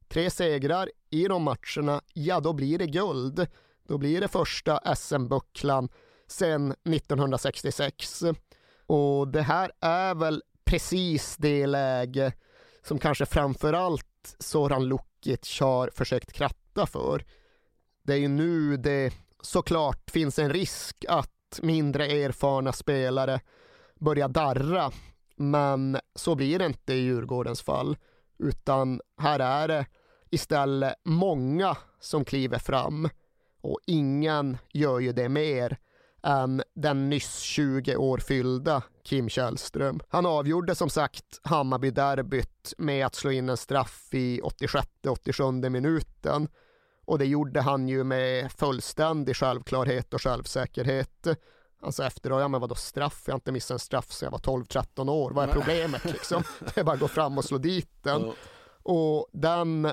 Tre 0.08 0.30
segrar 0.30 0.90
i 1.10 1.24
de 1.24 1.42
matcherna, 1.42 2.00
ja 2.12 2.40
då 2.40 2.52
blir 2.52 2.78
det 2.78 2.86
guld. 2.86 3.46
Då 3.88 3.98
blir 3.98 4.20
det 4.20 4.28
första 4.28 4.94
SM-bucklan 4.96 5.88
sedan 6.26 6.74
1966. 6.84 8.22
Och 8.86 9.28
det 9.28 9.42
här 9.42 9.72
är 9.80 10.14
väl 10.14 10.42
precis 10.64 11.36
det 11.36 11.66
läge 11.66 12.32
som 12.86 12.98
kanske 12.98 13.26
framförallt 13.26 14.36
Soran 14.38 14.88
Lukic 14.88 15.60
har 15.60 15.90
försökt 15.94 16.32
kratta 16.32 16.86
för. 16.86 17.24
Det 18.02 18.12
är 18.12 18.16
ju 18.16 18.28
nu 18.28 18.76
det 18.76 19.14
såklart 19.40 20.10
finns 20.10 20.38
en 20.38 20.52
risk 20.52 21.04
att 21.08 21.60
mindre 21.62 22.06
erfarna 22.06 22.72
spelare 22.72 23.40
börjar 23.94 24.28
darra, 24.28 24.92
men 25.36 25.98
så 26.14 26.34
blir 26.34 26.58
det 26.58 26.66
inte 26.66 26.94
i 26.94 27.00
Djurgårdens 27.00 27.62
fall, 27.62 27.96
utan 28.38 29.00
här 29.18 29.40
är 29.40 29.68
det 29.68 29.86
istället 30.30 30.94
många 31.04 31.76
som 32.00 32.24
kliver 32.24 32.58
fram 32.58 33.08
och 33.60 33.78
ingen 33.86 34.58
gör 34.72 34.98
ju 34.98 35.12
det 35.12 35.28
mer 35.28 35.78
än 36.26 36.62
den 36.74 37.10
nyss 37.10 37.38
20 37.38 37.96
år 37.96 38.18
fyllda 38.18 38.82
Kim 39.02 39.28
Källström. 39.28 40.00
Han 40.08 40.26
avgjorde 40.26 40.74
som 40.74 40.90
sagt 40.90 41.40
Hammarby-derbyt 41.42 42.74
med 42.78 43.06
att 43.06 43.14
slå 43.14 43.30
in 43.30 43.48
en 43.48 43.56
straff 43.56 44.08
i 44.12 44.40
86-87 44.40 45.68
minuten 45.68 46.48
och 47.04 47.18
det 47.18 47.24
gjorde 47.24 47.60
han 47.60 47.88
ju 47.88 48.04
med 48.04 48.52
fullständig 48.52 49.36
självklarhet 49.36 50.14
och 50.14 50.22
självsäkerhet. 50.22 51.26
Alltså 51.82 52.04
efteråt, 52.04 52.40
ja 52.40 52.48
men 52.48 52.60
vadå 52.60 52.74
straff? 52.74 53.22
Jag 53.26 53.32
har 53.32 53.38
inte 53.38 53.52
missat 53.52 53.74
en 53.74 53.78
straff 53.78 54.12
sedan 54.12 54.26
jag 54.26 54.52
var 54.52 54.64
12-13 54.64 55.10
år. 55.10 55.30
Vad 55.30 55.48
är 55.48 55.52
problemet 55.52 56.04
liksom? 56.04 56.42
Det 56.74 56.80
är 56.80 56.84
bara 56.84 56.94
att 56.94 57.00
gå 57.00 57.08
fram 57.08 57.38
och 57.38 57.44
slå 57.44 57.58
dit 57.58 57.90
den. 58.02 58.32
Och 58.82 59.28
den 59.32 59.92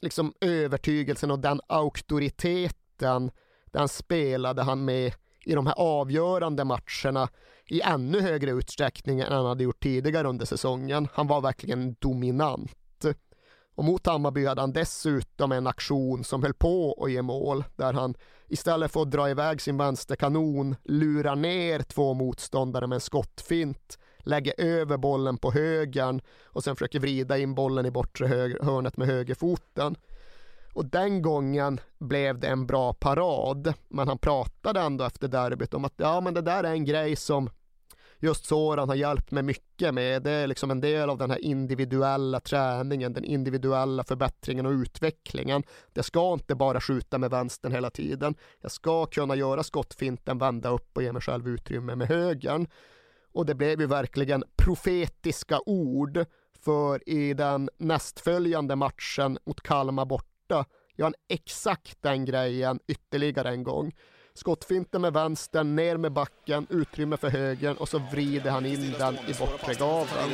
liksom 0.00 0.34
övertygelsen 0.40 1.30
och 1.30 1.38
den 1.38 1.60
auktoriteten, 1.66 3.30
den 3.64 3.88
spelade 3.88 4.62
han 4.62 4.84
med 4.84 5.14
i 5.50 5.54
de 5.54 5.66
här 5.66 5.74
avgörande 5.78 6.64
matcherna 6.64 7.28
i 7.68 7.80
ännu 7.80 8.20
högre 8.20 8.50
utsträckning 8.50 9.20
än 9.20 9.32
han 9.32 9.46
hade 9.46 9.64
gjort 9.64 9.82
tidigare 9.82 10.28
under 10.28 10.46
säsongen. 10.46 11.08
Han 11.12 11.26
var 11.26 11.40
verkligen 11.40 11.96
dominant. 11.98 12.76
Och 13.74 13.84
mot 13.84 14.06
Hammarby 14.06 14.46
hade 14.46 14.60
han 14.60 14.72
dessutom 14.72 15.52
en 15.52 15.66
aktion 15.66 16.24
som 16.24 16.42
höll 16.42 16.54
på 16.54 17.04
att 17.04 17.10
ge 17.10 17.22
mål, 17.22 17.64
där 17.76 17.92
han 17.92 18.14
istället 18.48 18.92
för 18.92 19.02
att 19.02 19.10
dra 19.10 19.30
iväg 19.30 19.60
sin 19.60 19.76
vänsterkanon 19.76 20.76
lurar 20.84 21.36
ner 21.36 21.78
två 21.78 22.14
motståndare 22.14 22.86
med 22.86 22.96
en 22.96 23.00
skottfint, 23.00 23.98
lägger 24.18 24.60
över 24.60 24.96
bollen 24.96 25.36
på 25.36 25.52
högern 25.52 26.20
och 26.44 26.64
sen 26.64 26.76
försöker 26.76 27.00
vrida 27.00 27.38
in 27.38 27.54
bollen 27.54 27.86
i 27.86 27.90
bortre 27.90 28.26
hörnet 28.62 28.96
med 28.96 29.08
högerfoten. 29.08 29.96
Och 30.72 30.86
den 30.86 31.22
gången 31.22 31.80
blev 31.98 32.38
det 32.38 32.48
en 32.48 32.66
bra 32.66 32.92
parad, 32.92 33.74
men 33.88 34.08
han 34.08 34.18
pratade 34.18 34.80
ändå 34.80 35.04
efter 35.04 35.28
derbyt 35.28 35.74
om 35.74 35.84
att 35.84 35.94
ja, 35.96 36.20
men 36.20 36.34
det 36.34 36.40
där 36.40 36.64
är 36.64 36.72
en 36.72 36.84
grej 36.84 37.16
som 37.16 37.50
just 38.20 38.46
Soran 38.46 38.88
har 38.88 38.96
hjälpt 38.96 39.30
mig 39.30 39.42
mycket 39.42 39.94
med. 39.94 40.22
Det 40.22 40.30
är 40.30 40.46
liksom 40.46 40.70
en 40.70 40.80
del 40.80 41.10
av 41.10 41.18
den 41.18 41.30
här 41.30 41.44
individuella 41.44 42.40
träningen, 42.40 43.12
den 43.12 43.24
individuella 43.24 44.04
förbättringen 44.04 44.66
och 44.66 44.72
utvecklingen. 44.72 45.62
Jag 45.92 46.04
ska 46.04 46.32
inte 46.32 46.54
bara 46.54 46.80
skjuta 46.80 47.18
med 47.18 47.30
vänstern 47.30 47.72
hela 47.72 47.90
tiden. 47.90 48.34
Jag 48.60 48.70
ska 48.70 49.06
kunna 49.06 49.36
göra 49.36 49.62
skottfinten, 49.62 50.38
vända 50.38 50.68
upp 50.68 50.96
och 50.96 51.02
ge 51.02 51.12
mig 51.12 51.22
själv 51.22 51.48
utrymme 51.48 51.94
med 51.94 52.08
högern. 52.08 52.66
Och 53.32 53.46
det 53.46 53.54
blev 53.54 53.80
ju 53.80 53.86
verkligen 53.86 54.44
profetiska 54.56 55.60
ord 55.66 56.24
för 56.64 57.08
i 57.08 57.34
den 57.34 57.68
nästföljande 57.78 58.76
matchen 58.76 59.38
mot 59.46 59.60
Kalmar 59.60 60.04
borta 60.50 60.68
gör 60.96 61.06
han 61.06 61.14
exakt 61.28 62.02
den 62.02 62.24
grejen 62.24 62.78
ytterligare 62.88 63.48
en 63.48 63.62
gång. 63.62 63.92
Skottfinten 64.34 65.02
med 65.02 65.12
vänstern, 65.12 65.76
ner 65.76 65.96
med 65.96 66.12
backen, 66.12 66.66
utrymme 66.70 67.16
för 67.16 67.30
högern 67.30 67.76
och 67.76 67.88
så 67.88 67.98
vrider 67.98 68.50
han 68.50 68.66
in 68.66 68.94
den 68.98 69.14
i 69.14 69.34
bortre 69.38 69.74
gaveln. 69.74 70.30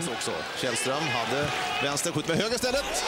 Källström 0.61 0.95
hade 0.95 1.49
vänster, 1.83 2.13
skjuter 2.13 2.29
med 2.29 2.39
höger 2.39 2.55
istället. 2.55 3.05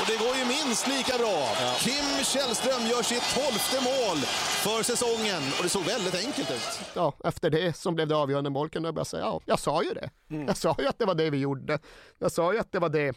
Och 0.00 0.06
det 0.06 0.16
går 0.24 0.36
ju 0.36 0.44
minst 0.44 0.86
lika 0.88 1.18
bra. 1.18 1.38
Kim 1.78 2.24
Källström 2.24 2.82
gör 2.86 3.02
sitt 3.02 3.26
tolfte 3.34 3.78
mål 3.90 4.18
för 4.64 4.82
säsongen 4.82 5.42
och 5.56 5.62
det 5.62 5.68
såg 5.68 5.82
väldigt 5.82 6.26
enkelt 6.26 6.50
ut. 6.50 6.80
Ja, 6.94 7.12
efter 7.24 7.50
det 7.50 7.76
som 7.76 7.94
blev 7.94 8.08
det 8.08 8.16
avgörande 8.16 8.50
mål 8.50 8.70
kunde 8.70 8.86
jag 8.88 8.94
bara 8.94 9.04
säga, 9.04 9.22
ja, 9.22 9.40
jag 9.44 9.58
sa 9.58 9.82
ju 9.82 9.94
det. 9.94 10.10
Jag 10.46 10.56
sa 10.56 10.76
ju 10.78 10.86
att 10.86 10.98
det 10.98 11.04
var 11.06 11.14
det 11.14 11.30
vi 11.30 11.38
gjorde. 11.38 11.78
Jag 12.18 12.32
sa 12.32 12.52
ju 12.52 12.58
att 12.58 12.72
det 12.72 12.78
var 12.78 12.88
det 12.88 13.16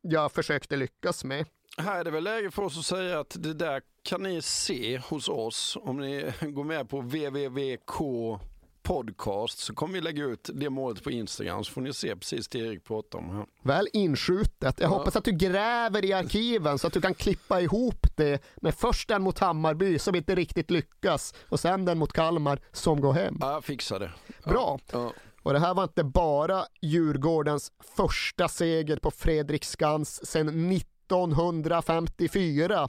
jag 0.00 0.32
försökte 0.32 0.76
lyckas 0.76 1.24
med. 1.24 1.46
Här 1.78 2.00
är 2.00 2.04
det 2.04 2.10
väl 2.10 2.24
läge 2.24 2.50
för 2.50 2.62
oss 2.62 2.78
att 2.78 2.84
säga 2.84 3.20
att 3.20 3.36
det 3.38 3.54
där 3.54 3.82
kan 4.02 4.22
ni 4.22 4.42
se 4.42 4.98
hos 4.98 5.28
oss 5.28 5.76
om 5.80 5.96
ni 6.00 6.32
går 6.40 6.64
med 6.64 6.88
på 6.88 7.00
www.k 7.00 8.40
podcast 8.82 9.58
så 9.58 9.74
kommer 9.74 9.94
vi 9.94 10.00
lägga 10.00 10.24
ut 10.24 10.50
det 10.54 10.70
målet 10.70 11.04
på 11.04 11.10
Instagram 11.10 11.64
så 11.64 11.72
får 11.72 11.80
ni 11.80 11.92
se 11.92 12.16
precis 12.16 12.48
det 12.48 12.58
Erik 12.58 12.84
pratar 12.84 13.18
om 13.18 13.30
här. 13.36 13.46
Väl 13.62 13.88
inskjutet. 13.92 14.80
Jag 14.80 14.90
Ja. 14.90 14.96
hoppas 14.98 15.16
att 15.16 15.24
du 15.24 15.32
gräver 15.32 16.04
i 16.04 16.12
arkiven 16.12 16.78
så 16.78 16.86
att 16.86 16.92
du 16.92 17.00
kan 17.00 17.14
klippa 17.14 17.60
ihop 17.60 18.06
det 18.16 18.42
med 18.56 18.74
först 18.74 19.08
den 19.08 19.22
mot 19.22 19.38
Hammarby 19.38 19.98
som 19.98 20.14
inte 20.14 20.34
riktigt 20.34 20.70
lyckas 20.70 21.34
och 21.48 21.60
sen 21.60 21.84
den 21.84 21.98
mot 21.98 22.12
Kalmar 22.12 22.60
som 22.72 23.00
går 23.00 23.12
hem. 23.12 23.36
Ja, 23.40 23.52
jag 23.52 23.64
fixar 23.64 23.98
det. 23.98 24.10
Bra. 24.44 24.78
Ja. 24.92 25.12
Och 25.42 25.52
det 25.52 25.58
här 25.58 25.74
var 25.74 25.82
inte 25.84 26.04
bara 26.04 26.64
Djurgårdens 26.80 27.72
första 27.96 28.48
seger 28.48 28.96
på 28.96 29.10
Fredriksskans 29.10 30.26
sedan 30.30 30.68
1954. 31.16 32.88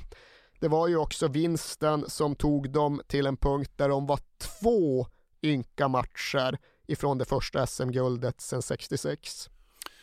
Det 0.59 0.67
var 0.67 0.87
ju 0.87 0.97
också 0.97 1.27
vinsten 1.27 2.09
som 2.09 2.35
tog 2.35 2.69
dem 2.69 3.01
till 3.07 3.25
en 3.25 3.37
punkt 3.37 3.71
där 3.75 3.89
de 3.89 4.05
var 4.05 4.19
två 4.37 5.07
ynka 5.43 5.87
matcher 5.87 6.57
ifrån 6.87 7.17
det 7.17 7.25
första 7.25 7.67
SM-guldet 7.67 8.41
sedan 8.41 8.61
66. 8.61 9.49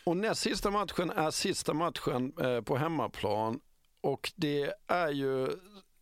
Och 0.03 0.17
näst 0.17 0.41
sista 0.41 0.71
matchen 0.71 1.09
är 1.09 1.31
sista 1.31 1.73
matchen 1.73 2.33
eh, 2.41 2.61
på 2.61 2.77
hemmaplan 2.77 3.59
och 4.01 4.31
det 4.35 4.73
är 4.87 5.09
ju 5.09 5.47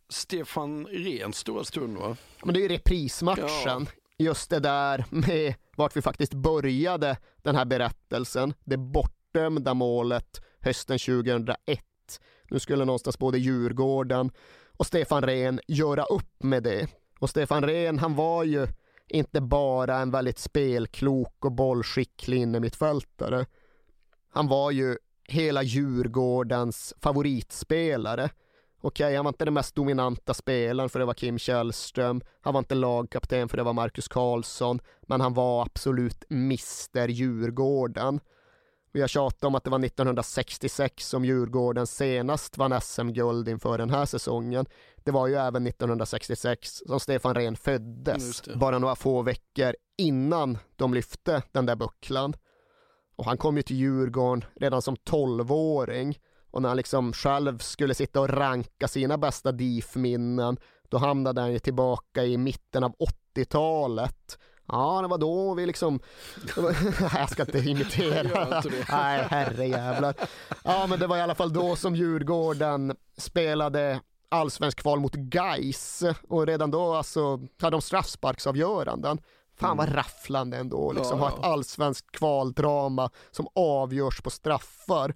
Stefan 0.08 0.86
Rehns 0.86 1.36
stora 1.36 1.64
stund 1.64 1.98
va? 1.98 2.16
Men 2.44 2.54
det 2.54 2.60
är 2.60 2.62
ju 2.62 2.68
reprismatchen. 2.68 3.86
Just 4.18 4.50
det 4.50 4.60
där 4.60 5.04
med 5.10 5.54
vart 5.76 5.96
vi 5.96 6.02
faktiskt 6.02 6.34
började 6.34 7.16
den 7.42 7.56
här 7.56 7.64
berättelsen. 7.64 8.54
Det 8.64 8.76
bortdömda 8.76 9.74
målet 9.74 10.40
hösten 10.60 10.98
2001. 10.98 11.80
Nu 12.50 12.58
skulle 12.58 12.84
någonstans 12.84 13.18
både 13.18 13.38
Djurgården 13.38 14.30
och 14.76 14.86
Stefan 14.86 15.22
Rehn 15.22 15.60
göra 15.66 16.04
upp 16.04 16.42
med 16.42 16.62
det. 16.62 16.86
Och 17.18 17.30
Stefan 17.30 17.64
Rehn, 17.64 17.98
han 17.98 18.14
var 18.14 18.44
ju 18.44 18.66
inte 19.08 19.40
bara 19.40 19.96
en 19.96 20.10
väldigt 20.10 20.38
spelklok 20.38 21.44
och 21.44 21.52
bollskicklig 21.52 22.38
innermittfältare. 22.38 23.46
Han 24.32 24.48
var 24.48 24.70
ju 24.70 24.96
hela 25.24 25.62
Djurgårdens 25.62 26.94
favoritspelare. 27.00 28.30
Okej, 28.80 29.16
han 29.16 29.24
var 29.24 29.30
inte 29.30 29.44
den 29.44 29.54
mest 29.54 29.74
dominanta 29.74 30.34
spelaren 30.34 30.90
för 30.90 30.98
det 30.98 31.04
var 31.04 31.14
Kim 31.14 31.38
Källström. 31.38 32.20
Han 32.40 32.54
var 32.54 32.58
inte 32.58 32.74
lagkapten 32.74 33.48
för 33.48 33.56
det 33.56 33.62
var 33.62 33.72
Marcus 33.72 34.08
Karlsson. 34.08 34.80
Men 35.02 35.20
han 35.20 35.34
var 35.34 35.62
absolut 35.62 36.24
Mr 36.30 37.08
Djurgården. 37.08 38.20
Vi 38.98 39.02
har 39.02 39.08
tjatat 39.08 39.44
om 39.44 39.54
att 39.54 39.64
det 39.64 39.70
var 39.70 39.84
1966 39.84 41.08
som 41.08 41.24
Djurgården 41.24 41.86
senast 41.86 42.58
vann 42.58 42.80
SM-guld 42.80 43.48
inför 43.48 43.78
den 43.78 43.90
här 43.90 44.06
säsongen. 44.06 44.66
Det 44.96 45.10
var 45.10 45.26
ju 45.26 45.34
även 45.34 45.66
1966 45.66 46.82
som 46.86 47.00
Stefan 47.00 47.34
Rehn 47.34 47.56
föddes. 47.56 48.42
Bara 48.54 48.78
några 48.78 48.96
få 48.96 49.22
veckor 49.22 49.74
innan 49.98 50.58
de 50.76 50.94
lyfte 50.94 51.42
den 51.52 51.66
där 51.66 51.76
bucklan. 51.76 52.34
Och 53.16 53.24
han 53.24 53.36
kom 53.36 53.56
ju 53.56 53.62
till 53.62 53.76
Djurgården 53.76 54.44
redan 54.54 54.82
som 54.82 54.96
12-åring. 54.96 56.18
Och 56.50 56.62
när 56.62 56.68
han 56.68 56.76
liksom 56.76 57.12
själv 57.12 57.58
skulle 57.58 57.94
sitta 57.94 58.20
och 58.20 58.30
ranka 58.30 58.88
sina 58.88 59.18
bästa 59.18 59.52
DIF-minnen, 59.52 60.56
då 60.88 60.98
hamnade 60.98 61.40
han 61.40 61.52
ju 61.52 61.58
tillbaka 61.58 62.24
i 62.24 62.36
mitten 62.36 62.84
av 62.84 62.94
80-talet. 63.34 64.38
Ja, 64.68 65.02
det 65.02 65.08
var 65.08 65.18
då 65.18 65.54
vi 65.54 65.66
liksom... 65.66 66.00
var- 66.56 66.76
jag 67.18 67.30
ska 67.30 67.42
inte 67.42 67.58
imitera. 67.58 68.42
inte. 68.56 68.70
Nej, 68.90 69.26
herrejävlar. 69.30 70.14
Ja, 70.64 70.86
men 70.86 70.98
det 70.98 71.06
var 71.06 71.16
i 71.16 71.20
alla 71.20 71.34
fall 71.34 71.52
då 71.52 71.76
som 71.76 71.96
Djurgården 71.96 72.96
spelade 73.16 74.00
allsvensk 74.28 74.78
kval 74.80 75.00
mot 75.00 75.14
Gais 75.14 76.02
och 76.28 76.46
redan 76.46 76.70
då 76.70 76.94
alltså 76.94 77.36
hade 77.60 77.74
de 77.74 77.82
straffsparksavgöranden. 77.82 79.18
Fan 79.56 79.76
vad 79.76 79.94
rafflande 79.94 80.56
ändå, 80.56 80.92
liksom 80.92 81.18
Ja, 81.18 81.28
ha 81.28 81.38
ett 81.38 81.44
allsvenskt 81.44 82.10
kvaldrama 82.12 83.10
som 83.30 83.48
avgörs 83.54 84.20
på 84.20 84.30
straffar. 84.30 85.14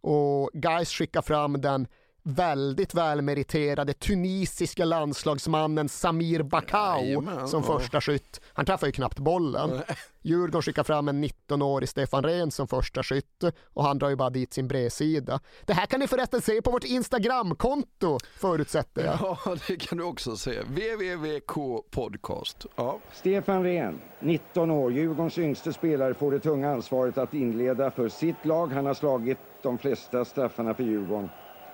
Och 0.00 0.50
Gais 0.52 0.90
skickar 0.90 1.22
fram 1.22 1.60
den 1.60 1.86
väldigt 2.22 2.94
välmeriterade 2.94 3.92
tunisiska 3.92 4.84
landslagsmannen 4.84 5.88
Samir 5.88 6.42
Bakao 6.42 7.00
Jajamän, 7.00 7.48
som 7.48 7.62
första 7.62 8.00
skytt. 8.00 8.40
Han 8.52 8.66
träffar 8.66 8.86
ju 8.86 8.92
knappt 8.92 9.18
bollen. 9.18 9.80
Djurgården 10.22 10.62
skickar 10.62 10.82
fram 10.82 11.08
en 11.08 11.24
19-årig 11.24 11.88
Stefan 11.88 12.22
Rehn 12.22 12.50
som 12.50 12.68
första 12.68 13.02
skytt 13.02 13.44
och 13.74 13.84
han 13.84 13.98
drar 13.98 14.08
ju 14.08 14.16
bara 14.16 14.30
dit 14.30 14.52
sin 14.52 14.68
bredsida. 14.68 15.40
Det 15.64 15.72
här 15.72 15.86
kan 15.86 16.00
ni 16.00 16.08
förresten 16.08 16.40
se 16.40 16.62
på 16.62 16.70
vårt 16.70 16.84
Instagramkonto 16.84 18.18
förutsätter 18.36 19.04
jag. 19.04 19.18
Ja, 19.20 19.56
det 19.68 19.76
kan 19.76 19.98
du 19.98 20.04
också 20.04 20.36
se. 20.36 20.60
www.k 20.60 21.82
podcast. 21.90 22.66
Ja. 22.76 22.98
Stefan 23.12 23.62
Rehn, 23.62 24.00
19 24.20 24.70
år, 24.70 24.92
Djurgårdens 24.92 25.38
yngste 25.38 25.72
spelare, 25.72 26.14
får 26.14 26.32
det 26.32 26.40
tunga 26.40 26.70
ansvaret 26.70 27.18
att 27.18 27.34
inleda 27.34 27.90
för 27.90 28.08
sitt 28.08 28.44
lag. 28.44 28.72
Han 28.72 28.86
har 28.86 28.94
slagit 28.94 29.38
de 29.62 29.78
flesta 29.78 30.24
straffarna 30.24 30.74
för 30.74 30.82
Djurgården 30.82 31.28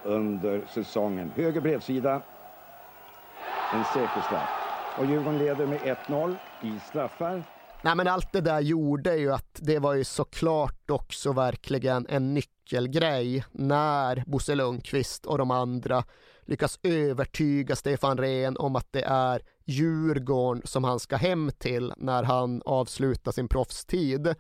under 0.05 0.65
säsongen. 0.75 1.33
Höger 1.37 1.61
bredsida, 1.61 2.23
en 3.73 3.85
säker 3.85 4.21
straff. 4.27 4.49
Och 4.99 5.07
Djurgården 5.07 5.39
leder 5.39 5.67
med 5.67 5.81
1-0 5.81 6.37
i 6.63 6.81
straffar. 6.89 7.43
Nej 7.85 7.95
men 7.97 8.09
allt 8.09 8.33
det 8.33 8.41
där 8.41 8.61
gjorde 8.61 9.17
ju 9.17 9.33
att 9.33 9.59
det 9.63 9.79
var 9.79 9.95
ju 9.95 10.05
såklart 10.05 10.91
också 10.91 11.33
verkligen 11.33 12.07
en 12.09 12.35
nyckelgrej 12.35 13.45
när 13.53 14.25
Bosse 14.27 14.55
Lundqvist 14.55 15.27
och 15.27 15.39
de 15.39 15.51
andra 15.51 16.05
lyckas 16.45 16.79
övertyga 16.83 17.77
Stefan 17.77 18.19
Rehn 18.19 18.57
om 18.57 18.77
att 18.77 18.93
det 18.93 19.03
är 19.03 19.43
Djurgården 19.65 20.63
som 20.65 20.85
han 20.85 21.01
ska 21.01 21.17
hem 21.17 21.51
till 21.59 21.93
när 21.97 22.23
han 22.23 22.63
avslutar 22.65 23.33
sin 23.33 23.49
proffstid. 23.49 24.35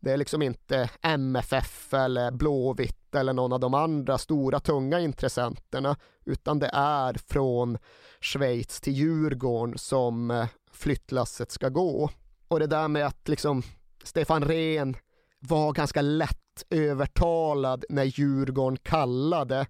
Det 0.00 0.12
är 0.12 0.16
liksom 0.16 0.42
inte 0.42 0.90
MFF 1.02 1.94
eller 1.94 2.30
Blåvitt 2.30 3.03
eller 3.14 3.32
någon 3.32 3.52
av 3.52 3.60
de 3.60 3.74
andra 3.74 4.18
stora 4.18 4.60
tunga 4.60 5.00
intressenterna 5.00 5.96
utan 6.24 6.58
det 6.58 6.70
är 6.72 7.14
från 7.14 7.78
Schweiz 8.20 8.80
till 8.80 8.92
Djurgården 8.92 9.78
som 9.78 10.30
eh, 10.30 10.46
flyttlasset 10.72 11.50
ska 11.50 11.68
gå. 11.68 12.10
Och 12.48 12.60
det 12.60 12.66
där 12.66 12.88
med 12.88 13.06
att 13.06 13.28
liksom 13.28 13.62
Stefan 14.02 14.44
Rehn 14.44 14.96
var 15.40 15.72
ganska 15.72 16.02
lätt 16.02 16.64
övertalad 16.70 17.84
när 17.88 18.04
Djurgården 18.04 18.76
kallade. 18.76 19.66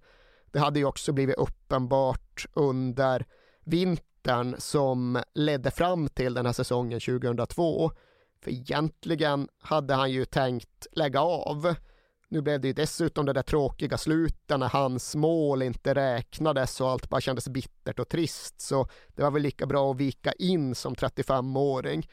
Det 0.53 0.59
hade 0.59 0.78
ju 0.78 0.84
också 0.84 1.12
blivit 1.12 1.36
uppenbart 1.36 2.47
under 2.53 3.26
vintern 3.64 4.55
som 4.59 5.22
ledde 5.34 5.70
fram 5.70 6.09
till 6.09 6.34
den 6.34 6.47
här 6.47 6.53
säsongen 6.53 7.01
2002. 7.01 7.90
För 8.42 8.51
egentligen 8.51 9.49
hade 9.59 9.95
han 9.95 10.11
ju 10.11 10.24
tänkt 10.24 10.86
lägga 10.92 11.20
av. 11.20 11.74
Nu 12.29 12.41
blev 12.41 12.61
det 12.61 12.68
ju 12.68 12.75
dessutom 12.75 13.27
det 13.27 13.33
där 13.33 13.43
tråkiga 13.43 13.99
slutet 13.99 14.59
när 14.59 14.68
hans 14.68 15.14
mål 15.14 15.62
inte 15.62 15.95
räknades 15.95 16.81
och 16.81 16.91
allt 16.91 17.09
bara 17.09 17.20
kändes 17.20 17.49
bittert 17.49 17.99
och 17.99 18.09
trist. 18.09 18.61
Så 18.61 18.89
det 19.14 19.22
var 19.22 19.31
väl 19.31 19.43
lika 19.43 19.66
bra 19.66 19.91
att 19.91 19.97
vika 19.97 20.33
in 20.33 20.75
som 20.75 20.95
35-åring. 20.95 22.09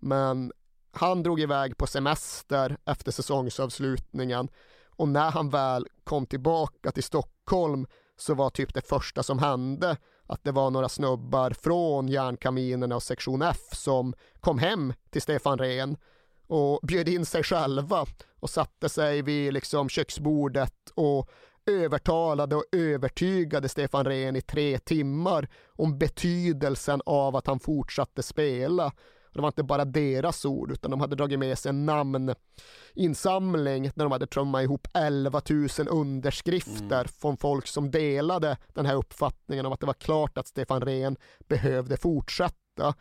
Men 0.00 0.52
han 0.92 1.22
drog 1.22 1.40
iväg 1.40 1.76
på 1.76 1.86
semester 1.86 2.76
efter 2.84 3.12
säsongsavslutningen 3.12 4.48
och 4.96 5.08
när 5.08 5.30
han 5.30 5.50
väl 5.50 5.86
kom 6.04 6.26
tillbaka 6.26 6.92
till 6.92 7.02
Stockholm 7.02 7.86
så 8.16 8.34
var 8.34 8.50
typ 8.50 8.74
det 8.74 8.88
första 8.88 9.22
som 9.22 9.38
hände 9.38 9.96
att 10.26 10.44
det 10.44 10.52
var 10.52 10.70
några 10.70 10.88
snubbar 10.88 11.50
från 11.50 12.08
järnkaminerna 12.08 12.96
och 12.96 13.02
sektion 13.02 13.42
F 13.42 13.60
som 13.72 14.14
kom 14.40 14.58
hem 14.58 14.92
till 15.10 15.22
Stefan 15.22 15.58
Rehn 15.58 15.96
och 16.46 16.80
bjöd 16.82 17.08
in 17.08 17.26
sig 17.26 17.42
själva 17.42 18.06
och 18.44 18.50
satte 18.50 18.88
sig 18.88 19.22
vid 19.22 19.52
liksom 19.52 19.88
köksbordet 19.88 20.90
och 20.94 21.30
övertalade 21.66 22.56
och 22.56 22.64
övertygade 22.72 23.68
Stefan 23.68 24.04
Rehn 24.04 24.36
i 24.36 24.40
tre 24.40 24.78
timmar 24.78 25.48
om 25.68 25.98
betydelsen 25.98 27.00
av 27.06 27.36
att 27.36 27.46
han 27.46 27.60
fortsatte 27.60 28.22
spela. 28.22 28.86
Och 28.86 29.32
det 29.34 29.40
var 29.40 29.48
inte 29.48 29.62
bara 29.62 29.84
deras 29.84 30.44
ord 30.44 30.72
utan 30.72 30.90
de 30.90 31.00
hade 31.00 31.16
dragit 31.16 31.38
med 31.38 31.58
sig 31.58 31.68
en 31.68 31.86
namninsamling 31.86 33.82
där 33.94 34.04
de 34.04 34.12
hade 34.12 34.26
trummat 34.26 34.62
ihop 34.62 34.88
11 34.94 35.40
000 35.50 35.68
underskrifter 35.90 37.04
från 37.04 37.36
folk 37.36 37.66
som 37.66 37.90
delade 37.90 38.56
den 38.74 38.86
här 38.86 38.94
uppfattningen 38.94 39.66
om 39.66 39.72
att 39.72 39.80
det 39.80 39.86
var 39.86 39.94
klart 39.94 40.38
att 40.38 40.46
Stefan 40.46 40.80
Rehn 40.80 41.16
behövde 41.48 41.96
fortsätta. 41.96 42.94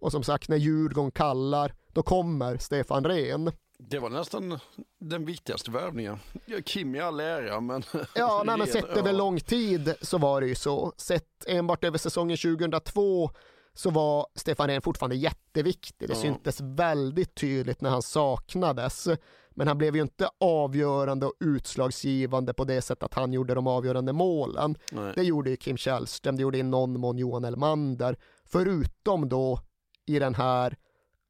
Och 0.00 0.12
som 0.12 0.22
sagt, 0.22 0.48
när 0.48 0.56
Djurgården 0.56 1.10
kallar, 1.10 1.74
då 1.92 2.02
kommer 2.02 2.56
Stefan 2.56 3.04
Rehn. 3.04 3.52
Det 3.88 3.98
var 3.98 4.10
nästan 4.10 4.58
den 4.98 5.24
viktigaste 5.24 5.70
värvningen. 5.70 6.18
Kim 6.64 6.94
i 6.94 7.00
all 7.00 7.20
ära, 7.20 7.60
men... 7.60 7.82
Ja, 8.14 8.42
nej, 8.46 8.58
men 8.58 8.66
sett 8.72 8.84
över 8.84 9.12
lång 9.12 9.40
tid 9.40 9.94
så 10.02 10.18
var 10.18 10.40
det 10.40 10.46
ju 10.46 10.54
så. 10.54 10.92
Sett 10.96 11.44
enbart 11.46 11.84
över 11.84 11.98
säsongen 11.98 12.36
2002 12.36 13.30
så 13.74 13.90
var 13.90 14.26
Stefan 14.34 14.66
Rehn 14.68 14.82
fortfarande 14.82 15.16
jätteviktig. 15.16 16.08
Det 16.08 16.14
Ja. 16.14 16.20
syntes 16.20 16.60
väldigt 16.60 17.34
tydligt 17.34 17.80
när 17.80 17.90
han 17.90 18.02
saknades. 18.02 19.08
Men 19.50 19.68
han 19.68 19.78
blev 19.78 19.96
ju 19.96 20.02
inte 20.02 20.28
avgörande 20.40 21.26
och 21.26 21.34
utslagsgivande 21.40 22.54
på 22.54 22.64
det 22.64 22.82
sättet 22.82 23.02
att 23.02 23.14
han 23.14 23.32
gjorde 23.32 23.54
de 23.54 23.66
avgörande 23.66 24.12
målen. 24.12 24.76
Nej. 24.92 25.12
Det 25.16 25.22
gjorde 25.22 25.50
ju 25.50 25.56
Kim 25.56 25.76
Källström, 25.76 26.36
det 26.36 26.42
gjorde 26.42 26.58
i 26.58 26.62
någon 26.62 27.00
mån 27.00 27.18
Johan 27.18 27.44
Elmander. 27.44 28.16
Förutom 28.44 29.28
då 29.28 29.60
i 30.06 30.18
den 30.18 30.34
här 30.34 30.76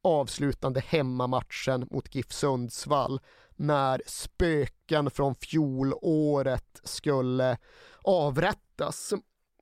avslutande 0.03 0.79
hemmamatchen 0.79 1.87
mot 1.91 2.15
GIF 2.15 2.31
Sundsvall 2.31 3.19
när 3.55 4.01
spöken 4.05 5.11
från 5.11 5.35
fjolåret 5.35 6.81
skulle 6.83 7.57
avrättas. 8.01 9.13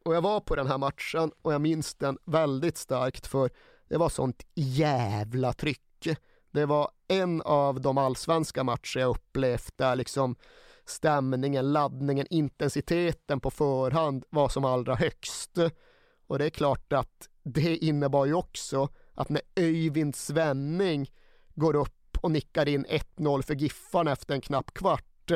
Och 0.05 0.15
jag 0.15 0.21
var 0.21 0.39
på 0.39 0.55
den 0.55 0.67
här 0.67 0.77
matchen 0.77 1.31
och 1.41 1.53
jag 1.53 1.61
minns 1.61 1.95
den 1.95 2.17
väldigt 2.25 2.77
starkt 2.77 3.27
för 3.27 3.49
det 3.89 3.97
var 3.97 4.09
sånt 4.09 4.45
jävla 4.55 5.53
tryck. 5.53 6.07
Det 6.51 6.65
var 6.65 6.91
en 7.07 7.41
av 7.41 7.81
de 7.81 7.97
allsvenska 7.97 8.63
matcher 8.63 8.99
jag 8.99 9.09
upplevt 9.09 9.77
där 9.77 9.95
liksom 9.95 10.35
stämningen, 10.85 11.73
laddningen, 11.73 12.27
intensiteten 12.29 13.39
på 13.39 13.51
förhand 13.51 14.25
var 14.29 14.49
som 14.49 14.65
allra 14.65 14.95
högst. 14.95 15.57
Och 16.27 16.39
det 16.39 16.45
är 16.45 16.49
klart 16.49 16.93
att 16.93 17.29
det 17.43 17.77
innebar 17.77 18.25
ju 18.25 18.33
också 18.33 18.89
att 19.19 19.29
när 19.29 19.41
Öyvind 19.55 20.15
Svenning 20.15 21.11
går 21.55 21.75
upp 21.75 22.17
och 22.21 22.31
nickar 22.31 22.67
in 22.67 22.85
1-0 22.85 23.41
för 23.41 23.55
Giffarna 23.55 24.11
efter 24.11 24.33
en 24.33 24.41
knapp 24.41 24.73
kvart, 24.73 25.31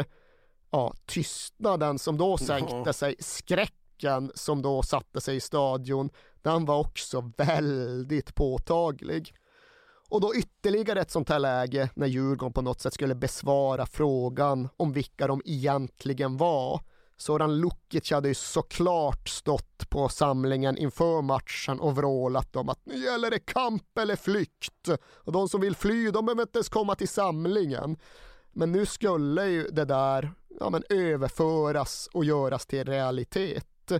ja, 0.71 0.93
tystnaden 1.05 1.99
som 1.99 2.17
då 2.17 2.37
sänkte 2.37 2.93
sig, 2.93 3.15
skräcken 3.19 4.31
som 4.35 4.61
då 4.61 4.83
satte 4.83 5.21
sig 5.21 5.35
i 5.35 5.39
stadion, 5.39 6.09
den 6.41 6.65
var 6.65 6.79
också 6.79 7.31
väldigt 7.37 8.35
påtaglig. 8.35 9.35
Och 10.09 10.21
då 10.21 10.35
ytterligare 10.35 11.01
ett 11.01 11.11
sånt 11.11 11.29
här 11.29 11.39
läge 11.39 11.89
när 11.95 12.07
Djurgården 12.07 12.53
på 12.53 12.61
något 12.61 12.81
sätt 12.81 12.93
skulle 12.93 13.15
besvara 13.15 13.85
frågan 13.85 14.69
om 14.77 14.93
vilka 14.93 15.27
de 15.27 15.41
egentligen 15.45 16.37
var. 16.37 16.81
Soran 17.23 17.59
Lukic 17.59 18.11
hade 18.11 18.27
ju 18.27 18.33
såklart 18.33 19.29
stått 19.29 19.89
på 19.89 20.09
samlingen 20.09 20.77
inför 20.77 21.21
matchen 21.21 21.79
och 21.79 21.95
vrålat 21.95 22.55
om 22.55 22.69
att 22.69 22.85
nu 22.85 22.97
gäller 22.97 23.29
det 23.29 23.39
kamp 23.39 23.97
eller 23.97 24.15
flykt. 24.15 24.89
Och 25.03 25.31
de 25.31 25.49
som 25.49 25.61
vill 25.61 25.75
fly, 25.75 26.11
de 26.11 26.25
behöver 26.25 26.41
inte 26.41 26.57
ens 26.57 26.69
komma 26.69 26.95
till 26.95 27.07
samlingen. 27.07 27.97
Men 28.51 28.71
nu 28.71 28.85
skulle 28.85 29.45
ju 29.45 29.67
det 29.67 29.85
där 29.85 30.33
ja, 30.59 30.69
men 30.69 30.83
överföras 30.89 32.09
och 32.13 32.25
göras 32.25 32.65
till 32.65 32.85
realitet. 32.85 33.91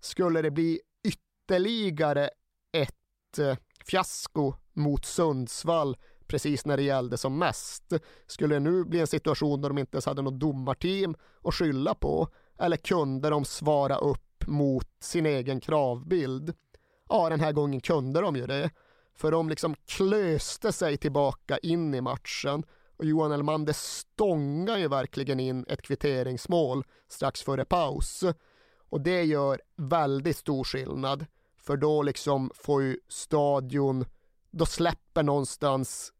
Skulle 0.00 0.42
det 0.42 0.50
bli 0.50 0.80
ytterligare 1.04 2.30
ett 2.72 3.38
eh, 3.38 3.56
fiasko 3.86 4.54
mot 4.72 5.04
Sundsvall 5.04 5.96
precis 6.26 6.66
när 6.66 6.76
det 6.76 6.82
gällde 6.82 7.16
som 7.16 7.38
mest. 7.38 7.92
Skulle 8.26 8.54
det 8.54 8.60
nu 8.60 8.84
bli 8.84 9.00
en 9.00 9.06
situation 9.06 9.60
där 9.60 9.68
de 9.68 9.78
inte 9.78 9.96
ens 9.96 10.06
hade 10.06 10.22
något 10.22 10.40
domarteam 10.40 11.16
att 11.42 11.54
skylla 11.54 11.94
på 11.94 12.28
eller 12.58 12.76
kunde 12.76 13.30
de 13.30 13.44
svara 13.44 13.96
upp 13.96 14.46
mot 14.46 14.88
sin 15.00 15.26
egen 15.26 15.60
kravbild? 15.60 16.54
Ja, 17.08 17.28
den 17.28 17.40
här 17.40 17.52
gången 17.52 17.80
kunde 17.80 18.20
de 18.20 18.36
ju 18.36 18.46
det. 18.46 18.70
För 19.16 19.30
de 19.30 19.48
liksom 19.48 19.74
klöste 19.86 20.72
sig 20.72 20.96
tillbaka 20.96 21.58
in 21.58 21.94
i 21.94 22.00
matchen 22.00 22.64
och 22.96 23.04
Johan 23.04 23.32
Elmander 23.32 23.72
stångar 23.72 24.78
ju 24.78 24.88
verkligen 24.88 25.40
in 25.40 25.64
ett 25.68 25.82
kvitteringsmål 25.82 26.84
strax 27.08 27.42
före 27.42 27.64
paus. 27.64 28.24
Och 28.78 29.00
det 29.00 29.22
gör 29.22 29.60
väldigt 29.76 30.36
stor 30.36 30.64
skillnad. 30.64 31.26
För 31.56 31.76
då 31.76 32.02
liksom 32.02 32.50
får 32.54 32.82
ju 32.82 32.98
stadion, 33.08 34.04
då 34.50 34.66
släpper 34.66 35.22
någonstans 35.22 36.12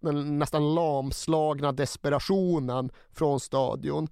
den 0.00 0.38
nästan 0.38 0.74
lamslagna 0.74 1.72
desperationen 1.72 2.90
från 3.12 3.40
stadion. 3.40 4.08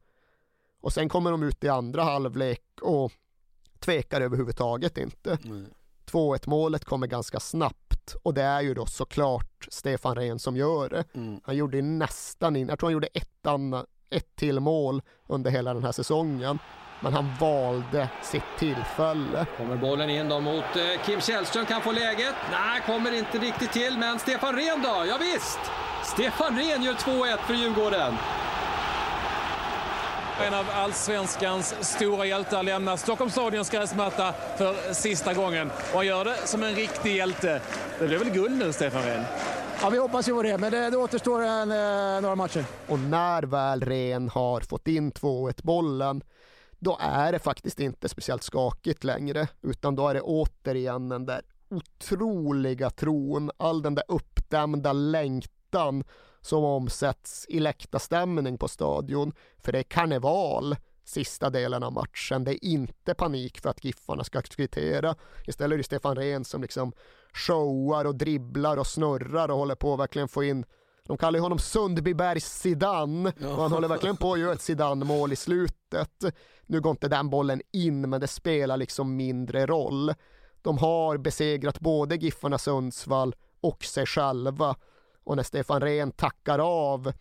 Och 0.81 0.93
sen 0.93 1.09
kommer 1.09 1.31
de 1.31 1.43
ut 1.43 1.65
i 1.65 1.69
andra 1.69 2.03
halvlek 2.03 2.63
och 2.83 3.13
tvekar 3.81 4.21
överhuvudtaget 4.21 4.99
inte. 4.99 5.39
2-1 6.11 6.43
målet 6.49 6.85
kommer 6.85 7.07
ganska 7.07 7.41
snabbt 7.41 8.15
och 8.23 8.35
det 8.35 8.43
är 8.43 8.61
ju 8.61 8.75
då 8.75 8.87
såklart 8.87 9.69
Stefan 9.71 10.15
Rehn 10.17 10.39
som 10.39 10.57
gör 10.57 10.89
det. 10.89 11.05
Han 11.43 11.57
gjorde 11.57 11.83
nästan 11.83 12.57
in, 12.57 12.69
jag 12.69 12.79
tror 12.79 12.87
han 12.87 12.93
gjorde 12.93 13.07
ett, 13.07 13.47
anna, 13.47 13.87
ett 14.11 14.37
till 14.37 14.61
mål 14.61 15.03
under 15.27 15.51
hela 15.51 15.75
den 15.75 15.85
här 15.85 15.93
säsongen. 15.93 16.59
Men 17.01 17.13
han 17.13 17.31
valde 17.41 18.09
sitt 18.23 18.43
tillfälle. 18.59 19.47
Kommer 19.57 19.77
bollen 19.77 20.11
in 20.11 20.29
då 20.29 20.41
mot 20.41 20.65
eh, 20.77 21.05
Kim 21.07 21.21
Källström, 21.21 21.67
kan 21.67 21.83
få 21.83 21.93
läget. 21.93 22.35
Nej, 22.51 22.83
kommer 22.87 23.19
inte 23.19 23.39
riktigt 23.39 23.73
till, 23.73 23.99
men 23.99 24.19
Stefan 24.19 24.57
Rehn 24.57 24.83
då? 24.83 25.05
Ja, 25.09 25.19
visst! 25.21 25.59
Stefan 26.05 26.59
Rehn 26.59 26.83
gör 26.83 26.95
2-1 26.95 27.37
för 27.37 27.55
Djurgården. 27.55 28.15
En 30.47 30.55
av 30.55 30.67
allsvenskans 30.73 31.75
stora 31.81 32.27
hjältar 32.27 32.63
lämnar 32.63 32.97
Stockholms 32.97 33.33
stadions 33.33 33.71
gräsmatta 33.71 34.33
för 34.33 34.95
sista 34.95 35.35
gången. 35.35 35.71
Och 35.71 35.97
han 35.97 36.07
gör 36.07 36.25
det 36.25 36.37
som 36.45 36.63
en 36.63 36.75
riktig 36.75 37.17
hjälte. 37.17 37.61
Det 37.99 38.07
blir 38.07 38.19
väl 38.19 38.31
guld 38.31 38.59
nu, 38.59 38.73
Stefan 38.73 39.03
Rehn? 39.03 39.25
Ja, 39.83 39.91
vi 39.91 39.99
hoppas 39.99 40.29
ju 40.29 40.35
på 40.35 40.43
det, 40.43 40.59
men 40.59 40.73
det, 40.73 40.91
det 40.91 40.97
återstår 40.97 41.43
en, 41.43 41.71
eh, 41.71 42.21
några 42.21 42.35
matcher. 42.35 42.65
Och 42.89 42.99
när 42.99 43.43
väl 43.43 43.81
Ren 43.81 44.29
har 44.29 44.61
fått 44.61 44.89
in 44.89 45.13
2-1 45.13 45.63
bollen, 45.63 46.23
då 46.79 46.99
är 47.01 47.33
det 47.33 47.39
faktiskt 47.39 47.81
inte 47.81 48.09
speciellt 48.09 48.43
skakigt 48.43 49.05
längre, 49.05 49.49
utan 49.63 49.97
då 49.97 50.09
är 50.09 50.15
det 50.15 50.21
återigen 50.21 51.09
den 51.09 51.27
där 51.27 51.43
otroliga 51.71 52.91
tron, 52.91 53.51
all 53.57 53.83
den 53.83 53.95
där 53.95 54.05
uppdämda 54.09 54.93
längtan 54.93 56.05
som 56.49 56.65
omsätts 56.65 57.47
i 57.49 57.61
läktarstämning 57.61 58.59
på 58.59 58.69
stadion. 58.69 59.33
För 59.59 59.73
det 59.73 59.79
är 59.79 59.83
karneval 59.83 60.77
sista 61.05 61.51
delen 61.51 61.83
av 61.83 61.93
matchen. 61.93 62.45
Det 62.45 62.53
är 62.53 62.65
inte 62.65 63.15
panik 63.15 63.61
för 63.61 63.71
att 63.71 63.85
Giffarna 63.85 64.25
ska 64.25 64.43
kvittera. 64.43 65.15
Istället 65.47 65.75
är 65.75 65.79
det 65.79 65.85
Stefan 65.85 66.17
Rehn 66.17 66.45
som 66.45 66.63
liksom 66.63 66.93
showar 67.33 68.05
och 68.05 68.15
dribblar 68.15 68.77
och 68.77 68.87
snurrar 68.87 69.49
och 69.51 69.59
håller 69.59 69.75
på 69.75 69.95
att 69.95 70.01
verkligen 70.01 70.29
få 70.29 70.45
in 70.45 70.65
de 71.09 71.17
kallar 71.17 71.41
honom 71.41 71.59
Sundbybergs 71.59 72.61
Zidane 72.61 73.33
och 73.41 73.63
han 73.63 73.73
håller 73.73 73.89
verkligen 73.89 74.17
på 74.17 74.33
att 74.33 74.41
göra 74.41 74.53
ett 74.53 74.61
Zidane-mål 74.61 75.33
i 75.33 75.37
slutet. 75.37 76.25
Nu 76.67 76.81
går 76.81 76.91
inte 76.91 77.09
den 77.09 77.31
bollen 77.31 77.63
in, 77.73 78.11
men 78.11 78.21
det 78.21 78.27
spelar 78.27 78.77
liksom 78.77 79.17
mindre 79.17 79.67
roll. 79.67 80.15
De 80.63 80.79
har 80.79 81.17
besegrat 81.17 81.81
både 81.81 82.17
Giffarna 82.17 82.59
Sundsvall 82.59 83.35
och 83.61 83.85
sig 83.85 84.07
själva. 84.07 84.77
Och 85.29 85.37
när 85.37 85.43
Stefan 85.43 85.81
Rehn 85.81 86.13
tackar 86.13 86.59
av 86.59 87.13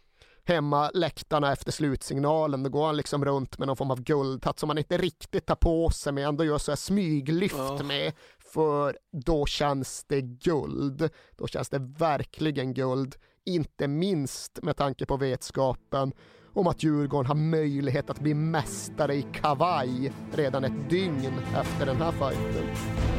hemma 0.46 0.92
läktarna 0.94 1.52
efter 1.52 1.72
slutsignalen, 1.72 2.64
då 2.64 2.70
går 2.70 2.86
han 2.86 2.98
liksom 2.98 3.26
runt 3.26 3.58
med 3.58 3.68
någon 3.68 3.78
form 3.78 3.92
av 3.92 4.02
guldhatt 4.02 4.60
som 4.60 4.70
han 4.70 4.78
inte 4.78 4.98
riktigt 4.98 5.46
tar 5.46 5.56
på 5.56 5.90
sig 5.90 6.14
men 6.14 6.24
ändå 6.24 6.46
gör 6.46 6.58
så 6.58 6.72
här 6.72 6.76
smyglyft 6.76 7.86
med. 7.86 8.14
För 8.54 8.98
då 9.12 9.46
känns 9.46 10.06
det 10.08 10.22
guld. 10.22 11.10
Då 11.36 11.48
känns 11.48 11.70
det 11.70 11.80
verkligen 11.80 12.74
guld. 12.74 13.16
Inte 13.46 13.88
minst 13.88 14.60
med 14.64 14.78
tanke 14.78 15.06
på 15.06 15.18
vetskapen 15.18 16.14
om 16.54 16.68
att 16.68 16.84
Djurgården 16.84 17.28
har 17.28 17.36
möjlighet 17.36 18.10
att 18.10 18.20
bli 18.20 18.34
mästare 18.34 19.16
i 19.16 19.26
kavaj 19.34 20.14
redan 20.34 20.64
ett 20.64 20.90
dygn 20.90 21.34
efter 21.56 21.86
den 21.86 21.98
här 21.98 22.12
fighten. 22.12 23.17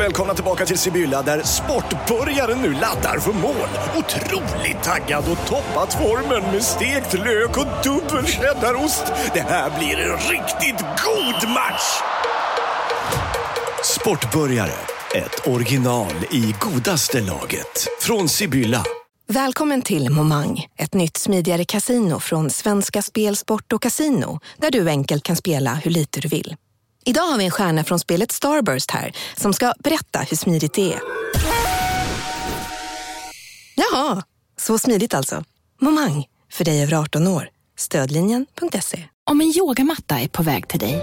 Och 0.00 0.04
välkomna 0.04 0.34
tillbaka 0.34 0.66
till 0.66 0.78
Sibylla 0.78 1.22
där 1.22 1.42
sportbörjaren 1.42 2.58
nu 2.62 2.72
laddar 2.72 3.18
för 3.18 3.32
mål. 3.32 3.68
Otroligt 3.96 4.82
taggad 4.82 5.24
och 5.30 5.46
toppat 5.46 5.94
formen 5.94 6.52
med 6.52 6.62
stekt 6.62 7.12
lök 7.14 7.58
och 7.58 7.66
dubbel 7.84 8.26
cheddarost. 8.26 9.04
Det 9.34 9.40
här 9.40 9.78
blir 9.78 9.98
en 9.98 10.16
riktigt 10.16 10.80
god 11.04 11.50
match! 11.50 12.00
Sportbörjare, 13.84 14.72
ett 15.14 15.46
original 15.46 16.14
i 16.30 16.54
godaste 16.60 17.20
laget. 17.20 17.86
Från 18.00 18.28
Sibylla. 18.28 18.84
Välkommen 19.28 19.82
till 19.82 20.10
Momang, 20.10 20.66
ett 20.76 20.94
nytt 20.94 21.16
smidigare 21.16 21.64
casino 21.64 22.20
från 22.20 22.50
Svenska 22.50 23.02
Spel, 23.02 23.36
Sport 23.36 23.72
och 23.72 23.82
Casino 23.82 24.40
där 24.56 24.70
du 24.70 24.88
enkelt 24.88 25.22
kan 25.22 25.36
spela 25.36 25.74
hur 25.74 25.90
lite 25.90 26.20
du 26.20 26.28
vill. 26.28 26.56
Idag 27.04 27.22
har 27.22 27.38
vi 27.38 27.44
en 27.44 27.50
stjärna 27.50 27.84
från 27.84 27.98
spelet 27.98 28.32
Starburst 28.32 28.90
här 28.90 29.12
som 29.36 29.52
ska 29.52 29.74
berätta 29.78 30.18
hur 30.18 30.36
smidigt 30.36 30.74
det 30.74 30.92
är. 30.92 31.00
Jaha, 33.74 34.22
så 34.56 34.78
smidigt 34.78 35.14
alltså. 35.14 35.44
Momang, 35.80 36.26
för 36.52 36.64
dig 36.64 36.82
över 36.82 36.94
18 36.94 37.26
år. 37.26 37.48
Stödlinjen.se. 37.78 39.04
Om 39.30 39.40
en 39.40 39.52
yogamatta 39.56 40.20
är 40.20 40.28
på 40.28 40.42
väg 40.42 40.68
till 40.68 40.80
dig 40.80 41.02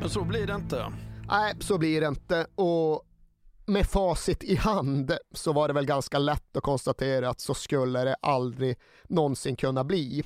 Men 0.00 0.10
så 0.10 0.24
blir 0.24 0.46
det 0.46 0.54
inte. 0.54 0.92
Nej, 1.28 1.54
så 1.60 1.78
blir 1.78 2.00
det 2.00 2.06
inte. 2.06 2.46
Och 2.54 3.02
med 3.66 3.86
facit 3.86 4.44
i 4.44 4.56
hand 4.56 5.16
så 5.32 5.52
var 5.52 5.68
det 5.68 5.74
väl 5.74 5.86
ganska 5.86 6.18
lätt 6.18 6.56
att 6.56 6.62
konstatera 6.62 7.28
att 7.28 7.40
så 7.40 7.54
skulle 7.54 8.04
det 8.04 8.16
aldrig 8.22 8.78
någonsin 9.04 9.56
kunna 9.56 9.84
bli. 9.84 10.24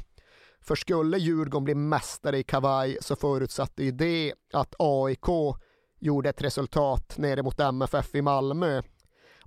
För 0.63 0.75
skulle 0.75 1.19
Djurgården 1.19 1.65
bli 1.65 1.75
mästare 1.75 2.39
i 2.39 2.43
kavaj 2.43 2.99
så 3.01 3.17
förutsatte 3.17 3.85
ju 3.85 3.91
det 3.91 4.35
att 4.53 4.75
AIK 4.79 5.57
gjorde 5.99 6.29
ett 6.29 6.43
resultat 6.43 7.19
nere 7.19 7.43
mot 7.43 7.61
MFF 7.61 8.15
i 8.15 8.23
Malmö. 8.23 8.83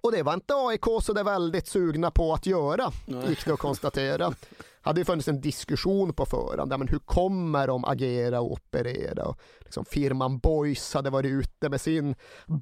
Och 0.02 0.12
det 0.12 0.24
var 0.24 0.34
inte 0.34 0.54
AIK 0.56 0.86
så 1.02 1.14
det 1.14 1.24
väldigt 1.24 1.68
sugna 1.68 2.12
på 2.12 2.34
att 2.34 2.46
göra, 2.46 2.92
gick 3.28 3.46
det 3.46 3.54
att 3.54 3.60
konstatera 3.60 4.34
hade 4.84 5.02
ju 5.02 5.06
funnits 5.06 5.28
en 5.28 5.42
diskussion 5.42 6.14
på 6.14 6.26
förhand. 6.26 6.74
Men 6.78 6.88
hur 6.88 7.00
kommer 7.00 7.68
de 7.68 7.86
agera 7.86 8.42
och 8.42 8.52
operera? 8.52 9.26
Och 9.26 9.40
liksom 9.60 9.86
firman 9.86 10.38
Boys 10.38 10.94
hade 10.94 11.10
varit 11.10 11.32
ute 11.32 11.70
med 11.70 11.82
sin 11.82 12.16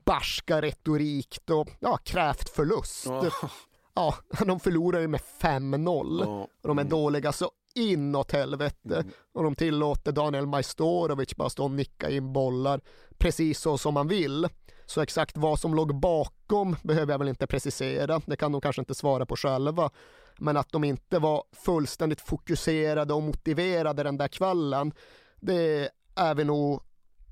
barska 0.05 0.61
retorik 0.61 1.39
och 1.51 1.69
ja, 1.79 1.97
krävt 1.97 2.49
förlust. 2.49 3.07
Oh. 3.07 3.27
Ja, 3.93 4.15
de 4.45 4.59
förlorar 4.59 4.99
ju 4.99 5.07
med 5.07 5.21
5-0 5.41 6.23
oh. 6.23 6.45
de 6.61 6.77
är 6.77 6.81
mm. 6.81 6.89
dåliga 6.89 7.31
så 7.31 7.51
inåt 7.75 8.31
helvete 8.31 8.95
mm. 8.95 9.11
och 9.33 9.43
de 9.43 9.55
tillåter 9.55 10.11
Daniel 10.11 10.47
Majstorovic 10.47 11.35
bara 11.35 11.49
stå 11.49 11.63
och 11.63 11.71
nicka 11.71 12.09
in 12.09 12.33
bollar 12.33 12.81
precis 13.17 13.59
så 13.59 13.77
som 13.77 13.93
man 13.93 14.07
vill. 14.07 14.47
Så 14.85 15.01
exakt 15.01 15.37
vad 15.37 15.59
som 15.59 15.75
låg 15.75 15.99
bakom 15.99 16.75
behöver 16.83 17.13
jag 17.13 17.19
väl 17.19 17.27
inte 17.27 17.47
precisera. 17.47 18.21
Det 18.25 18.35
kan 18.35 18.51
de 18.51 18.61
kanske 18.61 18.81
inte 18.81 18.95
svara 18.95 19.25
på 19.25 19.35
själva 19.35 19.89
men 20.41 20.57
att 20.57 20.71
de 20.71 20.83
inte 20.83 21.19
var 21.19 21.43
fullständigt 21.51 22.21
fokuserade 22.21 23.13
och 23.13 23.23
motiverade 23.23 24.03
den 24.03 24.17
där 24.17 24.27
kvällen, 24.27 24.93
det 25.39 25.89
är 26.15 26.35
vi 26.35 26.43
nog 26.43 26.81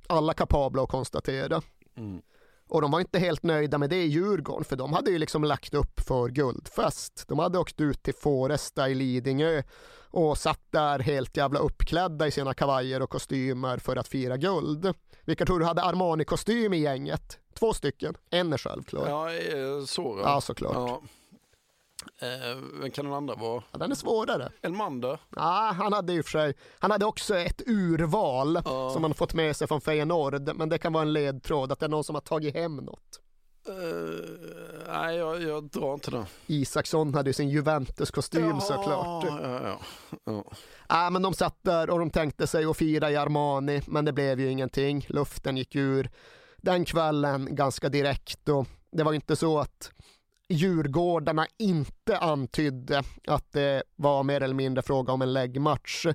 alla 0.08 0.34
kapabla 0.34 0.84
att 0.84 0.90
konstatera. 0.90 1.62
Mm. 1.98 2.22
Och 2.70 2.82
de 2.82 2.92
var 2.92 3.00
inte 3.00 3.20
helt 3.20 3.44
nöjda 3.44 3.78
med 3.78 3.90
det 3.90 4.04
i 4.04 4.08
Djurgården, 4.08 4.64
för 4.64 4.76
de 4.76 4.94
hade 4.94 5.12
ju 5.12 5.18
liksom 5.18 5.44
lagt 5.44 5.74
upp 5.74 6.00
för 6.00 6.30
guldfest. 6.30 7.26
De 7.28 7.40
hade 7.40 7.58
åkt 7.60 7.82
ut 7.82 8.04
till 8.04 8.14
Fåresta 8.14 8.90
i 8.90 8.96
Lidingö 8.96 9.64
och 10.12 10.38
satt 10.38 10.62
där 10.70 11.00
helt 11.00 11.38
jävla 11.38 11.60
uppklädda 11.60 12.28
i 12.28 12.32
sina 12.32 12.54
kavajer 12.54 13.02
och 13.02 13.10
kostymer 13.10 13.78
för 13.78 13.96
att 13.96 14.08
fira 14.08 14.38
guld. 14.38 14.94
Vilka 15.26 15.46
tror 15.46 15.60
du 15.60 15.66
hade 15.66 15.82
Armani-kostym 15.82 16.74
i 16.74 16.78
gänget? 16.78 17.40
Två 17.60 17.74
stycken. 17.74 18.16
En 18.30 18.54
är 18.54 18.58
självklar. 18.58 19.10
Ja, 19.10 19.34
eh, 19.34 19.86
så. 19.86 20.20
Ja, 20.24 20.42
såklart. 20.42 20.74
Ja. 20.76 21.02
Eh, 22.18 22.58
vem 22.82 22.92
kan 22.92 23.06
den 23.06 23.14
andra 23.14 23.36
vara? 23.36 23.64
Ja, 23.72 23.78
den 23.78 23.92
är 23.92 23.96
svårare. 23.96 24.52
Elmander? 24.62 25.20
Ja, 25.36 25.76
han 25.78 25.94
hade 25.94 26.14
ju 26.14 26.24
för 26.24 26.32
sig, 26.32 26.54
han 26.80 26.92
hade 26.92 27.06
också 27.06 27.36
ett 27.38 27.62
urval 27.68 28.62
ja. 28.66 28.90
som 28.94 29.04
han 29.04 29.14
fått 29.14 29.34
med 29.34 29.56
sig 29.56 29.68
från 29.68 29.82
Feyenoord, 29.82 30.56
men 30.56 30.70
det 30.70 30.78
kan 30.78 30.94
vara 30.94 31.02
en 31.02 31.14
ledtråd 31.14 31.72
att 31.72 31.80
det 31.80 31.86
är 31.86 31.90
någon 31.90 32.04
som 32.04 32.16
har 32.16 32.22
tagit 32.22 32.56
hem 32.56 32.76
något. 32.76 33.20
Uh, 33.70 33.76
nej, 34.88 35.18
jag, 35.18 35.42
jag 35.42 35.64
drar 35.64 35.94
inte 35.94 36.12
det. 36.12 36.26
Isaksson 36.48 37.14
hade 37.14 37.30
ju 37.30 37.34
sin 37.34 37.50
Juventus-kostym 37.50 38.50
ja, 38.50 38.60
såklart. 38.60 39.26
Ja, 39.28 39.62
ja, 39.64 39.80
ja. 40.24 40.44
Ja, 40.90 41.10
men 41.10 41.22
de 41.22 41.34
satt 41.34 41.58
där 41.62 41.90
och 41.90 42.00
de 42.00 42.10
tänkte 42.10 42.48
sig 42.48 42.66
att 42.66 42.78
fira 42.78 43.12
i 43.12 43.16
Armani, 43.16 43.82
men 43.88 44.06
det 44.06 44.14
blev 44.14 44.40
ju 44.40 44.50
ingenting. 44.52 45.06
Luften 45.10 45.58
gick 45.58 45.76
ur 45.76 46.10
den 46.58 46.86
kvällen 46.86 47.56
ganska 47.56 47.90
direkt 47.90 48.50
och 48.50 48.68
det 48.92 49.04
var 49.04 49.14
inte 49.14 49.36
så 49.36 49.60
att 49.60 49.92
Djurgårdarna 50.50 51.48
inte 51.58 52.18
antydde 52.18 53.04
att 53.28 53.52
det 53.52 53.84
var 53.96 54.24
mer 54.24 54.42
eller 54.42 54.56
mindre 54.56 54.82
fråga 54.82 55.14
om 55.14 55.22
en 55.22 55.34
läggmatch. 55.34 56.06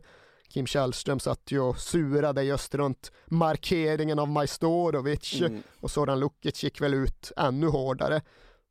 Kim 0.49 0.67
Källström 0.67 1.21
satt 1.21 1.51
ju 1.51 1.61
och 1.61 1.79
surade 1.79 2.43
just 2.43 2.75
runt 2.75 3.13
markeringen 3.27 4.19
av 4.19 4.29
Majstorovic 4.29 5.41
mm. 5.41 5.63
och 5.81 5.91
Soran 5.91 6.21
Lukic 6.21 6.65
gick 6.65 6.81
väl 6.81 6.95
ut 6.95 7.33
ännu 7.37 7.67
hårdare. 7.67 8.23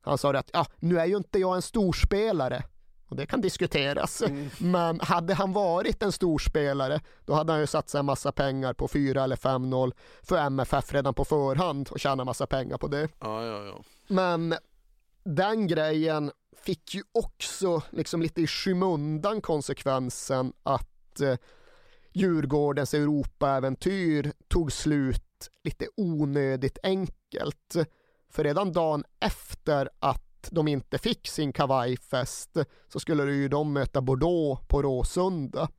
Han 0.01 0.17
sa 0.17 0.33
att 0.33 0.49
ja, 0.53 0.65
nu 0.79 0.99
är 0.99 1.05
ju 1.05 1.17
inte 1.17 1.39
jag 1.39 1.55
en 1.55 1.61
storspelare 1.61 2.63
och 3.07 3.15
det 3.15 3.25
kan 3.25 3.41
diskuteras. 3.41 4.21
Mm. 4.21 4.49
Men 4.57 4.99
hade 4.99 5.33
han 5.33 5.53
varit 5.53 6.03
en 6.03 6.11
storspelare 6.11 7.01
då 7.25 7.33
hade 7.33 7.51
han 7.51 7.61
ju 7.61 7.67
satsat 7.67 7.99
en 7.99 8.05
massa 8.05 8.31
pengar 8.31 8.73
på 8.73 8.87
4 8.87 9.23
eller 9.23 9.35
5-0 9.35 9.93
för 10.21 10.37
MFF 10.37 10.93
redan 10.93 11.13
på 11.13 11.25
förhand 11.25 11.89
och 11.91 11.99
tjänat 11.99 12.25
massa 12.25 12.47
pengar 12.47 12.77
på 12.77 12.87
det. 12.87 13.09
Ja, 13.19 13.45
ja, 13.45 13.65
ja. 13.65 13.83
Men 14.07 14.55
den 15.23 15.67
grejen 15.67 16.31
fick 16.65 16.95
ju 16.95 17.03
också 17.11 17.81
liksom 17.89 18.21
lite 18.21 18.41
i 18.41 18.47
skymundan 18.47 19.41
konsekvensen 19.41 20.53
att 20.63 21.21
eh, 21.21 21.37
Djurgårdens 22.13 22.93
Europaäventyr 22.93 24.33
tog 24.47 24.71
slut 24.71 25.49
lite 25.63 25.87
onödigt 25.97 26.77
enkelt. 26.83 27.75
För 28.29 28.43
redan 28.43 28.71
dagen 28.71 29.03
efter 29.19 29.89
att 29.99 30.49
de 30.51 30.67
inte 30.67 30.97
fick 30.97 31.27
sin 31.27 31.53
kavajfest 31.53 32.57
så 32.87 32.99
skulle 32.99 33.33
ju 33.33 33.47
de 33.47 33.73
möta 33.73 34.01
Bordeaux 34.01 34.67
på 34.67 34.81
Råsunda. 34.81 35.69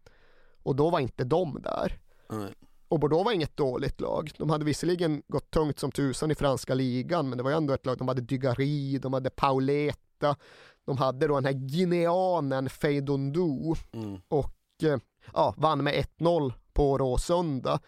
Och 0.62 0.76
då 0.76 0.90
var 0.90 1.00
inte 1.00 1.24
de 1.24 1.62
där. 1.62 1.98
Mm. 2.30 2.54
Och 2.94 3.00
Bordeaux 3.00 3.24
var 3.24 3.32
inget 3.32 3.56
dåligt 3.56 4.00
lag. 4.00 4.30
De 4.38 4.50
hade 4.50 4.64
visserligen 4.64 5.22
gått 5.28 5.50
tungt 5.50 5.78
som 5.78 5.92
tusan 5.92 6.30
i 6.30 6.34
franska 6.34 6.74
ligan, 6.74 7.28
men 7.28 7.38
det 7.38 7.44
var 7.44 7.50
ändå 7.50 7.74
ett 7.74 7.86
lag. 7.86 7.98
De 7.98 8.08
hade 8.08 8.20
Dugary, 8.20 8.98
de 8.98 9.12
hade 9.12 9.30
Pauleta, 9.30 10.36
de 10.84 10.98
hade 10.98 11.26
då 11.26 11.34
den 11.34 11.44
här 11.44 11.52
guineanen 11.52 12.68
Feidondu 12.68 13.74
mm. 13.92 14.20
och 14.28 14.56
eh, 14.82 14.98
ja, 15.32 15.54
vann 15.56 15.84
med 15.84 16.04
1-0 16.18 16.52
på 16.72 16.98
Råsunda. 16.98 17.80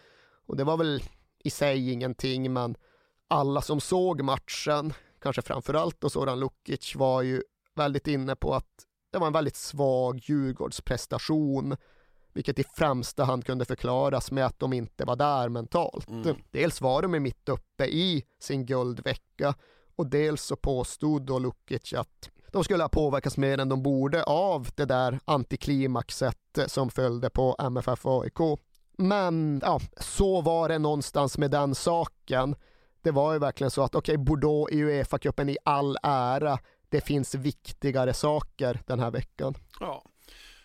Och 0.47 0.57
det 0.57 0.63
var 0.63 0.77
väl 0.77 1.03
i 1.43 1.49
sig 1.49 1.91
ingenting, 1.91 2.53
men 2.53 2.75
alla 3.27 3.61
som 3.61 3.79
såg 3.79 4.21
matchen, 4.21 4.93
kanske 5.21 5.41
framförallt 5.41 6.01
då 6.01 6.09
Soran 6.09 6.39
Lukic, 6.39 6.95
var 6.95 7.21
ju 7.21 7.41
väldigt 7.75 8.07
inne 8.07 8.35
på 8.35 8.55
att 8.55 8.85
det 9.11 9.17
var 9.17 9.27
en 9.27 9.33
väldigt 9.33 9.55
svag 9.55 10.19
Djurgårdsprestation 10.23 11.77
vilket 12.37 12.59
i 12.59 12.63
främsta 12.75 13.23
hand 13.23 13.45
kunde 13.45 13.65
förklaras 13.65 14.31
med 14.31 14.45
att 14.45 14.59
de 14.59 14.73
inte 14.73 15.05
var 15.05 15.15
där 15.15 15.49
mentalt. 15.49 16.09
Mm. 16.09 16.35
Dels 16.51 16.81
var 16.81 17.01
de 17.01 17.19
mitt 17.19 17.49
uppe 17.49 17.85
i 17.85 18.23
sin 18.39 18.65
guldvecka 18.65 19.55
och 19.95 20.07
dels 20.07 20.43
så 20.43 20.55
påstod 20.55 21.21
då 21.21 21.39
Lukic 21.39 21.93
att 21.93 22.29
de 22.51 22.63
skulle 22.63 22.83
ha 22.83 22.89
påverkats 22.89 23.37
mer 23.37 23.57
än 23.57 23.69
de 23.69 23.83
borde 23.83 24.23
av 24.23 24.67
det 24.75 24.85
där 24.85 25.19
antiklimaxet 25.25 26.59
som 26.67 26.89
följde 26.89 27.29
på 27.29 27.55
MFF 27.59 28.05
AIK. 28.05 28.59
Men 28.97 29.61
ja, 29.63 29.79
så 29.97 30.41
var 30.41 30.69
det 30.69 30.77
någonstans 30.77 31.37
med 31.37 31.51
den 31.51 31.75
saken. 31.75 32.55
Det 33.01 33.11
var 33.11 33.33
ju 33.33 33.39
verkligen 33.39 33.71
så 33.71 33.83
att 33.83 33.95
okej, 33.95 34.15
okay, 34.15 34.25
Bordeaux 34.25 34.71
i 34.71 34.83
Uefa-cupen 34.83 35.49
i 35.49 35.57
all 35.63 35.97
ära, 36.03 36.59
det 36.89 37.01
finns 37.01 37.35
viktigare 37.35 38.13
saker 38.13 38.81
den 38.85 38.99
här 38.99 39.11
veckan. 39.11 39.55
Ja, 39.79 40.03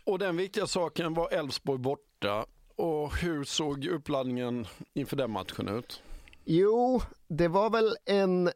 och 0.04 0.18
den 0.18 0.36
viktiga 0.36 0.66
saken 0.66 1.14
var 1.14 1.32
Elfsborg 1.32 1.78
borta. 1.78 2.46
Och 2.76 3.16
hur 3.16 3.44
såg 3.44 3.86
uppladdningen 3.86 4.66
inför 4.94 5.16
den 5.16 5.30
matchen 5.30 5.68
ut? 5.68 6.02
Jo, 6.44 7.02
det 7.28 7.48
var 7.48 7.70
väl 7.70 7.96
en 8.04 8.50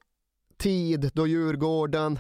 tid 0.56 1.10
då 1.14 1.26
Djurgården 1.26 2.18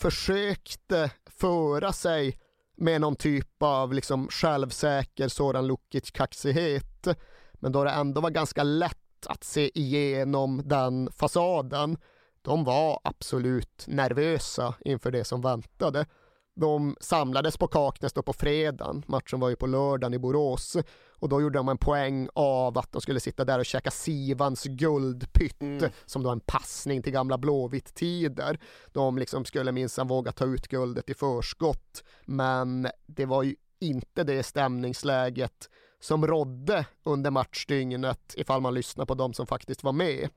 försökte 0.00 1.10
föra 1.26 1.92
sig 1.92 2.38
med 2.76 3.00
någon 3.00 3.16
typ 3.16 3.62
av 3.62 3.92
liksom 3.92 4.28
självsäker 4.28 5.28
sådan 5.28 5.66
Lukic-kaxighet. 5.66 7.16
Men 7.54 7.72
då 7.72 7.84
det 7.84 7.90
ändå 7.90 8.20
var 8.20 8.30
ganska 8.30 8.62
lätt 8.62 9.26
att 9.26 9.44
se 9.44 9.78
igenom 9.78 10.62
den 10.64 11.10
fasaden. 11.12 11.98
De 12.42 12.64
var 12.64 13.00
absolut 13.04 13.84
nervösa 13.86 14.74
inför 14.84 15.10
det 15.10 15.24
som 15.24 15.40
väntade. 15.40 16.06
De 16.54 16.96
samlades 17.00 17.56
på 17.56 17.66
Kaknäs 17.66 18.12
då 18.12 18.22
på 18.22 18.32
fredagen, 18.32 19.02
matchen 19.06 19.40
var 19.40 19.48
ju 19.48 19.56
på 19.56 19.66
lördagen 19.66 20.14
i 20.14 20.18
Borås 20.18 20.76
och 21.18 21.28
då 21.28 21.40
gjorde 21.40 21.58
de 21.58 21.68
en 21.68 21.78
poäng 21.78 22.28
av 22.34 22.78
att 22.78 22.92
de 22.92 23.00
skulle 23.00 23.20
sitta 23.20 23.44
där 23.44 23.58
och 23.58 23.66
käka 23.66 23.90
Sivans 23.90 24.64
guldpytt 24.64 25.62
mm. 25.62 25.90
som 26.06 26.22
då 26.22 26.30
en 26.30 26.40
passning 26.40 27.02
till 27.02 27.12
gamla 27.12 27.38
Blåvitt-tider. 27.38 28.58
De 28.92 29.18
liksom 29.18 29.44
skulle 29.44 29.72
minsann 29.72 30.08
våga 30.08 30.32
ta 30.32 30.44
ut 30.44 30.68
guldet 30.68 31.10
i 31.10 31.14
förskott 31.14 32.04
men 32.24 32.88
det 33.06 33.26
var 33.26 33.42
ju 33.42 33.56
inte 33.80 34.24
det 34.24 34.42
stämningsläget 34.42 35.70
som 36.00 36.26
rådde 36.26 36.86
under 37.02 37.30
matchdygnet 37.30 38.34
ifall 38.36 38.60
man 38.60 38.74
lyssnar 38.74 39.06
på 39.06 39.14
de 39.14 39.32
som 39.32 39.46
faktiskt 39.46 39.84
var 39.84 39.92
med. 39.92 40.28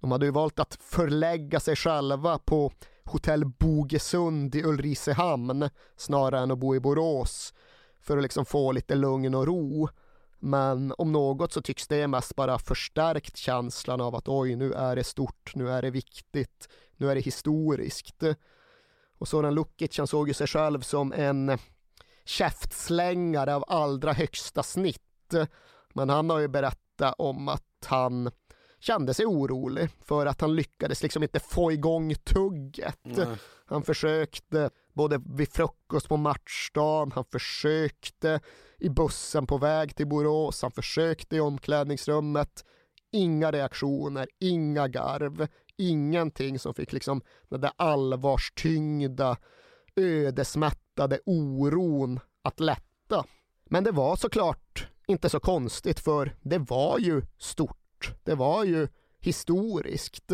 De 0.00 0.12
hade 0.12 0.26
ju 0.26 0.32
valt 0.32 0.58
att 0.58 0.78
förlägga 0.80 1.60
sig 1.60 1.76
själva 1.76 2.38
på 2.38 2.72
hotell 3.04 3.44
Bogesund 3.44 4.54
i 4.54 4.62
Ulricehamn 4.64 5.68
snarare 5.96 6.40
än 6.40 6.50
att 6.50 6.58
bo 6.58 6.74
i 6.74 6.80
Borås 6.80 7.54
för 8.00 8.16
att 8.16 8.22
liksom 8.22 8.44
få 8.44 8.72
lite 8.72 8.94
lugn 8.94 9.34
och 9.34 9.46
ro. 9.46 9.88
Men 10.38 10.94
om 10.98 11.12
något 11.12 11.52
så 11.52 11.62
tycks 11.62 11.88
det 11.88 12.08
mest 12.08 12.36
bara 12.36 12.58
förstärkt 12.58 13.36
känslan 13.36 14.00
av 14.00 14.14
att 14.14 14.28
oj, 14.28 14.56
nu 14.56 14.72
är 14.72 14.96
det 14.96 15.04
stort, 15.04 15.52
nu 15.54 15.70
är 15.70 15.82
det 15.82 15.90
viktigt, 15.90 16.68
nu 16.96 17.10
är 17.10 17.14
det 17.14 17.20
historiskt. 17.20 18.22
Och 19.18 19.28
Soran 19.28 19.54
Lukic, 19.54 19.98
han 19.98 20.06
såg 20.06 20.28
ju 20.28 20.34
sig 20.34 20.46
själv 20.46 20.80
som 20.80 21.12
en 21.12 21.58
käftslängare 22.24 23.54
av 23.54 23.64
allra 23.68 24.12
högsta 24.12 24.62
snitt. 24.62 25.34
Men 25.94 26.08
han 26.08 26.30
har 26.30 26.38
ju 26.38 26.48
berättat 26.48 27.14
om 27.18 27.48
att 27.48 27.86
han 27.86 28.30
kände 28.82 29.14
sig 29.14 29.26
orolig 29.26 29.90
för 30.00 30.26
att 30.26 30.40
han 30.40 30.56
lyckades 30.56 31.02
liksom 31.02 31.22
inte 31.22 31.40
få 31.40 31.72
igång 31.72 32.14
tugget. 32.14 33.00
Nej. 33.02 33.26
Han 33.66 33.82
försökte 33.82 34.70
både 34.92 35.22
vid 35.24 35.48
frukost 35.48 36.08
på 36.08 36.16
matchdagen, 36.16 37.12
han 37.12 37.24
försökte 37.24 38.40
i 38.78 38.88
bussen 38.88 39.46
på 39.46 39.58
väg 39.58 39.96
till 39.96 40.06
Borås, 40.06 40.62
han 40.62 40.70
försökte 40.70 41.36
i 41.36 41.40
omklädningsrummet. 41.40 42.64
Inga 43.12 43.52
reaktioner, 43.52 44.28
inga 44.38 44.88
garv, 44.88 45.48
ingenting 45.76 46.58
som 46.58 46.74
fick 46.74 46.92
liksom 46.92 47.22
den 47.48 47.60
där 47.60 47.72
allvarstyngda, 47.76 49.36
ödesmättade 49.96 51.20
oron 51.26 52.20
att 52.42 52.60
lätta. 52.60 53.24
Men 53.64 53.84
det 53.84 53.90
var 53.90 54.16
såklart 54.16 54.88
inte 55.06 55.28
så 55.28 55.40
konstigt 55.40 56.00
för 56.00 56.36
det 56.40 56.58
var 56.58 56.98
ju 56.98 57.22
stort 57.38 57.81
det 58.24 58.34
var 58.34 58.64
ju 58.64 58.88
historiskt. 59.20 60.32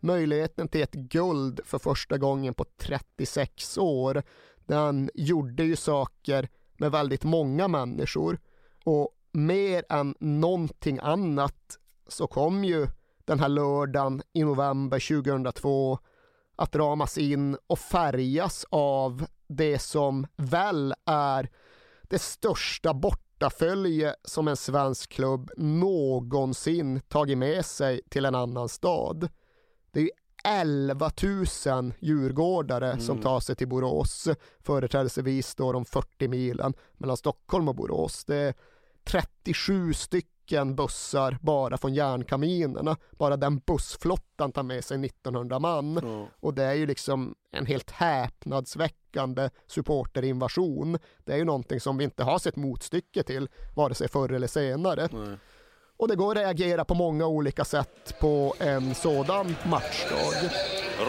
Möjligheten 0.00 0.68
till 0.68 0.82
ett 0.82 0.94
guld 0.94 1.60
för 1.64 1.78
första 1.78 2.18
gången 2.18 2.54
på 2.54 2.64
36 2.76 3.78
år. 3.78 4.22
Den 4.66 5.10
gjorde 5.14 5.64
ju 5.64 5.76
saker 5.76 6.48
med 6.76 6.92
väldigt 6.92 7.24
många 7.24 7.68
människor 7.68 8.38
och 8.84 9.08
mer 9.32 9.84
än 9.88 10.14
någonting 10.18 10.98
annat 11.02 11.78
så 12.08 12.26
kom 12.26 12.64
ju 12.64 12.86
den 13.24 13.40
här 13.40 13.48
lördagen 13.48 14.22
i 14.32 14.44
november 14.44 15.22
2002 15.22 15.98
att 16.56 16.76
ramas 16.76 17.18
in 17.18 17.56
och 17.66 17.78
färgas 17.78 18.66
av 18.70 19.26
det 19.46 19.78
som 19.78 20.26
väl 20.36 20.94
är 21.04 21.50
det 22.02 22.18
största 22.18 22.94
bort 22.94 23.27
portafölje 23.38 24.14
som 24.24 24.48
en 24.48 24.56
svensk 24.56 25.10
klubb 25.12 25.50
någonsin 25.56 27.00
tagit 27.08 27.38
med 27.38 27.64
sig 27.64 28.00
till 28.08 28.24
en 28.24 28.34
annan 28.34 28.68
stad. 28.68 29.28
Det 29.92 30.00
är 30.00 30.10
11 30.44 31.10
000 31.66 31.94
djurgårdare 32.00 32.92
mm. 32.92 33.00
som 33.00 33.20
tar 33.20 33.40
sig 33.40 33.56
till 33.56 33.68
Borås, 33.68 34.28
företrädesvis 34.60 35.54
då 35.54 35.72
de 35.72 35.84
40 35.84 36.28
milen 36.28 36.74
mellan 36.96 37.16
Stockholm 37.16 37.68
och 37.68 37.74
Borås. 37.74 38.24
Det 38.24 38.36
är 38.36 38.54
37 39.04 39.94
stycken 39.94 40.37
bussar 40.76 41.38
bara 41.40 41.78
från 41.78 41.94
järnkaminerna. 41.94 42.96
Bara 43.10 43.36
den 43.36 43.58
bussflottan 43.58 44.52
tar 44.52 44.62
med 44.62 44.84
sig 44.84 45.06
1900 45.06 45.58
man. 45.58 45.98
Mm. 45.98 46.26
Och 46.40 46.54
det 46.54 46.64
är 46.64 46.74
ju 46.74 46.86
liksom 46.86 47.34
en 47.52 47.66
helt 47.66 47.90
häpnadsväckande 47.90 49.50
supporterinvasion. 49.66 50.98
Det 51.24 51.32
är 51.32 51.36
ju 51.36 51.44
någonting 51.44 51.80
som 51.80 51.98
vi 51.98 52.04
inte 52.04 52.24
har 52.24 52.38
sett 52.38 52.56
motstycke 52.56 53.22
till, 53.22 53.48
vare 53.76 53.94
sig 53.94 54.08
förr 54.08 54.32
eller 54.32 54.46
senare. 54.46 55.08
Nej. 55.12 55.38
Och 55.98 56.08
det 56.08 56.16
går 56.16 56.30
att 56.30 56.42
reagera 56.44 56.84
på 56.84 56.94
många 56.94 57.26
olika 57.26 57.64
sätt 57.64 58.14
på 58.20 58.54
en 58.58 58.94
sådan 58.94 59.56
matchdag. 59.66 60.32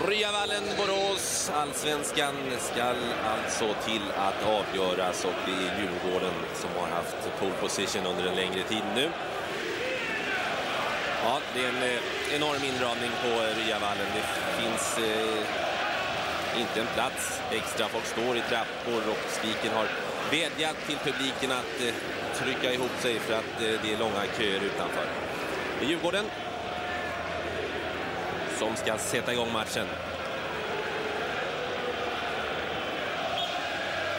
Ryavallen, 0.08 0.64
Borås, 0.78 1.52
allsvenskan 1.56 2.36
ska 2.60 2.84
alltså 2.84 3.66
till 3.86 4.06
att 4.18 4.40
avgöras 4.46 5.26
och 5.26 5.34
det 5.46 5.52
är 5.52 5.80
Djurgården 5.80 6.34
som 6.54 6.70
har 6.80 6.88
haft 6.88 7.16
pole 7.40 7.54
position 7.62 8.06
under 8.06 8.26
en 8.26 8.36
längre 8.36 8.64
tid 8.64 8.84
nu. 8.96 9.10
Ja, 11.24 11.40
det 11.54 11.66
är 11.66 11.70
en 11.70 11.84
eh, 11.84 12.36
enorm 12.36 12.64
inramning 12.64 13.12
på 13.24 13.30
Ryavallen. 13.60 14.10
Det 14.16 14.26
finns 14.62 14.98
eh, 14.98 16.62
inte 16.62 16.82
en 16.82 16.88
plats 16.96 17.42
extra. 17.52 17.88
Folk 17.88 18.06
står 18.06 18.38
i 18.38 18.42
trappor 18.50 19.02
och 19.12 19.32
Spiken 19.38 19.72
har 19.78 19.88
vädjat 20.32 20.76
till 20.88 20.98
publiken 20.98 21.52
att 21.52 21.82
eh, 21.82 21.94
trycka 22.36 22.74
ihop 22.74 22.92
sig 23.00 23.20
för 23.20 23.34
att 23.34 23.62
eh, 23.62 23.82
det 23.84 23.94
är 23.94 23.98
långa 24.00 24.24
köer 24.38 24.62
utanför. 24.64 25.06
Det 25.80 25.86
är 25.86 25.90
Djurgården 25.90 26.26
som 28.60 28.76
ska 28.76 28.98
sätta 28.98 29.34
igång 29.34 29.54
matchen. 29.54 29.86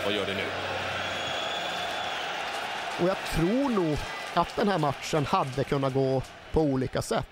Och 0.07 0.13
gör 0.13 0.27
det 0.27 0.35
nu. 0.35 0.45
Och 3.03 3.09
jag 3.09 3.17
tror 3.35 3.69
nog 3.69 3.99
att 4.35 4.57
den 4.57 4.69
här 4.69 4.79
matchen 4.79 5.27
hade 5.27 5.65
kunnat 5.65 5.95
gå 5.95 6.23
på 6.53 6.61
olika 6.61 7.03
sätt. 7.03 7.27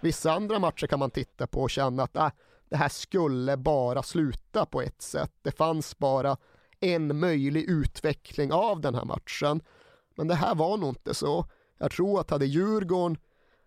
Vissa 0.00 0.32
andra 0.32 0.58
matcher 0.58 0.86
kan 0.86 0.98
man 0.98 1.10
titta 1.10 1.46
på 1.46 1.62
och 1.62 1.70
känna 1.70 2.02
att 2.02 2.16
äh, 2.16 2.30
det 2.70 2.76
här 2.76 2.88
skulle 2.88 3.56
bara 3.56 4.02
sluta 4.02 4.66
på 4.66 4.82
ett 4.82 5.02
sätt. 5.02 5.32
Det 5.42 5.50
fanns 5.50 5.98
bara 5.98 6.36
en 6.80 7.20
möjlig 7.20 7.64
utveckling 7.68 8.52
av 8.52 8.80
den 8.80 8.94
här 8.94 9.04
matchen. 9.04 9.60
Men 10.16 10.28
det 10.28 10.34
här 10.34 10.54
var 10.54 10.76
nog 10.76 10.88
inte 10.88 11.14
så. 11.14 11.46
Jag 11.78 11.90
tror 11.90 12.20
att 12.20 12.30
hade 12.30 12.46
Djurgården 12.46 13.16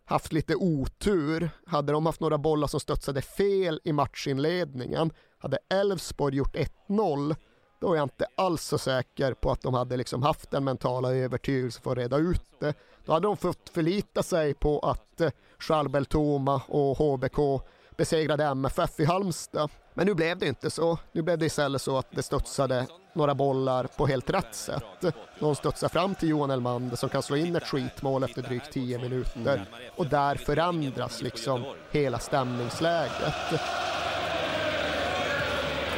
haft 0.05 0.33
lite 0.33 0.55
otur, 0.55 1.49
hade 1.65 1.91
de 1.91 2.05
haft 2.05 2.21
några 2.21 2.37
bollar 2.37 2.67
som 2.67 2.79
studsade 2.79 3.21
fel 3.21 3.79
i 3.83 3.93
matchinledningen, 3.93 5.11
hade 5.37 5.57
Elfsborg 5.69 6.35
gjort 6.35 6.55
1-0, 6.87 7.35
då 7.81 7.93
är 7.93 7.97
jag 7.97 8.05
inte 8.05 8.25
alls 8.35 8.63
så 8.63 8.77
säker 8.77 9.33
på 9.33 9.51
att 9.51 9.61
de 9.61 9.73
hade 9.73 9.97
liksom 9.97 10.23
haft 10.23 10.51
den 10.51 10.63
mentala 10.63 11.13
övertygelsen 11.13 11.83
för 11.83 11.91
att 11.91 11.97
reda 11.97 12.17
ut 12.17 12.45
det. 12.59 12.73
Då 13.05 13.13
hade 13.13 13.27
de 13.27 13.37
fått 13.37 13.69
förlita 13.69 14.23
sig 14.23 14.53
på 14.53 14.79
att 14.79 15.21
eh, 15.21 15.31
Schalbel 15.59 16.05
Toma 16.05 16.61
och 16.67 16.97
HBK 16.97 17.61
besegrade 17.97 18.45
MFF 18.45 18.99
i 18.99 19.05
Halmstad. 19.05 19.69
Men 19.93 20.07
nu 20.07 20.13
blev 20.13 20.37
det 20.37 20.47
inte 20.47 20.69
så. 20.69 20.97
Nu 21.11 21.21
blev 21.21 21.37
det 21.37 21.45
istället 21.45 21.81
så 21.81 21.97
att 21.97 22.07
det 22.11 22.23
studsade 22.23 22.87
några 23.13 23.35
bollar 23.35 23.83
på 23.83 24.07
helt 24.07 24.29
rätt 24.29 24.55
sätt. 24.55 25.15
Någon 25.39 25.55
studsar 25.55 25.89
fram 25.89 26.15
till 26.15 26.29
Johan 26.29 26.51
Elmander 26.51 26.97
som 26.97 27.09
kan 27.09 27.23
slå 27.23 27.35
in 27.35 27.55
ett 27.55 27.67
skitmål 27.67 28.23
efter 28.23 28.41
drygt 28.41 28.71
10 28.71 28.97
minuter. 28.99 29.65
Och 29.95 30.07
där 30.07 30.35
förändras 30.35 31.21
liksom 31.21 31.65
hela 31.91 32.19
stämningsläget. 32.19 33.33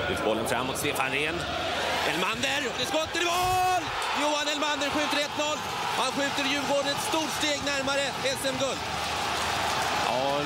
Lyft 0.10 0.26
bollen 0.26 0.46
framåt, 0.46 0.78
Stefan 0.78 1.12
Rehn. 1.12 1.36
Elmander, 2.10 2.62
det 2.80 2.86
skottet 2.86 3.16
i 3.16 3.26
mål! 3.26 3.84
Johan 4.22 4.48
Elmander 4.54 4.90
skjuter 4.90 5.18
1-0. 5.18 5.58
Han 5.98 6.12
skjuter 6.12 6.44
Djurgården 6.52 6.92
ett 6.96 7.04
stort 7.12 7.34
steg 7.40 7.60
närmare 7.66 8.04
SM-guld. 8.38 8.82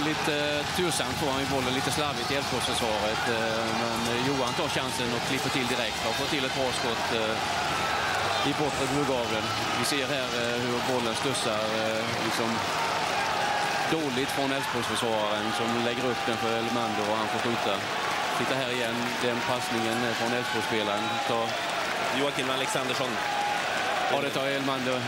Lite 0.06 0.64
tursamt 0.76 1.18
får 1.22 1.32
han 1.32 1.42
ju 1.42 1.48
bollen, 1.56 1.74
lite 1.74 1.92
slarvigt 1.92 2.32
i 2.32 2.36
Elfsborgsförsvaret. 2.36 3.24
Eh, 3.38 3.66
men 3.82 4.26
Johan 4.28 4.54
tar 4.54 4.70
chansen 4.78 5.10
och 5.16 5.24
klipper 5.30 5.50
till 5.50 5.68
direkt 5.68 6.02
och 6.08 6.16
får 6.20 6.28
till 6.34 6.46
ett 6.46 6.56
bra 6.60 6.70
skott 6.80 7.08
eh, 7.22 8.50
i 8.50 8.52
bortre 8.60 8.86
burgaveln. 8.96 9.48
Vi 9.80 9.86
ser 9.86 10.08
här 10.16 10.30
eh, 10.42 10.56
hur 10.64 10.78
bollen 10.92 11.16
studsar 11.16 11.62
liksom 12.28 12.50
dåligt 13.98 14.32
från 14.36 14.52
Elfsborgsförsvararen 14.52 15.48
som 15.60 15.70
lägger 15.88 16.06
upp 16.12 16.22
den 16.26 16.38
för 16.38 16.52
Elmander 16.60 17.06
och 17.10 17.18
han 17.22 17.28
får 17.28 17.40
skjuta. 17.46 17.74
Titta 18.38 18.56
här 18.56 18.72
igen, 18.78 18.98
den 19.22 19.40
passningen 19.52 19.98
från 20.20 20.34
Elfsborgsspelaren. 20.38 21.04
Joakim 22.20 22.50
Alexandersson. 22.50 23.12
Ja, 24.12 24.22
det 24.22 24.30
tar 24.30 24.48
Elmander 24.48 25.02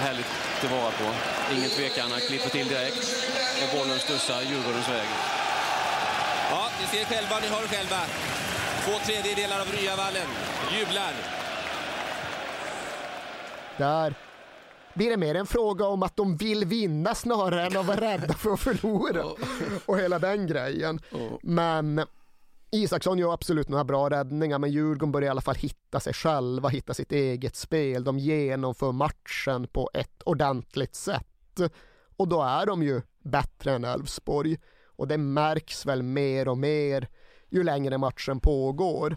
härligt 0.00 0.30
tillvara 0.60 0.90
på. 0.90 1.06
Ingen 1.54 1.70
tvekan, 1.70 2.10
han 2.10 2.20
klipper 2.20 2.50
till 2.50 2.68
direkt 2.68 3.04
och 3.62 3.78
bollen 3.78 3.98
studsar 3.98 4.42
Djurgårdens 4.42 4.88
väg. 4.88 5.08
Ja, 6.50 6.62
ni 6.80 6.86
ser 6.86 7.04
själva, 7.04 7.36
ni 7.40 7.46
hör 7.46 7.66
själva. 7.74 8.00
Två 8.84 8.92
tredjedelar 9.06 9.60
av 9.60 9.66
Ryavallen 9.66 10.28
jublar. 10.78 11.12
Där 13.76 14.14
blir 14.94 15.10
det 15.10 15.16
mer 15.16 15.34
en 15.34 15.46
fråga 15.46 15.86
om 15.86 16.02
att 16.02 16.16
de 16.16 16.36
vill 16.36 16.64
vinna 16.64 17.14
snarare 17.14 17.66
än 17.66 17.76
att 17.76 17.86
vara 17.86 18.00
rädda 18.00 18.34
för 18.34 18.52
att 18.52 18.60
förlora. 18.60 19.24
Och 19.86 19.98
hela 19.98 20.18
den 20.18 20.46
grejen. 20.46 21.00
Men 21.42 22.06
Isaksson 22.72 23.18
gör 23.18 23.32
absolut 23.32 23.68
några 23.68 23.84
bra 23.84 24.10
räddningar, 24.10 24.58
men 24.58 24.70
Djurgården 24.70 25.12
börjar 25.12 25.26
i 25.26 25.30
alla 25.30 25.40
fall 25.40 25.54
hitta 25.54 26.00
sig 26.00 26.12
själva, 26.12 26.68
hitta 26.68 26.94
sitt 26.94 27.12
eget 27.12 27.56
spel. 27.56 28.04
De 28.04 28.18
genomför 28.18 28.92
matchen 28.92 29.66
på 29.66 29.90
ett 29.94 30.22
ordentligt 30.22 30.94
sätt. 30.94 31.60
Och 32.16 32.28
då 32.28 32.42
är 32.42 32.66
de 32.66 32.82
ju 32.82 33.02
bättre 33.24 33.72
än 33.72 33.84
Elfsborg. 33.84 34.58
Och 34.96 35.08
det 35.08 35.18
märks 35.18 35.86
väl 35.86 36.02
mer 36.02 36.48
och 36.48 36.58
mer 36.58 37.08
ju 37.48 37.62
längre 37.62 37.98
matchen 37.98 38.40
pågår. 38.40 39.16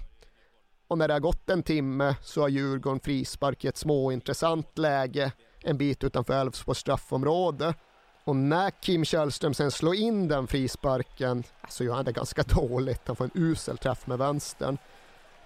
Och 0.88 0.98
när 0.98 1.08
det 1.08 1.14
har 1.14 1.20
gått 1.20 1.50
en 1.50 1.64
timme 1.64 2.16
så 2.22 2.42
har 2.42 2.50
Djurgården 2.50 3.00
frispark 3.00 3.66
i 3.66 3.68
ett 3.68 3.78
småintressant 3.78 4.78
läge 4.78 5.32
en 5.64 5.78
bit 5.78 6.04
utanför 6.04 6.42
Elfsborgs 6.42 6.80
straffområde. 6.80 7.74
Och 8.24 8.36
när 8.36 8.72
Kim 8.72 9.06
Källström 9.06 9.54
sen 9.54 9.72
slår 9.72 9.96
in 9.96 10.28
den 10.28 10.48
frisparken 10.48 11.44
så 11.70 11.84
gör 11.84 11.94
han 11.94 12.06
det 12.06 12.12
ganska 12.12 12.44
dåligt. 12.48 13.02
Han 13.06 13.16
får 13.16 13.26
en 13.26 13.32
usel 13.34 13.78
träff 13.78 14.08
med 14.08 14.18
vänstern. 14.18 14.78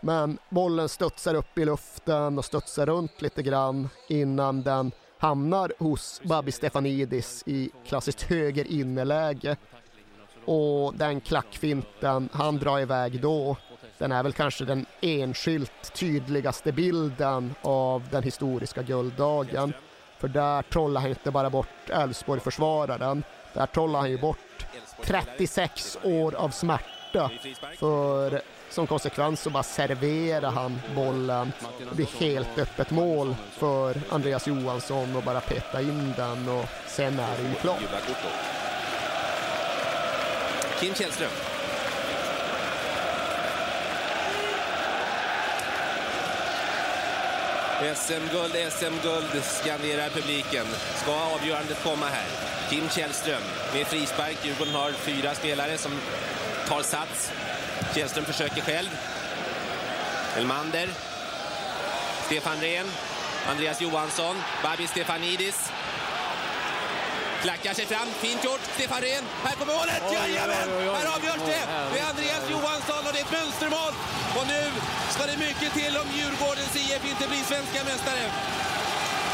Men 0.02 0.38
bollen 0.50 0.90
studsar 0.90 1.36
upp 1.36 1.58
i 1.58 1.66
luften 1.66 2.38
och 2.38 2.46
studsar 2.46 2.86
runt 2.86 3.22
lite 3.22 3.44
grann 3.44 3.90
innan 4.08 4.64
den 4.64 4.92
hamnar 5.18 5.74
hos 5.80 6.22
Babi 6.24 6.52
Stefanidis 6.52 7.44
i 7.46 7.70
klassiskt 7.86 8.22
höger 8.22 8.72
inneläge. 8.72 9.58
Och 10.46 10.96
den 10.96 11.22
klackfinten 11.22 12.30
han 12.32 12.58
drar 12.58 12.80
iväg 12.80 13.22
då, 13.22 13.58
den 13.98 14.12
är 14.12 14.24
väl 14.24 14.34
kanske 14.34 14.66
den 14.66 14.86
enskilt 15.02 15.94
tydligaste 15.94 16.72
bilden 16.72 17.56
av 17.62 18.04
den 18.12 18.24
historiska 18.24 18.82
gulddagen. 18.82 19.74
För 20.20 20.28
där 20.28 20.62
trollar 20.62 21.02
han 21.02 21.10
inte 21.10 21.32
bara 21.32 21.50
bort 21.50 21.90
Elfsborg-försvararen, 21.90 23.24
där 23.54 23.66
trollar 23.66 24.00
han 24.00 24.10
ju 24.12 24.18
bort 24.18 24.66
36 25.04 25.98
år 26.04 26.36
av 26.36 26.50
smärta. 26.50 27.32
För 27.80 28.42
som 28.70 28.88
konsekvens 28.88 29.42
så 29.42 29.50
bara 29.50 29.64
serverar 29.64 30.52
han 30.52 30.82
bollen. 30.96 31.52
Det 31.90 31.96
blir 31.96 32.20
helt 32.20 32.58
öppet 32.58 32.92
mål 32.92 33.36
för 33.52 34.02
Andreas 34.10 34.48
Johansson 34.48 35.16
och 35.16 35.24
bara 35.24 35.42
peta 35.42 35.82
in 35.82 36.14
den 36.18 36.50
och 36.50 36.66
sen 36.88 37.20
är 37.20 37.38
det 37.38 37.50
ju 37.50 37.56
klart. 37.56 37.80
Kim 40.80 40.94
Källström. 40.94 41.30
SM-guld, 47.78 48.56
SM-guld 48.72 49.44
skanderar 49.44 50.10
publiken. 50.10 50.66
Ska 50.96 51.12
avgörandet 51.12 51.84
komma 51.84 52.06
här? 52.06 52.26
Kim 52.70 52.90
Källström 52.90 53.42
med 53.74 53.88
frispark. 53.88 54.38
Djurgården 54.44 54.74
har 54.74 54.92
fyra 54.92 55.36
spelare 55.36 55.78
som 55.78 55.92
tar 56.68 56.82
sats. 56.82 57.32
Källström 57.96 58.26
försöker 58.26 58.62
själv. 58.62 58.90
Elmander. 60.38 60.90
Stefan 62.26 62.62
Rehn. 62.62 62.86
Andreas 63.50 63.82
Johansson. 63.82 64.36
Babi 64.64 64.88
Stefanidis. 64.88 65.72
Klackar 67.42 67.74
sig 67.74 67.86
fram. 67.86 68.08
Fint 68.24 68.44
gjort. 68.44 68.64
Stefan 68.76 69.02
Rehn. 69.02 69.24
Här 69.46 69.56
kommer 69.60 69.74
målet! 69.80 70.04
Jajamän! 70.14 70.68
Här 71.00 71.08
avgörs 71.16 71.44
det 71.52 71.64
med 71.94 72.04
Andreas 72.12 72.44
Johansson 72.54 73.02
och 73.08 73.14
det 73.14 73.20
är 73.24 73.28
ett 73.30 73.38
mönstermål. 73.42 73.94
Och 74.38 74.46
nu 74.54 74.62
ska 75.14 75.22
det 75.32 75.38
mycket 75.48 75.72
till 75.80 75.94
om 76.02 76.08
Djurgårdens 76.18 76.76
IF 76.76 77.04
inte 77.12 77.26
blir 77.32 77.44
svenska 77.54 77.80
mästare. 77.90 78.24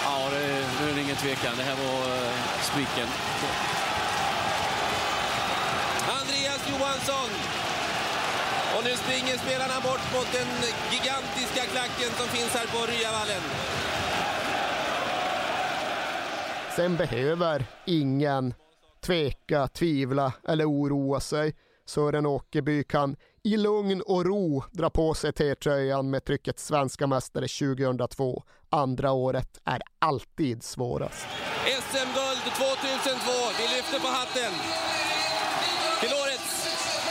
Ja, 0.05 0.17
det, 0.33 0.45
nu 0.79 0.83
är 0.91 0.95
det 0.95 1.01
ingen 1.01 1.19
tvekan. 1.25 1.53
Det 1.57 1.65
här 1.69 1.77
var 1.85 1.99
uh, 2.15 2.29
spiken. 2.69 3.07
Andreas 6.19 6.61
Johansson. 6.71 7.29
Och 8.75 8.83
nu 8.83 8.93
springer 9.03 9.37
spelarna 9.37 9.79
bort 9.87 10.05
mot 10.15 10.29
den 10.37 10.49
gigantiska 10.91 11.63
klacken 11.73 12.11
som 12.19 12.27
finns 12.35 12.53
här 12.57 12.67
på 12.73 12.79
Ryavallen. 12.91 13.43
Sen 16.75 16.97
behöver 16.97 17.65
ingen 17.85 18.53
tveka, 19.05 19.67
tvivla 19.67 20.33
eller 20.47 20.65
oroa 20.69 21.19
sig. 21.19 21.55
Sören 21.85 22.25
Åkerby 22.25 22.83
kan 22.83 23.15
i 23.43 23.57
lugn 23.57 24.01
och 24.01 24.25
ro 24.25 24.63
dra 24.71 24.89
på 24.89 25.13
sig 25.13 25.33
T-tröjan 25.33 26.09
med 26.09 26.25
trycket 26.25 26.59
svenska 26.59 27.07
mästare 27.07 27.47
2002. 27.47 28.43
Andra 28.69 29.11
året 29.11 29.59
är 29.65 29.81
alltid 29.99 30.63
svårast. 30.63 31.27
SM-guld 31.65 32.43
2002. 32.43 33.31
Vi 33.57 33.75
lyfter 33.75 33.99
på 33.99 34.07
hatten 34.07 34.53
till 35.99 36.09
årets 36.23 36.51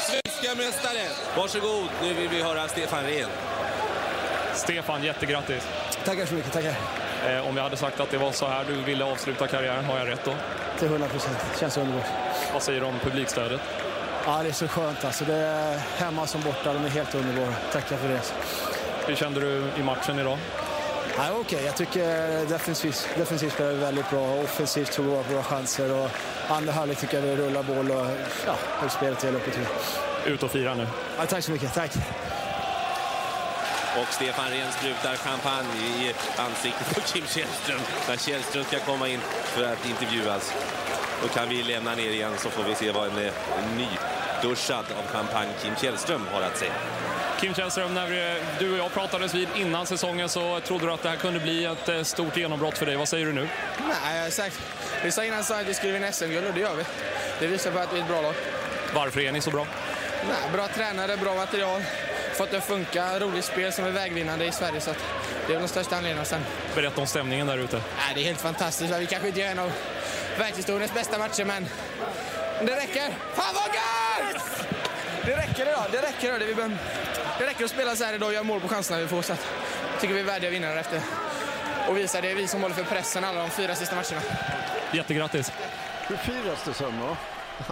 svenska 0.08 0.54
mästare. 0.62 1.08
Varsågod, 1.36 1.88
nu 2.02 2.14
vill 2.14 2.28
vi 2.28 2.42
höra 2.42 2.68
Stefan 2.68 3.04
Rehn. 3.04 3.28
Stefan, 4.54 5.04
jättegrattis. 5.04 5.68
Tackar 6.04 6.26
så 6.26 6.34
mycket, 6.34 6.52
tackar. 6.52 6.76
Eh, 7.26 7.48
om 7.48 7.56
jag 7.56 7.64
hade 7.64 7.76
sagt 7.76 8.00
att 8.00 8.10
det 8.10 8.18
var 8.18 8.32
så 8.32 8.46
här 8.46 8.64
du 8.64 8.74
ville 8.74 9.04
avsluta 9.04 9.46
karriären, 9.46 9.84
har 9.84 9.98
jag 9.98 10.08
rätt 10.08 10.24
då? 10.24 10.34
Till 10.78 10.88
100 10.88 11.08
procent. 11.08 11.38
Känns 11.60 11.76
underbart. 11.76 12.06
Vad 12.52 12.62
säger 12.62 12.80
du 12.80 12.86
om 12.86 12.98
publikstödet? 12.98 13.60
Ja, 14.26 14.42
det 14.42 14.48
är 14.48 14.52
så 14.52 14.68
skönt 14.68 15.04
alltså. 15.04 15.24
Det 15.24 15.34
är 15.34 15.78
hemma 15.96 16.26
som 16.26 16.40
borta. 16.40 16.72
De 16.72 16.84
är 16.84 16.88
helt 16.88 17.14
underbara. 17.14 17.52
Tackar 17.72 17.96
för 17.96 18.08
det. 18.08 18.20
Hur 19.06 19.16
kände 19.16 19.40
du 19.40 19.64
i 19.80 19.82
matchen 19.82 20.18
idag? 20.18 20.38
Ja, 21.16 21.22
Okej, 21.30 21.40
okay. 21.40 21.64
jag 21.64 21.76
tycker 21.76 22.46
defensivt, 22.46 23.08
defensivt 23.16 23.52
spelar 23.52 23.70
vi 23.70 23.78
väldigt 23.78 24.10
bra. 24.10 24.42
Offensivt 24.42 24.92
tog 24.92 25.04
vi 25.04 25.10
våra 25.10 25.22
bra 25.22 25.42
chanser. 25.42 25.92
Och 25.92 26.10
andra 26.48 26.72
halvlek 26.72 26.98
tycker 26.98 27.16
jag 27.16 27.22
vi 27.22 27.36
rullar 27.36 27.62
boll 27.62 27.90
och 27.90 28.06
ja, 28.46 28.54
höll 28.78 28.90
spelet 28.90 29.24
hela 29.24 29.36
uppåt. 29.36 29.54
Ut 30.26 30.42
och 30.42 30.50
fira 30.50 30.74
nu. 30.74 30.86
Ja, 31.18 31.26
tack 31.26 31.44
så 31.44 31.52
mycket. 31.52 31.74
Tack. 31.74 31.90
Och 34.01 34.14
Stefan 34.14 34.51
Rehn 34.51 34.72
sprutar 34.72 35.16
champagne 35.16 35.68
i 35.76 36.14
ansiktet 36.36 36.95
på 36.95 37.01
Kim 37.01 37.26
Källström 37.26 37.80
när 38.09 38.16
Källström 38.16 38.64
ska 38.64 38.78
komma 38.78 39.09
in 39.09 39.20
för 39.45 39.64
att 39.64 39.86
intervjuas. 39.88 40.55
Då 41.22 41.28
kan 41.28 41.49
vi 41.49 41.62
lämna 41.62 41.95
ner 41.95 42.11
igen 42.11 42.32
så 42.38 42.51
får 42.51 42.64
vi 42.64 42.74
se 42.74 42.90
vad 42.90 43.09
en, 43.09 43.18
en 43.18 43.76
nyduschad 43.76 44.84
av 44.99 45.07
champagne 45.12 45.51
Kim 45.62 45.74
Källström 45.76 46.26
har 46.32 46.43
att 46.43 46.59
säga. 46.59 46.72
Kim 47.40 47.55
Källström, 47.55 47.95
när 47.95 48.38
du 48.59 48.72
och 48.72 48.78
jag 48.78 48.93
pratades 48.93 49.34
vid 49.34 49.49
innan 49.57 49.86
säsongen 49.86 50.28
så 50.28 50.61
trodde 50.61 50.86
du 50.86 50.93
att 50.93 51.03
det 51.03 51.09
här 51.09 51.16
kunde 51.16 51.40
bli 51.40 51.64
ett 51.64 51.88
eh, 51.88 52.03
stort 52.03 52.36
genombrott 52.36 52.78
för 52.78 52.86
dig. 52.86 52.97
Vad 52.97 53.09
säger 53.09 53.26
du 53.26 53.32
nu? 53.32 53.49
Nej, 53.88 54.16
jag 54.16 54.22
har 54.22 54.30
sagt, 54.30 54.61
vi 55.05 55.12
sa 55.12 55.24
innan 55.24 55.45
så 55.45 55.55
att 55.55 55.66
vi 55.66 55.74
skulle 55.74 55.93
vinna 55.93 56.12
SM-guld 56.12 56.47
och 56.47 56.55
det 56.55 56.61
gör 56.61 56.76
vi. 56.76 56.84
Det 57.40 57.47
visar 57.47 57.70
på 57.70 57.78
att 57.78 57.93
vi 57.93 57.99
är 57.99 58.03
ett 58.03 58.09
bra 58.09 58.20
lag. 58.22 58.34
Varför 58.95 59.20
är 59.20 59.32
ni 59.32 59.40
så 59.40 59.51
bra? 59.51 59.66
Nej, 60.28 60.53
bra 60.53 60.68
tränare, 60.68 61.16
bra 61.16 61.34
material, 61.34 61.82
fått 62.35 62.51
det 62.51 62.57
att 62.57 62.64
funka, 62.64 63.18
roligt 63.20 63.45
spel 63.45 63.72
som 63.72 63.85
är 63.85 63.91
vägvinnande 63.91 64.47
i 64.47 64.53
Sverige. 64.53 64.80
Så 64.80 64.91
att 64.91 65.05
det 65.47 65.55
är 65.55 65.59
den 65.59 65.68
största 65.68 65.97
anledningen 65.97 66.26
sen. 66.26 66.41
Berätta 66.74 67.01
om 67.01 67.07
stämningen 67.07 67.47
där 67.47 67.59
ute. 67.59 67.76
Nej, 67.76 68.14
det 68.14 68.20
är 68.20 68.24
helt 68.24 68.41
fantastiskt. 68.41 68.95
Vi 68.99 69.07
kanske 69.07 69.28
inte 69.28 69.41
gör 69.41 69.49
en 69.49 69.59
av 69.59 69.72
världshistoriens 70.39 70.95
bästa 70.95 71.18
matcher, 71.18 71.45
men 71.45 71.66
det 72.66 72.76
räcker. 72.76 73.11
Fan 73.35 73.55
vad 73.55 73.74
gött! 73.74 74.66
Det 75.26 75.37
räcker 75.37 75.62
idag. 75.62 75.85
Det 75.93 76.03
räcker 76.03 76.28
idag. 76.28 76.41
Det, 76.41 76.47
vi 76.47 76.55
behöver... 76.55 76.78
det 77.39 77.47
räcker 77.47 77.64
att 77.64 77.70
spela 77.70 77.97
så 77.97 78.05
här 78.05 78.14
idag 78.14 78.26
och 78.26 78.33
göra 78.35 78.45
mål 78.45 78.61
på 78.61 78.68
chanserna 78.68 79.01
vi 79.01 79.09
får. 79.09 79.22
Så 79.22 79.33
att 79.33 79.47
jag 79.93 80.01
tycker 80.01 80.14
vi 80.14 80.20
är 80.20 80.24
värdiga 80.24 80.51
vinnare 80.51 80.80
efter. 80.80 81.01
Och 81.89 81.97
visa 81.97 82.20
det 82.20 82.30
är 82.30 82.35
vi 82.35 82.47
som 82.47 82.62
håller 82.62 82.74
för 82.74 82.85
pressen 82.85 83.24
alla 83.24 83.41
de 83.41 83.51
fyra 83.51 83.74
sista 83.74 83.97
matcherna. 83.97 84.20
Jättegrattis. 84.93 85.53
Hur 86.07 86.16
firas 86.16 86.64
det 86.64 86.74
sen 86.74 87.01
då? 87.01 87.16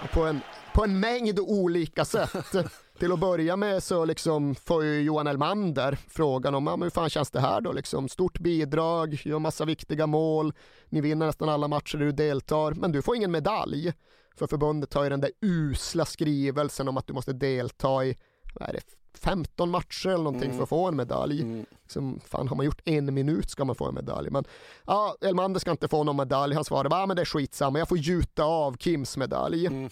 På 0.07 0.25
en, 0.25 0.41
på 0.73 0.83
en 0.83 0.99
mängd 0.99 1.39
olika 1.39 2.05
sätt. 2.05 2.31
Till 3.01 3.11
att 3.11 3.19
börja 3.19 3.55
med 3.55 3.83
så 3.83 4.05
liksom 4.05 4.55
får 4.55 4.83
ju 4.83 5.01
Johan 5.01 5.27
Elmander 5.27 5.97
frågan 6.07 6.55
om 6.55 6.67
ja, 6.67 6.75
hur 6.75 6.89
fan 6.89 7.09
känns 7.09 7.31
det 7.31 7.39
här 7.39 7.61
då? 7.61 7.71
Liksom, 7.71 8.09
stort 8.09 8.39
bidrag, 8.39 9.21
gör 9.25 9.39
massa 9.39 9.65
viktiga 9.65 10.07
mål, 10.07 10.53
ni 10.89 11.01
vinner 11.01 11.25
nästan 11.25 11.49
alla 11.49 11.67
matcher 11.67 11.97
där 11.97 12.05
du 12.05 12.11
deltar, 12.11 12.71
men 12.71 12.91
du 12.91 13.01
får 13.01 13.15
ingen 13.15 13.31
medalj. 13.31 13.93
För 14.35 14.47
förbundet 14.47 14.93
har 14.93 15.03
ju 15.03 15.09
den 15.09 15.21
där 15.21 15.31
usla 15.41 16.05
skrivelsen 16.05 16.87
om 16.87 16.97
att 16.97 17.07
du 17.07 17.13
måste 17.13 17.33
delta 17.33 18.05
i 18.05 18.17
vad 18.53 18.69
är 18.69 18.73
det, 18.73 18.81
15 19.19 19.69
matcher 19.69 20.07
eller 20.07 20.23
någonting 20.23 20.49
Mm. 20.49 20.57
för 20.57 20.63
att 20.63 20.69
få 20.69 20.87
en 20.87 20.95
medalj. 20.95 21.41
Mm. 21.41 21.65
Som, 21.87 22.19
fan, 22.25 22.47
har 22.47 22.55
man 22.55 22.65
gjort 22.65 22.81
en 22.85 23.13
minut 23.13 23.49
ska 23.49 23.65
man 23.65 23.75
få 23.75 23.87
en 23.87 23.95
medalj. 23.95 24.29
Men 24.29 24.43
ja, 24.85 25.15
Elmander 25.21 25.59
ska 25.59 25.71
inte 25.71 25.87
få 25.87 26.03
någon 26.03 26.17
medalj. 26.17 26.55
Han 26.55 26.63
svarade 26.65 26.89
bara, 26.89 27.05
men 27.05 27.15
det 27.15 27.21
är 27.21 27.25
skitsamma, 27.25 27.79
jag 27.79 27.89
får 27.89 27.97
gjuta 27.97 28.43
av 28.43 28.77
Kims 28.77 29.17
medalj. 29.17 29.65
Mm. 29.65 29.89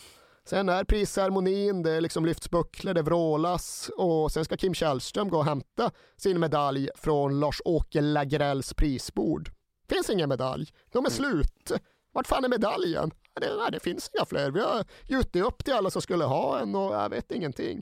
Sen 0.50 0.70
är 0.70 0.84
prisceremonin, 0.84 1.84
det 1.84 2.02
liksom 2.02 2.26
lyfts 2.26 2.50
bucklor, 2.50 2.94
det 2.94 3.02
vrålas 3.02 3.92
och 3.98 4.32
sen 4.32 4.46
ska 4.46 4.58
Kim 4.58 4.74
Källström 4.74 5.30
gå 5.30 5.38
och 5.38 5.46
hämta 5.46 5.92
sin 6.18 6.40
medalj 6.40 6.90
från 6.96 7.40
Lars-Åke 7.40 8.02
Lagrells 8.02 8.74
prisbord. 8.74 9.52
Finns 9.90 10.10
ingen 10.10 10.30
medalj, 10.30 10.70
de 10.92 11.06
är 11.06 11.10
slut. 11.10 11.72
Vart 12.14 12.28
fan 12.28 12.46
är 12.46 12.50
medaljen? 12.50 13.12
Det, 13.42 13.56
nej, 13.58 13.72
det 13.72 13.80
finns 13.80 14.12
inga 14.14 14.26
fler. 14.26 14.52
Vi 14.52 14.60
har 14.60 14.86
gjutit 15.08 15.44
upp 15.44 15.64
till 15.66 15.74
alla 15.74 15.90
som 15.90 16.02
skulle 16.02 16.24
ha 16.26 16.60
en 16.60 16.76
och 16.76 16.94
jag 16.94 17.10
vet 17.10 17.32
ingenting. 17.32 17.82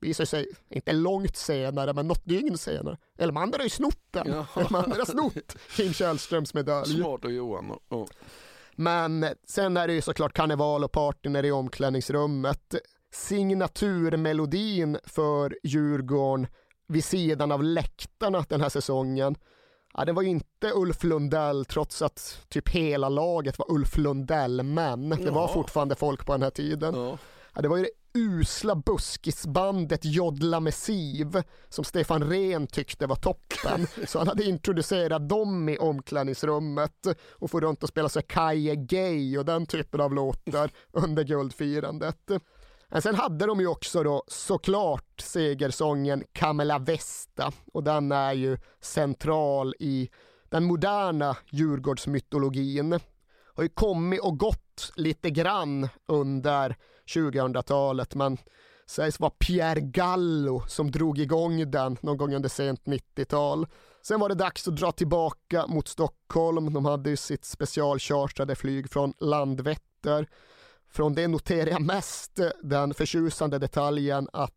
Visar 0.00 0.24
sig, 0.24 0.46
inte 0.70 0.92
långt 0.92 1.36
senare, 1.36 1.92
men 1.92 2.08
något 2.08 2.24
dygn 2.24 2.58
senare. 2.58 2.98
Elmander 3.18 3.58
har 3.58 3.64
ju 3.64 3.70
snott 3.70 4.02
den. 4.10 4.44
Elmander 4.56 4.98
har 4.98 5.04
snott 5.04 5.56
Kim 5.76 5.92
Källströms 5.92 6.54
medalj. 6.54 6.94
Smart 6.96 7.24
och 7.24 7.32
Johan. 7.32 7.70
och- 7.70 7.82
och- 8.00 8.10
Men 8.76 9.26
sen 9.46 9.76
är 9.76 9.86
det 9.86 9.94
ju 9.94 10.00
såklart 10.00 10.32
karneval 10.32 10.84
och 10.84 10.92
party 10.92 11.28
nere 11.28 11.46
i 11.46 11.52
omklädningsrummet. 11.52 12.74
Signaturmelodin 13.12 14.98
för 15.04 15.56
Djurgården 15.62 16.46
vid 16.88 17.04
sidan 17.04 17.52
av 17.52 17.62
läktarna 17.62 18.44
den 18.48 18.60
här 18.60 18.68
säsongen. 18.68 19.36
Ja, 19.94 20.04
det 20.04 20.12
var 20.12 20.22
ju 20.22 20.28
inte 20.28 20.72
Ulf 20.74 21.04
Lundell 21.04 21.64
trots 21.64 22.02
att 22.02 22.40
typ 22.48 22.68
hela 22.68 23.08
laget 23.08 23.58
var 23.58 23.72
Ulf 23.72 23.96
Lundell-män. 23.96 25.10
Det 25.10 25.30
var 25.30 25.48
fortfarande 25.48 25.94
folk 25.94 26.26
på 26.26 26.32
den 26.32 26.42
här 26.42 26.50
tiden. 26.50 26.94
Ja. 26.94 27.18
Ja, 27.54 27.62
det 27.62 27.68
var 27.68 27.76
ju 27.76 27.82
det 27.82 27.90
usla 28.18 28.74
buskisbandet 28.74 30.04
Jodla 30.04 30.60
med 30.60 30.74
Siv 30.74 31.42
som 31.68 31.84
Stefan 31.84 32.30
Rehn 32.30 32.66
tyckte 32.66 33.06
var 33.06 33.16
toppen. 33.16 33.86
Så 34.06 34.18
han 34.18 34.28
hade 34.28 34.44
introducerat 34.44 35.28
dem 35.28 35.68
i 35.68 35.78
omklädningsrummet 35.78 37.06
och 37.30 37.50
får 37.50 37.60
runt 37.60 37.82
och 37.82 37.88
spela 37.88 38.08
så 38.08 38.22
Kaje 38.22 38.76
Gay 38.76 39.38
och 39.38 39.44
den 39.44 39.66
typen 39.66 40.00
av 40.00 40.14
låtar 40.14 40.70
under 40.92 41.24
guldfirandet. 41.24 42.30
Men 42.88 43.02
sen 43.02 43.14
hade 43.14 43.46
de 43.46 43.60
ju 43.60 43.66
också 43.66 44.02
då 44.02 44.24
såklart 44.26 45.20
segersången 45.20 46.24
Camela 46.32 46.78
Vesta 46.78 47.52
och 47.72 47.84
den 47.84 48.12
är 48.12 48.32
ju 48.32 48.58
central 48.80 49.74
i 49.78 50.10
den 50.48 50.64
moderna 50.64 51.36
Djurgårdsmytologin. 51.50 53.00
Har 53.54 53.62
ju 53.62 53.68
kommit 53.68 54.20
och 54.20 54.38
gått 54.38 54.92
lite 54.96 55.30
grann 55.30 55.88
under 56.08 56.76
2000-talet 57.06 58.14
men 58.14 58.38
sägs 58.86 59.20
vara 59.20 59.30
Pierre 59.38 59.80
Gallo 59.80 60.62
som 60.68 60.90
drog 60.90 61.18
igång 61.18 61.70
den 61.70 61.96
någon 62.00 62.16
gång 62.16 62.34
under 62.34 62.48
sent 62.48 62.84
90-tal. 62.84 63.66
Sen 64.02 64.20
var 64.20 64.28
det 64.28 64.34
dags 64.34 64.68
att 64.68 64.76
dra 64.76 64.92
tillbaka 64.92 65.66
mot 65.66 65.88
Stockholm. 65.88 66.72
De 66.72 66.84
hade 66.84 67.10
ju 67.10 67.16
sitt 67.16 67.44
specialchartrade 67.44 68.54
flyg 68.54 68.90
från 68.90 69.12
Landvetter. 69.18 70.28
Från 70.90 71.14
det 71.14 71.28
noterar 71.28 71.70
jag 71.70 71.82
mest 71.82 72.40
den 72.62 72.94
förtjusande 72.94 73.58
detaljen 73.58 74.28
att 74.32 74.52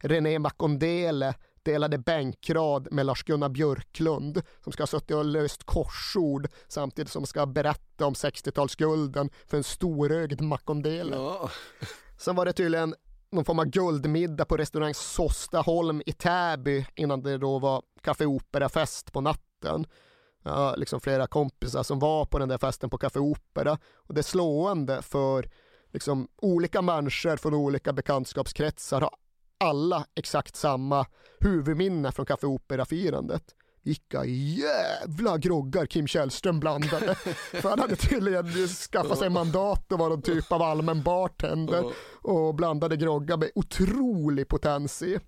René 0.00 0.38
Makondele 0.38 1.34
delade 1.62 1.98
bänkrad 1.98 2.88
med 2.90 3.06
Lars-Gunnar 3.06 3.48
Björklund 3.48 4.42
som 4.64 4.72
ska 4.72 4.82
ha 4.82 4.86
suttit 4.86 5.16
och 5.16 5.24
löst 5.24 5.64
korsord 5.64 6.48
samtidigt 6.68 7.12
som 7.12 7.26
ska 7.26 7.46
berätta 7.46 8.06
om 8.06 8.14
60-talsgulden 8.14 9.30
för 9.46 9.56
en 9.56 9.64
storögd 9.64 10.40
Makondele. 10.40 11.16
Ja. 11.16 11.50
Sen 12.18 12.36
var 12.36 12.44
det 12.44 12.52
tydligen 12.52 12.94
någon 13.30 13.44
form 13.44 13.58
av 13.58 13.64
guldmiddag 13.64 14.44
på 14.44 14.56
restaurang 14.56 14.94
Såstaholm 14.94 16.02
i 16.06 16.12
Täby 16.12 16.86
innan 16.94 17.22
det 17.22 17.38
då 17.38 17.58
var 17.58 17.82
Café 18.00 18.26
Opera-fest 18.26 19.12
på 19.12 19.20
natten. 19.20 19.86
Ja, 20.42 20.74
liksom 20.76 21.00
flera 21.00 21.26
kompisar 21.26 21.82
som 21.82 21.98
var 21.98 22.24
på 22.26 22.38
den 22.38 22.48
där 22.48 22.58
festen 22.58 22.90
på 22.90 22.98
Café 22.98 23.18
Opera 23.18 23.78
och 23.94 24.14
det 24.14 24.20
är 24.20 24.22
slående 24.22 25.02
för 25.02 25.50
liksom 25.92 26.28
olika 26.36 26.82
människor 26.82 27.36
från 27.36 27.54
olika 27.54 27.92
bekantskapskretsar 27.92 29.00
har 29.00 29.10
alla 29.62 30.06
exakt 30.14 30.56
samma 30.56 31.06
huvudminne 31.40 32.12
från 32.12 32.26
Café 32.26 32.46
Opera-firandet. 32.46 33.42
Vilka 33.84 34.24
jävla 34.24 35.38
groggar 35.38 35.86
Kim 35.86 36.06
Källström 36.06 36.60
blandade. 36.60 37.14
För 37.52 37.68
han 37.68 37.78
hade 37.78 37.96
tydligen 37.96 38.68
skaffat 38.68 39.18
sig 39.18 39.30
mandat 39.30 39.92
och 39.92 39.98
var 39.98 40.08
någon 40.08 40.22
typ 40.22 40.52
av 40.52 40.62
allmän 40.62 41.02
bartender 41.02 41.84
och 42.22 42.54
blandade 42.54 42.96
groggar 42.96 43.36
med 43.36 43.50
otrolig 43.54 44.48
potens 44.48 45.02
i. 45.02 45.18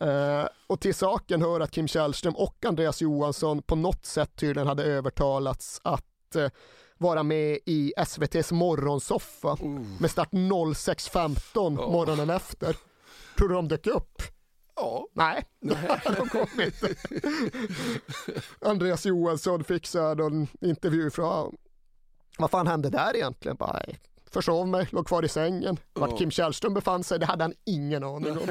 Eh, 0.00 0.44
och 0.66 0.80
till 0.80 0.94
saken 0.94 1.42
hör 1.42 1.60
att 1.60 1.70
Kim 1.70 1.88
Källström 1.88 2.34
och 2.36 2.64
Andreas 2.64 3.00
Johansson 3.00 3.62
på 3.62 3.76
något 3.76 4.06
sätt 4.06 4.36
tydligen 4.36 4.66
hade 4.68 4.84
övertalats 4.84 5.80
att 5.84 6.36
eh, 6.36 6.48
vara 6.98 7.22
med 7.22 7.58
i 7.66 7.92
SVTs 7.96 8.52
morgonsoffa 8.52 9.58
med 9.98 10.10
start 10.10 10.32
06.15 10.32 11.78
oh. 11.78 11.92
morgonen 11.92 12.30
efter. 12.30 12.76
Tror 13.36 13.48
du 13.48 13.54
de 13.54 13.68
dök 13.68 13.86
upp? 13.86 14.22
Ja. 14.76 15.06
Nej, 15.12 15.44
Nej. 15.60 16.00
de 16.16 16.28
kom 16.28 16.60
inte. 16.60 16.94
Andreas 18.60 19.06
Johansson 19.06 19.64
fick 19.64 19.86
så 19.86 20.08
här 20.08 20.14
någon 20.14 20.46
intervju 20.60 21.10
från, 21.10 21.56
vad 22.38 22.50
fan 22.50 22.66
hände 22.66 22.90
där 22.90 23.16
egentligen? 23.16 23.56
Bara, 23.56 23.82
försov 24.30 24.68
mig, 24.68 24.88
låg 24.90 25.06
kvar 25.06 25.24
i 25.24 25.28
sängen. 25.28 25.76
Vart 25.92 26.10
oh. 26.10 26.18
Kim 26.18 26.30
Källström 26.30 26.74
befann 26.74 27.04
sig, 27.04 27.18
det 27.18 27.26
hade 27.26 27.44
han 27.44 27.54
ingen 27.64 28.04
aning 28.04 28.38
om. 28.38 28.48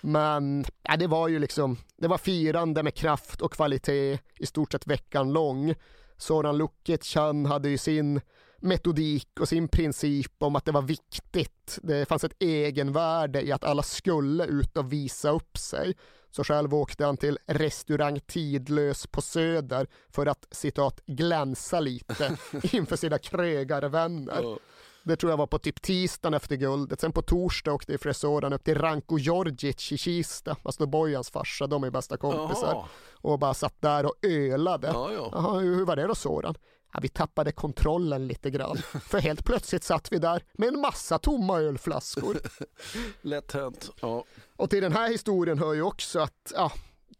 Men 0.00 0.64
ja, 0.82 0.96
det 0.96 1.06
var 1.06 1.28
ju 1.28 1.38
liksom, 1.38 1.76
det 1.96 2.08
var 2.08 2.18
firande 2.18 2.82
med 2.82 2.94
kraft 2.94 3.40
och 3.40 3.52
kvalitet 3.52 4.18
i 4.38 4.46
stort 4.46 4.72
sett 4.72 4.86
veckan 4.86 5.32
lång. 5.32 5.74
Soran 6.16 6.58
Lukic, 6.58 7.14
han 7.14 7.46
hade 7.46 7.68
ju 7.68 7.78
sin 7.78 8.20
metodik 8.60 9.28
och 9.40 9.48
sin 9.48 9.68
princip 9.68 10.32
om 10.38 10.56
att 10.56 10.64
det 10.64 10.72
var 10.72 10.82
viktigt. 10.82 11.78
Det 11.82 12.08
fanns 12.08 12.24
ett 12.24 12.42
egenvärde 12.42 13.42
i 13.42 13.52
att 13.52 13.64
alla 13.64 13.82
skulle 13.82 14.44
ut 14.44 14.76
och 14.76 14.92
visa 14.92 15.30
upp 15.30 15.58
sig. 15.58 15.94
Så 16.30 16.44
själv 16.44 16.74
åkte 16.74 17.04
han 17.04 17.16
till 17.16 17.38
restaurang 17.46 18.20
Tidlös 18.20 19.06
på 19.06 19.22
Söder 19.22 19.86
för 20.10 20.26
att 20.26 20.46
citat 20.50 21.00
glänsa 21.06 21.80
lite 21.80 22.36
inför 22.72 22.96
sina 22.96 23.18
krögarvänner. 23.18 24.58
Det 25.04 25.16
tror 25.16 25.32
jag 25.32 25.36
var 25.36 25.46
på 25.46 25.58
typ 25.58 25.82
tisdagen 25.82 26.34
efter 26.34 26.56
guldet. 26.56 27.00
Sen 27.00 27.12
på 27.12 27.22
torsdag 27.22 27.72
åkte 27.72 27.98
frisören 27.98 28.52
upp 28.52 28.64
till 28.64 28.78
Ranko 28.78 29.18
Djordjic 29.18 29.92
i 29.92 29.98
Kista, 29.98 30.56
alltså 30.62 30.86
Bojans 30.86 31.30
farsa, 31.30 31.66
de 31.66 31.84
är 31.84 31.90
bästa 31.90 32.16
kompisar. 32.16 32.72
Jaha. 32.72 32.86
Och 33.12 33.38
bara 33.38 33.54
satt 33.54 33.82
där 33.82 34.06
och 34.06 34.14
ölade. 34.22 34.86
Ja, 34.86 35.12
ja. 35.12 35.30
Aha, 35.34 35.58
hur 35.58 35.84
var 35.84 35.96
det 35.96 36.06
då 36.06 36.14
Soran? 36.14 36.54
Ja, 36.94 37.00
vi 37.02 37.08
tappade 37.08 37.52
kontrollen 37.52 38.26
lite 38.26 38.50
grann. 38.50 38.76
För 38.82 39.18
helt 39.18 39.44
plötsligt 39.44 39.84
satt 39.84 40.12
vi 40.12 40.18
där 40.18 40.42
med 40.52 40.68
en 40.68 40.80
massa 40.80 41.18
tomma 41.18 41.60
ölflaskor. 41.60 42.38
Lätt 43.22 43.52
hänt. 43.52 43.90
Ja. 44.00 44.24
Och 44.56 44.70
till 44.70 44.82
den 44.82 44.92
här 44.92 45.10
historien 45.10 45.58
hör 45.58 45.74
ju 45.74 45.82
också 45.82 46.20
att 46.20 46.52
ja, 46.54 46.72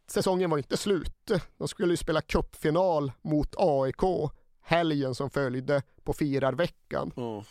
säsongen 0.06 0.50
var 0.50 0.58
inte 0.58 0.76
slut. 0.76 1.30
De 1.58 1.68
skulle 1.68 1.92
ju 1.92 1.96
spela 1.96 2.20
cupfinal 2.20 3.12
mot 3.22 3.54
AIK 3.58 4.30
helgen 4.62 5.14
som 5.14 5.30
följde 5.30 5.82
på 6.04 6.12
firarveckan. 6.12 7.12
Mm. 7.16 7.42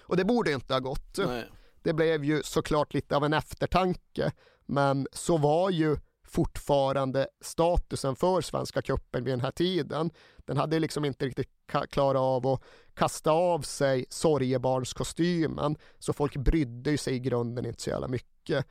Och 0.00 0.16
det 0.16 0.24
borde 0.24 0.52
inte 0.52 0.74
ha 0.74 0.80
gått. 0.80 1.18
Nej. 1.18 1.50
Det 1.82 1.92
blev 1.92 2.24
ju 2.24 2.42
såklart 2.42 2.94
lite 2.94 3.16
av 3.16 3.24
en 3.24 3.32
eftertanke. 3.32 4.32
Men 4.66 5.06
så 5.12 5.36
var 5.36 5.70
ju 5.70 5.96
fortfarande 6.28 7.28
statusen 7.40 8.16
för 8.16 8.40
Svenska 8.40 8.82
cupen 8.82 9.24
vid 9.24 9.32
den 9.32 9.40
här 9.40 9.50
tiden. 9.50 10.10
Den 10.38 10.56
hade 10.56 10.78
liksom 10.78 11.04
inte 11.04 11.26
riktigt 11.26 11.50
klarat 11.90 12.20
av 12.20 12.46
att 12.46 12.62
kasta 12.94 13.30
av 13.30 13.60
sig 13.60 14.06
sorgebarnskostymen 14.08 15.76
så 15.98 16.12
folk 16.12 16.36
brydde 16.36 16.98
sig 16.98 17.14
i 17.14 17.18
grunden 17.18 17.66
inte 17.66 17.82
så 17.82 17.90
jävla 17.90 18.08
mycket. 18.08 18.66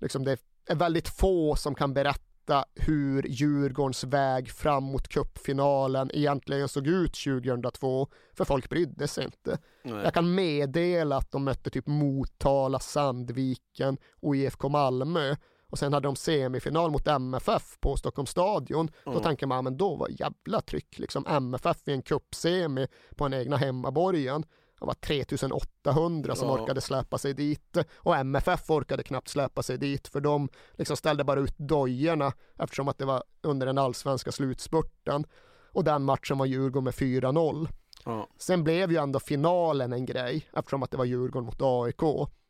Liksom 0.00 0.24
det 0.24 0.38
är 0.66 0.74
väldigt 0.74 1.08
få 1.08 1.56
som 1.56 1.74
kan 1.74 1.94
berätta 1.94 2.64
hur 2.74 3.26
Djurgårdens 3.28 4.04
väg 4.04 4.50
fram 4.50 4.84
mot 4.84 5.08
cupfinalen 5.08 6.10
egentligen 6.14 6.68
såg 6.68 6.86
ut 6.86 7.14
2002, 7.14 8.08
för 8.32 8.44
folk 8.44 8.68
brydde 8.68 9.08
sig 9.08 9.24
inte. 9.24 9.58
Nej. 9.84 10.04
Jag 10.04 10.14
kan 10.14 10.34
meddela 10.34 11.16
att 11.16 11.32
de 11.32 11.44
mötte 11.44 11.70
typ 11.70 11.86
Motala, 11.86 12.78
Sandviken 12.78 13.98
och 14.20 14.36
IFK 14.36 14.68
Malmö 14.68 15.36
och 15.70 15.78
sen 15.78 15.92
hade 15.92 16.08
de 16.08 16.16
semifinal 16.16 16.90
mot 16.90 17.06
MFF 17.06 17.76
på 17.80 17.96
Stockholms 17.96 18.30
stadion. 18.30 18.90
Mm. 19.06 19.18
Då 19.18 19.24
tänker 19.24 19.46
man, 19.46 19.64
men 19.64 19.76
då 19.76 19.96
var 19.96 20.08
jävla 20.08 20.60
tryck 20.60 20.98
liksom. 20.98 21.26
MFF 21.26 21.88
i 21.88 21.92
en 21.92 22.02
cupsemi 22.02 22.86
på 23.16 23.24
en 23.24 23.34
egna 23.34 23.56
hemmaborgen. 23.56 24.44
Det 24.80 24.86
var 24.86 24.94
3800 24.94 26.34
som 26.34 26.48
ja. 26.48 26.54
orkade 26.54 26.80
släppa 26.80 27.18
sig 27.18 27.34
dit 27.34 27.76
och 27.96 28.16
MFF 28.16 28.70
orkade 28.70 29.02
knappt 29.02 29.28
släppa 29.28 29.62
sig 29.62 29.78
dit 29.78 30.08
för 30.08 30.20
de 30.20 30.48
liksom 30.72 30.96
ställde 30.96 31.24
bara 31.24 31.40
ut 31.40 31.58
dojorna 31.58 32.32
eftersom 32.58 32.88
att 32.88 32.98
det 32.98 33.04
var 33.04 33.22
under 33.42 33.66
den 33.66 33.78
allsvenska 33.78 34.32
slutspurten 34.32 35.26
och 35.72 35.84
den 35.84 36.02
matchen 36.02 36.38
var 36.38 36.46
Djurgården 36.46 36.84
med 36.84 36.94
4-0. 36.94 37.68
Ja. 38.04 38.28
Sen 38.38 38.64
blev 38.64 38.92
ju 38.92 38.96
ändå 38.96 39.20
finalen 39.20 39.92
en 39.92 40.06
grej 40.06 40.46
eftersom 40.52 40.82
att 40.82 40.90
det 40.90 40.96
var 40.96 41.04
Djurgården 41.04 41.46
mot 41.46 41.62
AIK 41.62 42.02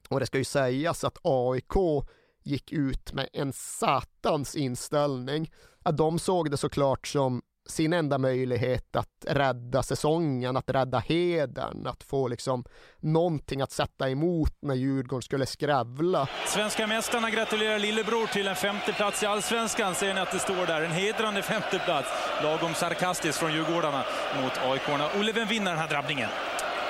och 0.08 0.20
det 0.20 0.26
ska 0.26 0.38
ju 0.38 0.44
sägas 0.44 1.04
att 1.04 1.18
AIK 1.22 2.04
gick 2.42 2.72
ut 2.72 3.12
med 3.12 3.28
en 3.32 3.52
satans 3.52 4.54
inställning. 4.54 5.50
Att 5.82 5.96
de 5.96 6.18
såg 6.18 6.50
det 6.50 6.56
såklart 6.56 7.06
som 7.06 7.42
sin 7.70 7.92
enda 7.92 8.18
möjlighet 8.18 8.96
att 8.96 9.24
rädda 9.26 9.82
säsongen, 9.82 10.56
att 10.56 10.70
rädda 10.70 10.98
hedern, 10.98 11.86
att 11.86 12.02
få 12.02 12.28
liksom 12.28 12.64
någonting 13.00 13.60
att 13.60 13.72
sätta 13.72 14.10
emot 14.10 14.56
när 14.62 14.74
Djurgården 14.74 15.22
skulle 15.22 15.46
skrävla. 15.46 16.28
Svenska 16.46 16.86
mästarna 16.86 17.30
gratulerar 17.30 17.78
lillebror 17.78 18.26
till 18.26 18.48
en 18.48 18.56
femteplats 18.56 19.22
i 19.22 19.26
Allsvenskan, 19.26 19.94
ser 19.94 20.14
ni 20.14 20.20
att 20.20 20.32
det 20.32 20.38
står 20.38 20.66
där. 20.66 20.82
En 20.82 20.90
hedrande 20.90 21.42
femteplats. 21.42 22.08
Lagom 22.42 22.74
sarkastiskt 22.74 23.38
från 23.38 23.52
Djurgårdarna 23.52 24.04
mot 24.42 24.58
aik. 24.58 24.82
Olle, 25.20 25.32
vem 25.32 25.48
vinner 25.48 25.70
den 25.70 25.80
här 25.80 25.88
drabbningen? 25.88 26.28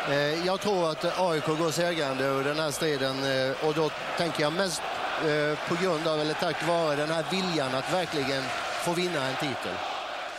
Eh, 0.08 0.46
jag 0.46 0.60
tror 0.60 0.90
att 0.90 1.04
AIK 1.04 1.46
går 1.46 1.70
segrande 1.70 2.24
ur 2.24 2.44
den 2.44 2.58
här 2.58 2.70
striden 2.70 3.16
eh, 3.16 3.68
och 3.68 3.74
då 3.74 3.90
tänker 4.18 4.42
jag 4.42 4.52
mest 4.52 4.82
på 5.68 5.74
grund 5.82 6.06
av, 6.06 6.20
eller 6.20 6.34
tack 6.34 6.68
vare 6.68 6.96
den 6.96 7.08
här 7.08 7.24
viljan 7.30 7.74
att 7.74 7.92
verkligen 7.92 8.42
få 8.84 8.92
vinna 8.94 9.26
en 9.28 9.36
titel. 9.36 9.74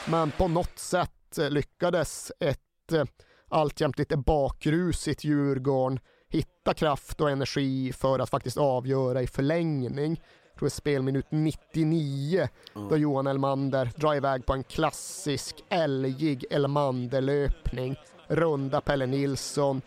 Men 0.05 0.31
på 0.31 0.47
något 0.47 0.79
sätt 0.79 1.37
eh, 1.37 1.49
lyckades 1.49 2.31
ett 2.39 2.91
eh, 2.93 3.03
alltjämt 3.49 3.97
lite 3.97 4.17
bakrusigt 4.17 5.23
Djurgården 5.23 5.99
hitta 6.29 6.73
kraft 6.73 7.21
och 7.21 7.29
energi 7.29 7.93
för 7.93 8.19
att 8.19 8.29
faktiskt 8.29 8.57
avgöra 8.57 9.21
i 9.21 9.27
förlängning. 9.27 10.21
Jag 10.51 10.59
tror 10.59 10.67
det 10.67 10.67
är 10.67 10.69
spelminut 10.69 11.25
99 11.29 12.47
mm. 12.75 12.89
då 12.89 12.97
Johan 12.97 13.27
Elmander 13.27 13.91
drar 13.95 14.15
iväg 14.15 14.45
på 14.45 14.53
en 14.53 14.63
klassisk 14.63 15.63
älgig 15.69 16.45
Elmander-löpning. 16.49 17.95
Runda 18.27 18.81
Pelle 18.81 19.05
Nilsson 19.05 19.81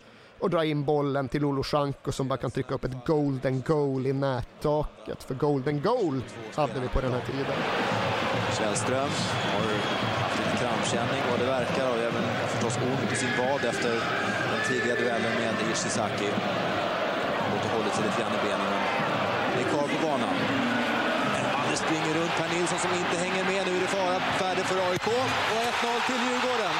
och 0.45 0.51
dra 0.51 0.65
in 0.65 0.85
bollen 0.85 1.29
till 1.29 1.45
Olushanko 1.45 2.11
som 2.11 2.27
bara 2.27 2.37
kan 2.37 2.51
trycka 2.51 2.73
upp 2.75 2.83
ett 2.83 3.05
golden 3.05 3.63
goal 3.67 4.07
i 4.07 4.13
nättaket. 4.13 5.23
För 5.23 5.35
golden 5.35 5.81
goal 5.81 6.21
hade 6.55 6.79
vi 6.79 6.87
på 6.87 7.01
den 7.01 7.11
här 7.11 7.21
tiden. 7.31 7.57
Källström 8.57 9.11
har 9.53 9.61
haft 10.23 10.37
lite 10.39 10.57
krampkänning 10.61 11.21
vad 11.31 11.39
det 11.39 11.45
verkar 11.45 11.89
och 11.93 12.01
även 12.09 12.23
förstås 12.47 12.77
ont 12.77 13.11
i 13.13 13.15
sin 13.15 13.29
vad 13.39 13.63
efter 13.71 13.91
den 14.51 14.61
tidiga 14.69 14.95
duellen 14.95 15.33
med 15.41 15.55
Ishizaki. 15.71 16.29
Och 17.53 17.63
hållit 17.73 17.93
sig 17.95 18.03
lite 18.05 18.21
grann 18.21 18.35
i 18.39 18.41
benen 18.47 18.67
men 18.71 18.81
det 19.55 19.61
är 19.63 19.69
kvar 19.73 19.87
på 19.93 20.07
banan. 20.07 20.35
Elmander 21.75 21.75
springer 21.75 22.13
runt 22.19 22.33
Per 22.37 22.49
Nilsson 22.55 22.79
som 22.79 22.91
inte 23.01 23.17
hänger 23.17 23.43
med. 23.43 23.61
Nu 23.67 23.77
är 23.77 23.81
det 23.81 23.87
fara 23.87 24.19
färdig 24.19 24.65
för 24.65 24.77
AIK 24.89 25.07
och 25.07 25.27
1-0 25.57 26.07
till 26.07 26.21
Djurgården. 26.25 26.75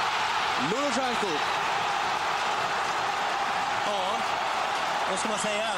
Lulushanko 0.72 1.32
Ja, 3.86 4.18
vad 5.10 5.20
ska 5.20 5.30
man 5.30 5.44
säga? 5.50 5.70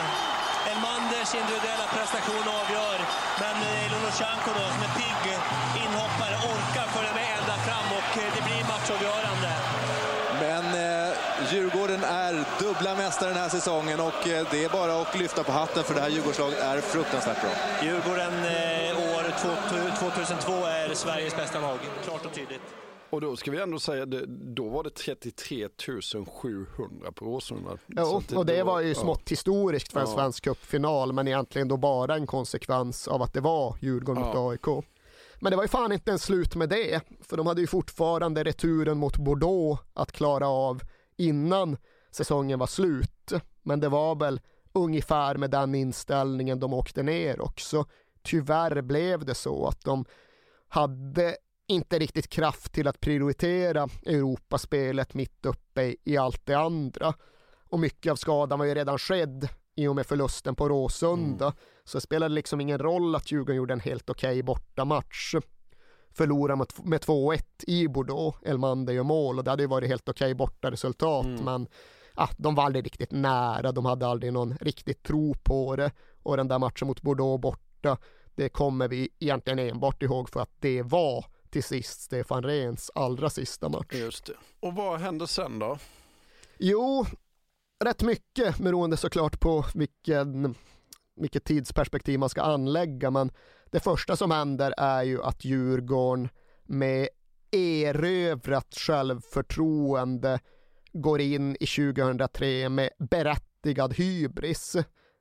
Elmanders 0.72 1.32
individuella 1.42 1.88
prestation 1.96 2.46
avgör, 2.62 2.98
men 3.42 3.56
Lulushanko 3.92 4.50
då, 4.60 4.66
som 4.74 4.82
är 4.88 4.94
pigg 5.00 5.24
inhoppare, 5.84 6.36
orkar 6.52 6.88
följa 6.96 7.14
med 7.20 7.28
ända 7.40 7.56
fram 7.68 7.88
och 8.00 8.12
eh, 8.22 8.30
det 8.36 8.44
blir 8.48 8.62
matchavgörande. 8.72 9.52
Men 10.44 10.66
eh, 10.66 11.18
Djurgården 11.52 12.04
är 12.04 12.46
dubbla 12.60 12.96
mästare 12.96 13.30
den 13.30 13.40
här 13.40 13.50
säsongen 13.50 14.00
och 14.00 14.28
eh, 14.28 14.48
det 14.52 14.64
är 14.66 14.70
bara 14.70 15.02
att 15.02 15.20
lyfta 15.20 15.44
på 15.44 15.52
hatten 15.52 15.84
för 15.84 15.96
det 15.96 16.02
här 16.02 16.10
Djurgårdslaget 16.10 16.60
är 16.60 16.82
fruktansvärt 16.82 17.42
bra. 17.42 17.52
Djurgården 17.84 18.34
eh, 18.34 19.16
år 19.16 19.24
2002 20.00 20.66
är 20.66 20.94
Sveriges 20.94 21.36
bästa 21.36 21.60
lag, 21.60 21.80
klart 22.04 22.26
och 22.26 22.34
tydligt. 22.34 22.87
Och 23.10 23.22
då 23.22 23.36
ska 23.36 23.52
vi 23.52 23.62
ändå 23.62 23.80
säga, 23.80 24.06
då 24.28 24.70
var 24.70 24.84
det 24.84 24.90
33 24.90 25.68
700 26.28 27.12
på 27.16 27.26
Råsunda. 27.26 27.78
Jo, 27.88 28.22
och 28.36 28.46
det 28.46 28.64
var 28.64 28.82
ju 28.82 28.96
smått 28.96 29.32
historiskt 29.32 29.94
för 29.94 30.00
en 30.00 30.08
Ja. 30.10 30.16
svensk 30.16 30.44
cupfinal, 30.44 31.14
men 31.14 31.28
egentligen 31.28 31.68
då 31.68 31.78
bara 31.78 32.16
en 32.16 32.28
konsekvens 32.28 33.08
av 33.08 33.22
att 33.22 33.34
det 33.34 33.42
var 33.42 33.78
Djurgården 33.82 34.24
mot 34.24 34.36
Ja. 34.36 34.52
AIK. 34.52 34.86
Men 35.40 35.52
det 35.52 35.56
var 35.56 35.64
ju 35.64 35.68
fan 35.68 35.92
inte 35.92 36.12
en 36.12 36.20
slut 36.20 36.56
med 36.56 36.70
det, 36.70 37.02
för 37.22 37.38
de 37.38 37.48
hade 37.48 37.62
ju 37.62 37.68
fortfarande 37.68 38.44
returen 38.44 38.98
mot 38.98 39.18
Bordeaux 39.18 39.82
att 39.94 40.12
klara 40.12 40.48
av 40.48 40.82
innan 41.18 41.78
säsongen 42.12 42.60
var 42.60 42.68
slut. 42.68 43.32
Men 43.64 43.80
det 43.80 43.90
var 43.90 44.16
väl 44.16 44.42
ungefär 44.74 45.36
med 45.36 45.52
den 45.52 45.76
inställningen 45.76 46.60
de 46.60 46.74
åkte 46.74 47.04
ner 47.04 47.42
också. 47.42 47.86
Tyvärr 48.24 48.82
blev 48.82 49.26
det 49.26 49.36
så 49.36 49.68
att 49.68 49.84
de 49.84 50.06
hade 50.68 51.38
inte 51.68 52.00
riktigt 52.00 52.30
kraft 52.30 52.74
till 52.74 52.88
att 52.88 53.00
prioritera 53.00 53.88
Europaspelet 54.06 55.14
mitt 55.14 55.46
uppe 55.46 55.96
i, 56.04 56.18
allt 56.18 56.46
det 56.46 56.54
andra. 56.54 57.14
Och 57.70 57.80
mycket 57.80 58.12
av 58.12 58.16
skadan 58.16 58.60
var 58.60 58.66
ju 58.66 58.76
redan 58.76 58.98
skedd 58.98 59.50
i 59.76 59.88
och 59.88 59.96
med 59.96 60.06
förlusten 60.06 60.56
på 60.56 60.70
Råsunda. 60.70 61.54
Så 61.84 61.98
det 61.98 62.02
spelade 62.02 62.36
liksom 62.36 62.62
ingen 62.62 62.80
roll 62.80 63.16
att 63.16 63.32
Djurgården 63.32 63.56
gjorde 63.56 63.74
en 63.74 63.80
helt 63.80 64.10
okej 64.10 64.44
bortamatch. 64.44 65.36
Förlorade 66.12 66.58
med, 66.58 66.68
med 66.84 67.02
2-1 67.02 67.42
i 67.68 67.88
Bordeaux, 67.88 68.38
Elmander 68.46 68.94
gör 68.94 69.04
mål 69.04 69.38
och 69.38 69.44
det 69.44 69.50
hade 69.50 69.64
ju 69.64 69.68
varit 69.68 69.90
helt 69.90 70.10
okej 70.10 70.34
bortaresultat 70.34 71.26
men 71.26 71.68
ah, 72.16 72.30
de 72.38 72.56
var 72.56 72.64
aldrig 72.64 72.86
riktigt 72.86 73.12
nära, 73.12 73.72
de 73.72 73.86
hade 73.86 74.08
aldrig 74.08 74.34
någon 74.34 74.58
riktigt 74.62 75.04
tro 75.04 75.34
på 75.34 75.76
det 75.76 75.92
och 76.24 76.38
den 76.38 76.48
där 76.48 76.60
matchen 76.60 76.88
mot 76.88 77.02
Bordeaux 77.02 77.42
borta, 77.42 77.98
det 78.36 78.50
kommer 78.50 78.88
vi 78.88 79.10
egentligen 79.20 79.60
enbart 79.60 80.04
ihåg 80.04 80.30
för 80.30 80.40
att 80.40 80.52
det 80.60 80.82
var 80.82 81.26
till 81.58 81.64
sist 81.64 82.02
Stefan 82.02 82.44
Rehns 82.44 82.92
allra 82.96 83.30
sista 83.30 83.70
match. 83.70 83.94
Just 83.94 84.26
det. 84.26 84.34
Och 84.60 84.76
vad 84.76 85.00
hände 85.00 85.28
sen 85.28 85.60
då? 85.60 85.78
Jo, 86.58 87.06
rätt 87.86 88.02
mycket 88.02 88.58
beroende 88.58 88.98
såklart 88.98 89.40
på 89.40 89.66
vilken, 89.74 90.56
vilket 91.16 91.44
tidsperspektiv 91.44 92.20
man 92.20 92.30
ska 92.30 92.42
anlägga. 92.42 93.12
Men 93.12 93.32
det 93.72 93.80
första 93.80 94.16
som 94.16 94.32
händer 94.32 94.74
är 94.78 95.04
ju 95.04 95.24
att 95.24 95.46
Djurgården 95.46 96.30
med 96.64 97.10
erövrat 97.52 98.76
självförtroende 98.76 100.40
går 100.94 101.22
in 101.22 101.58
i 101.60 101.66
2003 101.66 102.70
med 102.70 102.90
berättigad 102.98 103.94
hybris. 103.94 104.76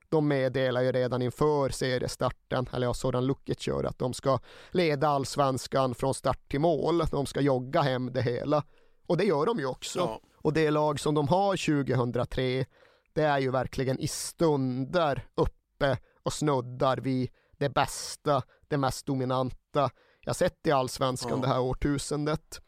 De 0.09 0.29
meddelar 0.29 0.83
ju 0.83 0.93
redan 0.93 1.23
inför 1.23 1.69
seriestarten, 1.69 2.69
eller 2.73 2.87
ja, 2.87 2.95
sådan 2.95 3.27
Lukic 3.27 3.67
gör, 3.67 3.85
att 3.85 3.99
de 3.99 4.15
ska 4.15 4.39
leda 4.71 5.09
allsvenskan 5.09 5.95
från 5.95 6.15
start 6.15 6.49
till 6.51 6.61
mål. 6.61 7.03
De 7.11 7.27
ska 7.27 7.41
jogga 7.41 7.81
hem 7.81 8.13
det 8.13 8.23
hela. 8.23 8.65
Och 9.07 9.17
det 9.17 9.25
gör 9.25 9.47
de 9.47 9.59
ju 9.59 9.67
också. 9.67 10.21
Och 10.37 10.53
det 10.53 10.71
lag 10.71 11.01
som 11.01 11.15
de 11.15 11.29
har 11.29 11.85
2003, 11.87 12.65
det 13.13 13.23
är 13.23 13.39
ju 13.39 13.51
verkligen 13.51 13.99
i 14.01 14.09
stunder 14.09 15.27
uppe 15.35 15.99
och 16.23 16.33
snuddar 16.33 16.97
vid 16.97 17.31
det 17.59 17.69
bästa, 17.69 18.43
det 18.69 18.77
mest 18.77 19.07
dominanta 19.07 19.91
jag 20.21 20.37
sett 20.37 20.67
i 20.67 20.71
allsvenskan 20.71 21.31
Ja. 21.35 21.37
det 21.37 21.49
här 21.49 21.61
årtusendet. 21.61 22.61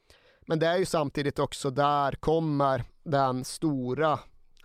Men 0.47 0.59
det 0.59 0.66
är 0.66 0.77
ju 0.77 0.85
samtidigt 0.85 1.39
också 1.39 1.70
där 1.70 2.12
kommer 2.12 2.85
den 3.05 3.44
stora 3.44 4.19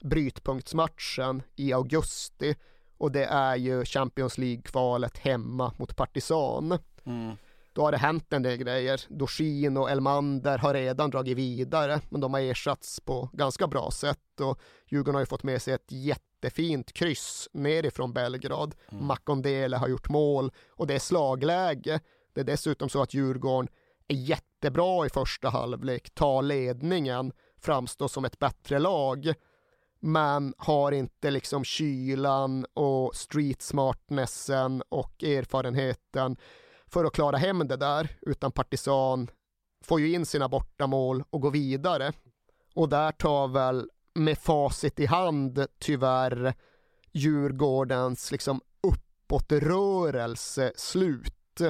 brytpunktsmatchen 0.04 1.44
i 1.56 1.74
augusti 1.74 2.56
och 2.98 3.12
det 3.12 3.26
är 3.26 3.56
ju 3.56 3.86
Champions 3.86 4.38
League-kvalet 4.38 5.18
hemma 5.18 5.74
mot 5.78 5.96
Partizan. 5.96 6.80
Då 7.74 7.82
har 7.82 7.92
det 7.92 7.98
hänt 7.98 8.34
en 8.34 8.44
del 8.44 8.58
grejer. 8.58 9.02
Dorsin 9.10 9.78
och 9.78 9.90
Elmander 9.92 10.58
har 10.58 10.74
redan 10.74 11.10
dragit 11.10 11.38
vidare, 11.38 12.02
men 12.10 12.22
de 12.22 12.34
har 12.34 12.42
ersatts 12.42 13.00
på 13.00 13.30
ganska 13.34 13.68
bra 13.68 13.92
sätt 13.92 14.40
och 14.42 14.60
Djurgården 14.88 15.16
har 15.16 15.22
ju 15.22 15.26
fått 15.26 15.44
med 15.44 15.62
sig 15.62 15.74
ett 15.74 15.92
jättefint 15.92 16.94
kryss 16.94 17.50
nerifrån 17.54 18.14
Belgrad. 18.14 18.76
Makondele 18.90 19.78
har 19.78 19.88
gjort 19.88 20.10
mål 20.10 20.52
och 20.70 20.88
det 20.88 20.96
är 20.96 21.00
slagläge. 21.00 22.00
Det 22.34 22.42
är 22.42 22.46
dessutom 22.46 22.90
så 22.90 23.02
att 23.02 23.14
Djurgården 23.14 23.68
är 24.08 24.16
jättebra 24.16 25.06
i 25.06 25.10
första 25.10 25.50
halvlek, 25.50 26.10
tar 26.14 26.42
ledningen, 26.42 27.32
framstår 27.58 28.08
som 28.08 28.26
ett 28.26 28.40
bättre 28.40 28.80
lag 28.80 29.34
men 30.06 30.54
har 30.58 30.92
inte 30.92 31.32
liksom 31.32 31.64
kylan 31.64 32.66
och 32.74 33.16
street 33.16 33.62
smartnessen 33.62 34.84
och 34.90 35.24
erfarenheten 35.24 36.38
för 36.88 37.06
att 37.06 37.14
klara 37.14 37.38
hem 37.38 37.68
det 37.68 37.78
där, 37.78 38.18
utan 38.22 38.52
Partisan 38.52 39.28
får 39.84 40.00
ju 40.00 40.14
in 40.14 40.26
sina 40.26 40.50
bortamål 40.50 41.24
och 41.30 41.42
går 41.42 41.52
vidare. 41.52 42.14
Och 42.76 42.90
där 42.90 43.12
tar 43.12 43.48
väl 43.48 43.90
med 44.14 44.38
facit 44.38 45.00
i 45.00 45.06
hand 45.06 45.66
tyvärr 45.80 46.54
Djurgårdens 47.12 48.32
liksom 48.32 48.62
uppåtrörelse 48.82 50.72
slut. 50.76 51.62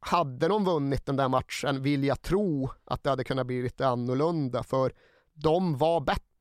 Hade 0.00 0.48
de 0.48 0.64
vunnit 0.64 1.06
den 1.06 1.16
där 1.16 1.28
matchen 1.28 1.82
vill 1.82 2.04
jag 2.04 2.22
tro 2.22 2.70
att 2.84 3.02
det 3.02 3.10
hade 3.10 3.24
kunnat 3.24 3.46
bli 3.46 3.62
lite 3.62 3.86
annorlunda 3.86 4.62
för 4.62 4.92
de 5.34 5.76
var 5.76 6.00
bättre, 6.00 6.33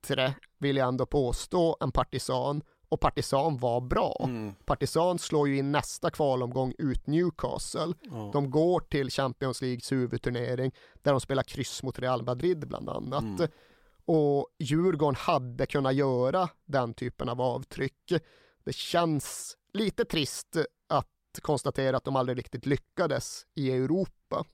vill 0.57 0.77
jag 0.77 0.87
ändå 0.87 1.05
påstå, 1.05 1.77
än 1.81 1.91
Partisan 1.91 2.61
och 2.89 2.99
Partisan 2.99 3.57
var 3.57 3.81
bra. 3.81 4.29
Partisan 4.65 5.19
slår 5.19 5.47
ju 5.47 5.57
in 5.57 5.71
nästa 5.71 6.09
kvalomgång 6.09 6.73
ut 6.77 7.07
Newcastle. 7.07 7.93
Ja. 8.01 8.29
De 8.33 8.51
går 8.51 8.79
till 8.79 9.09
Champions 9.09 9.61
Leagues 9.61 9.91
huvudturnering 9.91 10.71
där 11.01 11.11
de 11.11 11.21
spelar 11.21 11.43
kryss 11.43 11.83
mot 11.83 11.99
Real 11.99 12.23
Madrid 12.23 12.67
bland 12.67 12.89
annat. 12.89 13.23
Mm. 13.23 13.47
Och 14.05 14.47
Djurgården 14.59 15.15
hade 15.15 15.65
kunnat 15.65 15.95
göra 15.95 16.49
den 16.65 16.93
typen 16.93 17.29
av 17.29 17.41
avtryck. 17.41 18.13
Det 18.63 18.75
känns 18.75 19.57
lite 19.73 20.05
trist 20.05 20.57
att 20.89 21.39
konstatera 21.41 21.97
att 21.97 22.03
de 22.03 22.15
aldrig 22.15 22.37
riktigt 22.37 22.65
lyckades 22.65 23.45
i 23.55 23.71
Europa. 23.71 24.45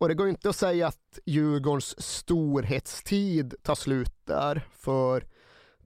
Och 0.00 0.08
det 0.08 0.14
går 0.14 0.26
ju 0.26 0.30
inte 0.30 0.48
att 0.48 0.56
säga 0.56 0.86
att 0.86 1.18
Djurgårdens 1.26 2.02
storhetstid 2.02 3.54
tar 3.62 3.74
slut 3.74 4.12
där, 4.24 4.66
för 4.72 5.24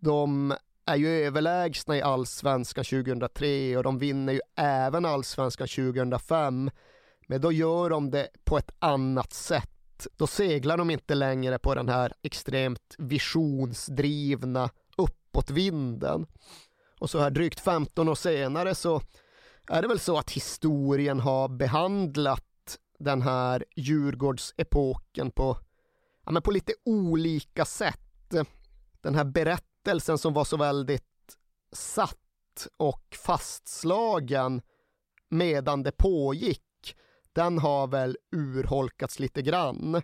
de 0.00 0.54
är 0.86 0.96
ju 0.96 1.08
överlägsna 1.08 1.96
i 1.96 2.02
allsvenskan 2.02 2.84
2003 2.84 3.76
och 3.76 3.82
de 3.82 3.98
vinner 3.98 4.32
ju 4.32 4.40
även 4.56 5.04
allsvenskan 5.04 5.68
2005. 5.68 6.70
Men 7.28 7.40
då 7.40 7.52
gör 7.52 7.90
de 7.90 8.10
det 8.10 8.28
på 8.44 8.58
ett 8.58 8.70
annat 8.78 9.32
sätt. 9.32 10.06
Då 10.16 10.26
seglar 10.26 10.76
de 10.76 10.90
inte 10.90 11.14
längre 11.14 11.58
på 11.58 11.74
den 11.74 11.88
här 11.88 12.12
extremt 12.22 12.94
visionsdrivna 12.98 14.70
uppåtvinden. 14.96 16.26
Och 16.98 17.10
så 17.10 17.18
här 17.18 17.30
drygt 17.30 17.60
15 17.60 18.08
år 18.08 18.14
senare 18.14 18.74
så 18.74 19.00
är 19.68 19.82
det 19.82 19.88
väl 19.88 19.98
så 19.98 20.18
att 20.18 20.30
historien 20.30 21.20
har 21.20 21.48
behandlat 21.48 22.44
den 22.98 23.22
här 23.22 23.64
Djurgårdsepoken 23.76 25.30
på, 25.30 25.58
ja, 26.24 26.32
men 26.32 26.42
på 26.42 26.50
lite 26.50 26.72
olika 26.84 27.64
sätt. 27.64 28.00
Den 29.00 29.14
här 29.14 29.24
berättelsen 29.24 30.18
som 30.18 30.32
var 30.32 30.44
så 30.44 30.56
väldigt 30.56 31.36
satt 31.72 32.66
och 32.76 33.16
fastslagen 33.24 34.62
medan 35.28 35.82
det 35.82 35.92
pågick, 35.92 36.96
den 37.32 37.58
har 37.58 37.86
väl 37.86 38.16
urholkats 38.32 39.18
lite 39.18 39.42
grann. 39.42 40.02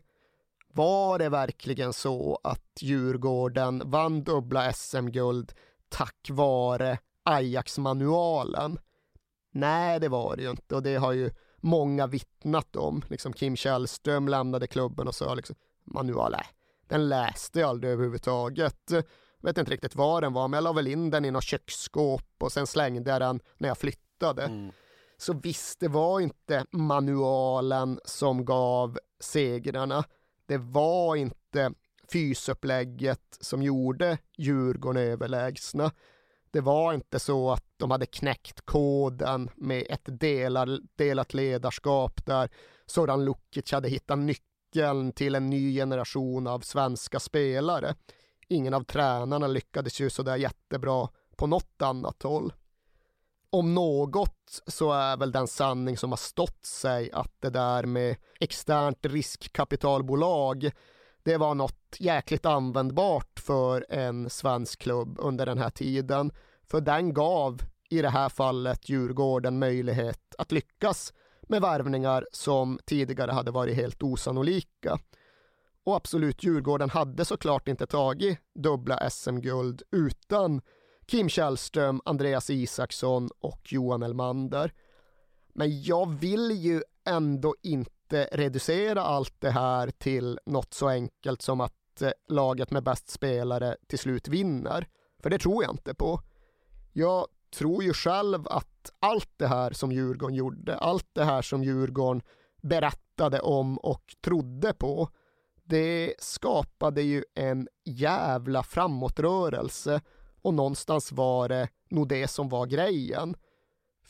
Var 0.73 1.19
det 1.19 1.29
verkligen 1.29 1.93
så 1.93 2.41
att 2.45 2.79
Djurgården 2.81 3.83
vann 3.91 4.25
dubbla 4.25 4.73
SM-guld 4.73 5.53
tack 5.89 6.29
vare 6.31 6.99
Ajax-manualen? 7.23 8.79
Nej, 9.53 10.01
det 10.01 10.09
var 10.09 10.37
det 10.37 10.43
ju 10.43 10.51
inte 10.51 10.75
och 10.75 10.83
det 10.83 10.97
har 10.97 11.13
ju 11.13 11.31
många 11.61 12.07
vittnat 12.07 12.77
om. 12.77 13.03
Liksom 13.09 13.33
Kim 13.33 13.57
Källström 13.57 14.29
lämnade 14.29 14.67
klubben 14.67 15.09
och 15.09 15.15
sa 15.15 15.35
liksom, 15.35 15.57
manual, 15.85 16.33
nej, 16.33 16.47
den 16.89 17.09
läste 17.09 17.61
jag 17.61 17.69
aldrig 17.69 17.93
överhuvudtaget. 17.93 18.93
Vet 19.43 19.59
inte 19.59 19.71
riktigt 19.71 19.97
var 19.97 20.21
den 20.21 20.33
var, 20.33 20.49
men 20.49 20.57
jag 20.57 20.65
la 20.65 20.73
väl 20.73 20.87
in 20.87 21.11
den 21.11 21.25
i 21.25 21.31
något 21.31 21.45
köksskåp 21.45 22.35
och 22.41 22.53
sen 22.53 22.67
slängde 22.67 23.11
jag 23.11 23.21
den 23.21 23.41
när 23.59 23.69
jag 23.69 23.79
flyttade. 23.79 24.43
Mm. 24.43 24.73
Så 25.17 25.33
visst, 25.33 25.81
det 25.81 25.89
var 25.89 26.21
inte 26.21 26.67
manualen 26.71 28.01
som 28.05 28.45
gav 28.45 28.99
segrarna. 29.21 30.05
Det 30.47 30.59
var 30.59 31.17
inte 31.17 31.73
fysupplägget 32.13 33.39
som 33.41 33.63
gjorde 33.63 34.19
Djurgården 34.37 35.03
överlägsna. 35.03 35.93
Det 36.51 36.61
var 36.61 36.95
inte 36.95 37.19
så 37.19 37.51
att 37.51 37.65
de 37.81 37.91
hade 37.91 38.07
knäckt 38.07 38.61
koden 38.61 39.51
med 39.57 39.87
ett 39.89 40.21
delar, 40.21 40.81
delat 40.97 41.35
ledarskap 41.35 42.27
där 42.27 42.51
Soran 42.87 43.25
Lukic 43.25 43.73
hade 43.73 43.89
hittat 43.89 44.19
nyckeln 44.19 45.13
till 45.13 45.35
en 45.35 45.51
ny 45.51 45.75
generation 45.75 46.47
av 46.47 46.61
svenska 46.61 47.21
spelare. 47.21 47.95
Ingen 48.49 48.75
av 48.75 48.85
tränarna 48.85 49.47
lyckades 49.47 50.01
ju 50.01 50.11
sådär 50.11 50.37
jättebra 50.37 51.09
på 51.37 51.47
något 51.47 51.83
annat 51.83 52.23
håll. 52.23 52.53
Om 53.51 53.75
något 53.75 54.63
så 54.67 54.93
är 54.93 55.17
väl 55.17 55.33
den 55.33 55.49
sanning 55.49 55.97
som 55.97 56.11
har 56.11 56.17
stått 56.17 56.65
sig 56.67 57.11
att 57.13 57.41
det 57.41 57.51
där 57.51 57.85
med 57.85 58.17
externt 58.41 59.07
riskkapitalbolag 59.07 60.71
det 61.23 61.37
var 61.37 61.55
något 61.55 61.97
jäkligt 61.99 62.47
användbart 62.47 63.41
för 63.41 63.87
en 63.89 64.31
svensk 64.31 64.79
klubb 64.79 65.17
under 65.21 65.47
den 65.47 65.59
här 65.59 65.71
tiden. 65.71 66.33
För 66.71 66.81
den 66.81 67.15
gav 67.15 67.63
i 67.91 68.03
det 68.03 68.09
här 68.09 68.29
fallet 68.29 68.89
Djurgården 68.89 69.59
möjlighet 69.59 70.35
att 70.39 70.53
lyckas 70.53 71.13
med 71.43 71.63
värvningar 71.63 72.27
som 72.33 72.79
tidigare 72.85 73.33
hade 73.33 73.51
varit 73.51 73.77
helt 73.77 74.03
osannolika. 74.03 74.99
Och 75.85 75.97
absolut, 75.97 76.45
Djurgården 76.45 76.91
hade 76.91 77.25
såklart 77.25 77.69
inte 77.69 77.87
tagit 77.87 78.39
dubbla 78.55 79.11
SM-guld 79.11 79.83
utan 79.91 80.61
Kim 81.07 81.29
Källström, 81.29 82.01
Andreas 82.05 82.51
Isaksson 82.51 83.31
och 83.41 83.73
Johan 83.73 84.03
Elmander. 84.03 84.73
Men 85.55 85.83
jag 85.83 86.19
vill 86.19 86.51
ju 86.51 86.83
ändå 87.07 87.55
inte 87.63 88.29
reducera 88.33 89.03
allt 89.03 89.35
det 89.39 89.51
här 89.51 89.91
till 89.91 90.39
något 90.47 90.75
så 90.75 90.89
enkelt 90.89 91.43
som 91.43 91.61
att 91.61 92.03
eh, 92.03 92.11
laget 92.29 92.71
med 92.71 92.83
bäst 92.83 93.11
spelare 93.11 93.77
till 93.87 93.99
slut 93.99 94.29
vinner. 94.29 94.89
För 95.23 95.31
det 95.31 95.39
tror 95.39 95.65
jag 95.65 95.73
inte 95.73 95.95
på. 95.95 96.21
Jag 96.93 97.27
tror 97.59 97.83
ju 97.85 97.93
själv 97.93 98.49
att 98.49 98.93
allt 98.99 99.31
det 99.37 99.47
här 99.47 99.71
som 99.71 99.93
Djurgården 99.93 100.37
gjorde, 100.37 100.79
allt 100.79 101.09
det 101.13 101.25
här 101.25 101.43
som 101.43 101.65
Djurgården 101.65 102.23
berättade 102.63 103.41
om 103.41 103.79
och 103.79 104.15
trodde 104.25 104.73
på, 104.73 105.09
det 105.65 106.15
skapade 106.19 107.03
ju 107.03 107.25
en 107.35 107.69
jävla 107.85 108.63
framåtrörelse 108.63 110.01
och 110.43 110.55
någonstans 110.55 111.13
var 111.13 111.49
det 111.49 111.69
nog 111.91 112.09
det 112.09 112.29
som 112.29 112.49
var 112.49 112.67
grejen. 112.67 113.37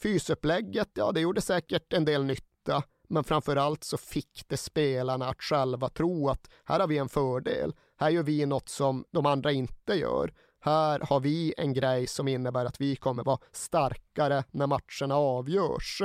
Fysupplägget, 0.02 0.90
ja 0.94 1.12
det 1.12 1.20
gjorde 1.20 1.40
säkert 1.40 1.92
en 1.92 2.04
del 2.04 2.24
nytta, 2.24 2.82
men 3.08 3.24
framförallt 3.24 3.84
så 3.84 3.96
fick 3.96 4.44
det 4.46 4.56
spelarna 4.56 5.28
att 5.28 5.42
själva 5.42 5.88
tro 5.88 6.28
att 6.28 6.50
här 6.64 6.80
har 6.80 6.86
vi 6.86 6.98
en 6.98 7.08
fördel, 7.08 7.74
här 7.96 8.10
gör 8.10 8.22
vi 8.22 8.46
något 8.46 8.68
som 8.68 9.04
de 9.10 9.26
andra 9.26 9.52
inte 9.52 9.94
gör. 9.94 10.32
Här 10.60 11.00
har 11.00 11.20
vi 11.20 11.54
en 11.56 11.72
grej 11.72 12.06
som 12.06 12.28
innebär 12.28 12.64
att 12.64 12.80
vi 12.80 12.96
kommer 12.96 13.24
vara 13.24 13.38
starkare 13.52 14.44
när 14.50 14.66
matcherna 14.66 15.16
avgörs. 15.16 16.02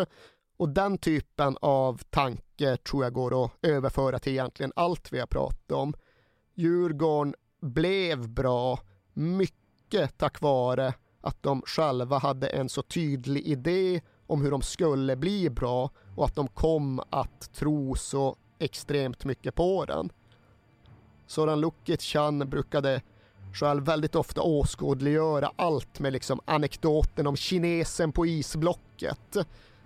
Och 0.58 0.70
den 0.70 0.98
typen 0.98 1.58
av 1.62 2.02
tanke 2.10 2.78
tror 2.78 3.04
jag 3.04 3.14
går 3.14 3.46
att 3.46 3.52
överföra 3.62 4.20
till 4.20 4.32
egentligen 4.32 4.72
allt 4.76 5.14
vi 5.14 5.20
har 5.20 5.28
pratat 5.28 5.72
om. 5.72 5.94
Djurgården 6.54 7.36
blev 7.62 8.30
bra, 8.30 8.80
mycket 9.14 10.18
tack 10.18 10.42
vare 10.42 10.94
att 11.22 11.44
de 11.44 11.62
själva 11.66 12.18
hade 12.18 12.48
en 12.48 12.70
så 12.70 12.82
tydlig 12.82 13.48
idé 13.48 14.02
om 14.28 14.42
hur 14.42 14.52
de 14.52 14.62
skulle 14.62 15.16
bli 15.16 15.50
bra 15.50 15.90
och 16.16 16.26
att 16.26 16.36
de 16.36 16.48
kom 16.48 17.02
att 17.10 17.54
tro 17.54 17.96
så 17.96 18.36
extremt 18.60 19.26
mycket 19.26 19.56
på 19.56 19.86
den. 19.86 20.12
Soran 21.28 21.62
Lukic 21.62 22.16
brukade 22.46 23.02
själv 23.56 23.86
väldigt 23.86 24.16
ofta 24.16 24.42
åskådliggöra 24.42 25.52
allt 25.56 26.00
med 26.00 26.14
liksom 26.14 26.40
anekdoten 26.46 27.28
om 27.28 27.36
kinesen 27.36 28.12
på 28.12 28.26
isblocket. 28.26 29.38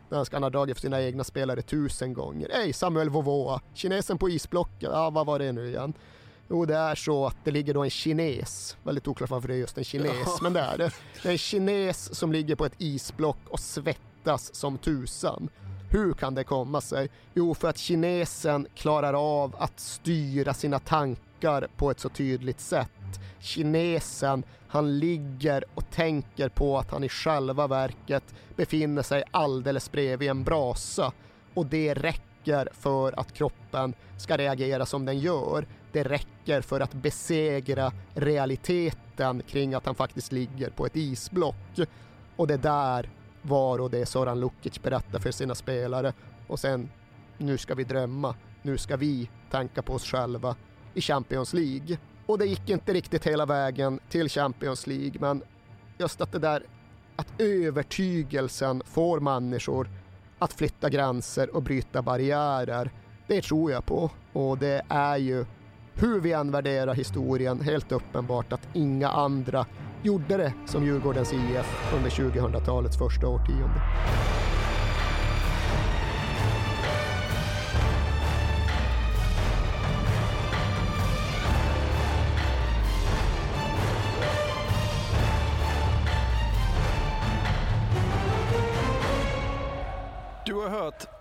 Den 0.09 0.25
ska 0.25 0.35
han 0.35 0.43
ha 0.43 0.49
dragit 0.49 0.77
för 0.77 0.81
sina 0.81 1.01
egna 1.01 1.23
spelare 1.23 1.61
tusen 1.61 2.13
gånger. 2.13 2.49
Hej 2.53 2.73
Samuel 2.73 3.09
Vovoa, 3.09 3.61
kinesen 3.73 4.17
på 4.17 4.29
isblocket, 4.29 4.89
ja 4.93 5.09
vad 5.09 5.25
var 5.25 5.39
det 5.39 5.51
nu 5.51 5.67
igen? 5.67 5.93
Jo, 6.49 6.65
det 6.65 6.75
är 6.75 6.95
så 6.95 7.25
att 7.27 7.35
det 7.43 7.51
ligger 7.51 7.73
då 7.73 7.83
en 7.83 7.89
kines, 7.89 8.77
väldigt 8.83 9.07
oklart 9.07 9.29
varför 9.29 9.47
det 9.47 9.53
är 9.53 9.57
just 9.57 9.77
en 9.77 9.83
kines, 9.83 10.13
ja. 10.25 10.37
men 10.41 10.53
det 10.53 10.59
är 10.59 10.77
det. 10.77 10.91
Det 11.23 11.29
är 11.29 11.31
en 11.31 11.37
kines 11.37 12.15
som 12.15 12.31
ligger 12.31 12.55
på 12.55 12.65
ett 12.65 12.75
isblock 12.77 13.37
och 13.49 13.59
svettas 13.59 14.55
som 14.55 14.77
tusan. 14.77 15.49
Hur 15.91 16.13
kan 16.13 16.35
det 16.35 16.43
komma 16.43 16.81
sig? 16.81 17.09
Jo, 17.33 17.53
för 17.53 17.67
att 17.67 17.77
kinesen 17.77 18.67
klarar 18.75 19.13
av 19.13 19.55
att 19.59 19.79
styra 19.79 20.53
sina 20.53 20.79
tankar 20.79 21.28
på 21.77 21.91
ett 21.91 21.99
så 21.99 22.09
tydligt 22.09 22.59
sätt. 22.59 23.19
Kinesen, 23.39 24.43
han 24.67 24.99
ligger 24.99 25.63
och 25.73 25.89
tänker 25.89 26.49
på 26.49 26.77
att 26.77 26.91
han 26.91 27.03
i 27.03 27.09
själva 27.09 27.67
verket 27.67 28.23
befinner 28.55 29.01
sig 29.01 29.23
alldeles 29.31 29.91
bredvid 29.91 30.29
en 30.29 30.43
brasa. 30.43 31.11
Och 31.53 31.65
det 31.65 31.93
räcker 31.93 32.67
för 32.73 33.19
att 33.19 33.33
kroppen 33.33 33.93
ska 34.17 34.37
reagera 34.37 34.85
som 34.85 35.05
den 35.05 35.19
gör. 35.19 35.65
Det 35.91 36.03
räcker 36.03 36.61
för 36.61 36.79
att 36.79 36.93
besegra 36.93 37.91
realiteten 38.13 39.43
kring 39.47 39.73
att 39.73 39.85
han 39.85 39.95
faktiskt 39.95 40.31
ligger 40.31 40.69
på 40.69 40.85
ett 40.85 40.95
isblock. 40.95 41.79
Och 42.35 42.47
det 42.47 42.57
där 42.57 43.09
var 43.41 43.81
och 43.81 43.91
det 43.91 44.05
Soran 44.05 44.39
Lukic 44.39 44.81
berättar 44.81 45.19
för 45.19 45.31
sina 45.31 45.55
spelare. 45.55 46.13
Och 46.47 46.59
sen 46.59 46.89
nu 47.37 47.57
ska 47.57 47.75
vi 47.75 47.83
drömma, 47.83 48.35
nu 48.61 48.77
ska 48.77 48.97
vi 48.97 49.29
tänka 49.51 49.81
på 49.81 49.93
oss 49.93 50.05
själva 50.05 50.55
i 50.93 51.01
Champions 51.01 51.53
League. 51.53 51.97
Och 52.25 52.37
det 52.37 52.45
gick 52.45 52.69
inte 52.69 52.93
riktigt 52.93 53.27
hela 53.27 53.45
vägen 53.45 53.99
till 54.09 54.29
Champions 54.29 54.87
League, 54.87 55.13
men 55.19 55.41
just 55.97 56.21
att 56.21 56.31
det 56.31 56.39
där 56.39 56.63
att 57.15 57.41
övertygelsen 57.41 58.81
får 58.85 59.19
människor 59.19 59.89
att 60.39 60.53
flytta 60.53 60.89
gränser 60.89 61.55
och 61.55 61.63
bryta 61.63 62.01
barriärer, 62.01 62.91
det 63.27 63.41
tror 63.41 63.71
jag 63.71 63.85
på. 63.85 64.11
Och 64.33 64.57
det 64.57 64.81
är 64.89 65.17
ju, 65.17 65.45
hur 65.93 66.19
vi 66.19 66.33
än 66.33 66.51
värderar 66.51 66.93
historien, 66.93 67.61
helt 67.61 67.91
uppenbart 67.91 68.53
att 68.53 68.67
inga 68.73 69.09
andra 69.09 69.65
gjorde 70.03 70.37
det 70.37 70.53
som 70.65 70.85
Djurgårdens 70.85 71.33
IF 71.33 71.93
under 71.95 72.09
2000-talets 72.09 72.97
första 72.97 73.27
årtionde. 73.27 73.81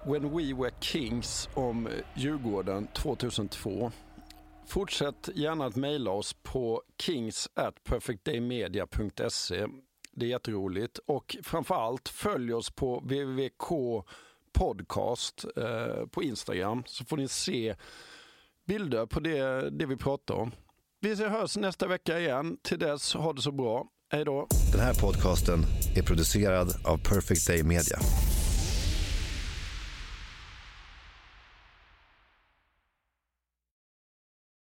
When 0.05 0.36
We 0.36 0.55
Were 0.55 0.70
Kings 0.80 1.48
om 1.55 1.86
eh, 1.86 1.92
Djurgården 2.16 2.86
2002. 2.86 3.92
Fortsätt 4.66 5.28
gärna 5.34 5.66
att 5.66 5.76
mejla 5.76 6.10
oss 6.10 6.36
på 6.42 6.82
kings 7.02 7.48
at 7.55 7.84
perfectdaymedia.se. 7.84 9.66
Det 10.12 10.26
är 10.26 10.30
jätteroligt 10.30 10.98
och 11.06 11.36
framförallt 11.42 12.09
följ 12.09 12.55
oss 12.55 12.70
på 12.70 12.98
www.k 12.98 14.05
podcast 14.59 15.44
eh, 15.56 16.06
på 16.06 16.22
Instagram 16.22 16.82
så 16.86 17.05
får 17.05 17.16
ni 17.16 17.28
se 17.28 17.74
bilder 18.66 19.06
på 19.06 19.20
det, 19.20 19.70
det 19.70 19.86
vi 19.86 19.96
pratar 19.96 20.34
om. 20.34 20.52
Vi 21.00 21.14
hörs 21.14 21.56
nästa 21.56 21.86
vecka 21.86 22.20
igen. 22.20 22.56
Till 22.62 22.78
dess, 22.78 23.14
ha 23.14 23.32
det 23.32 23.42
så 23.42 23.52
bra. 23.52 23.86
Hej 24.12 24.24
då. 24.24 24.46
Den 24.72 24.80
här 24.80 24.94
podcasten 24.94 25.64
är 25.96 26.02
producerad 26.02 26.68
av 26.84 26.96
Perfect 26.98 27.46
Day 27.46 27.62
Media. 27.62 27.98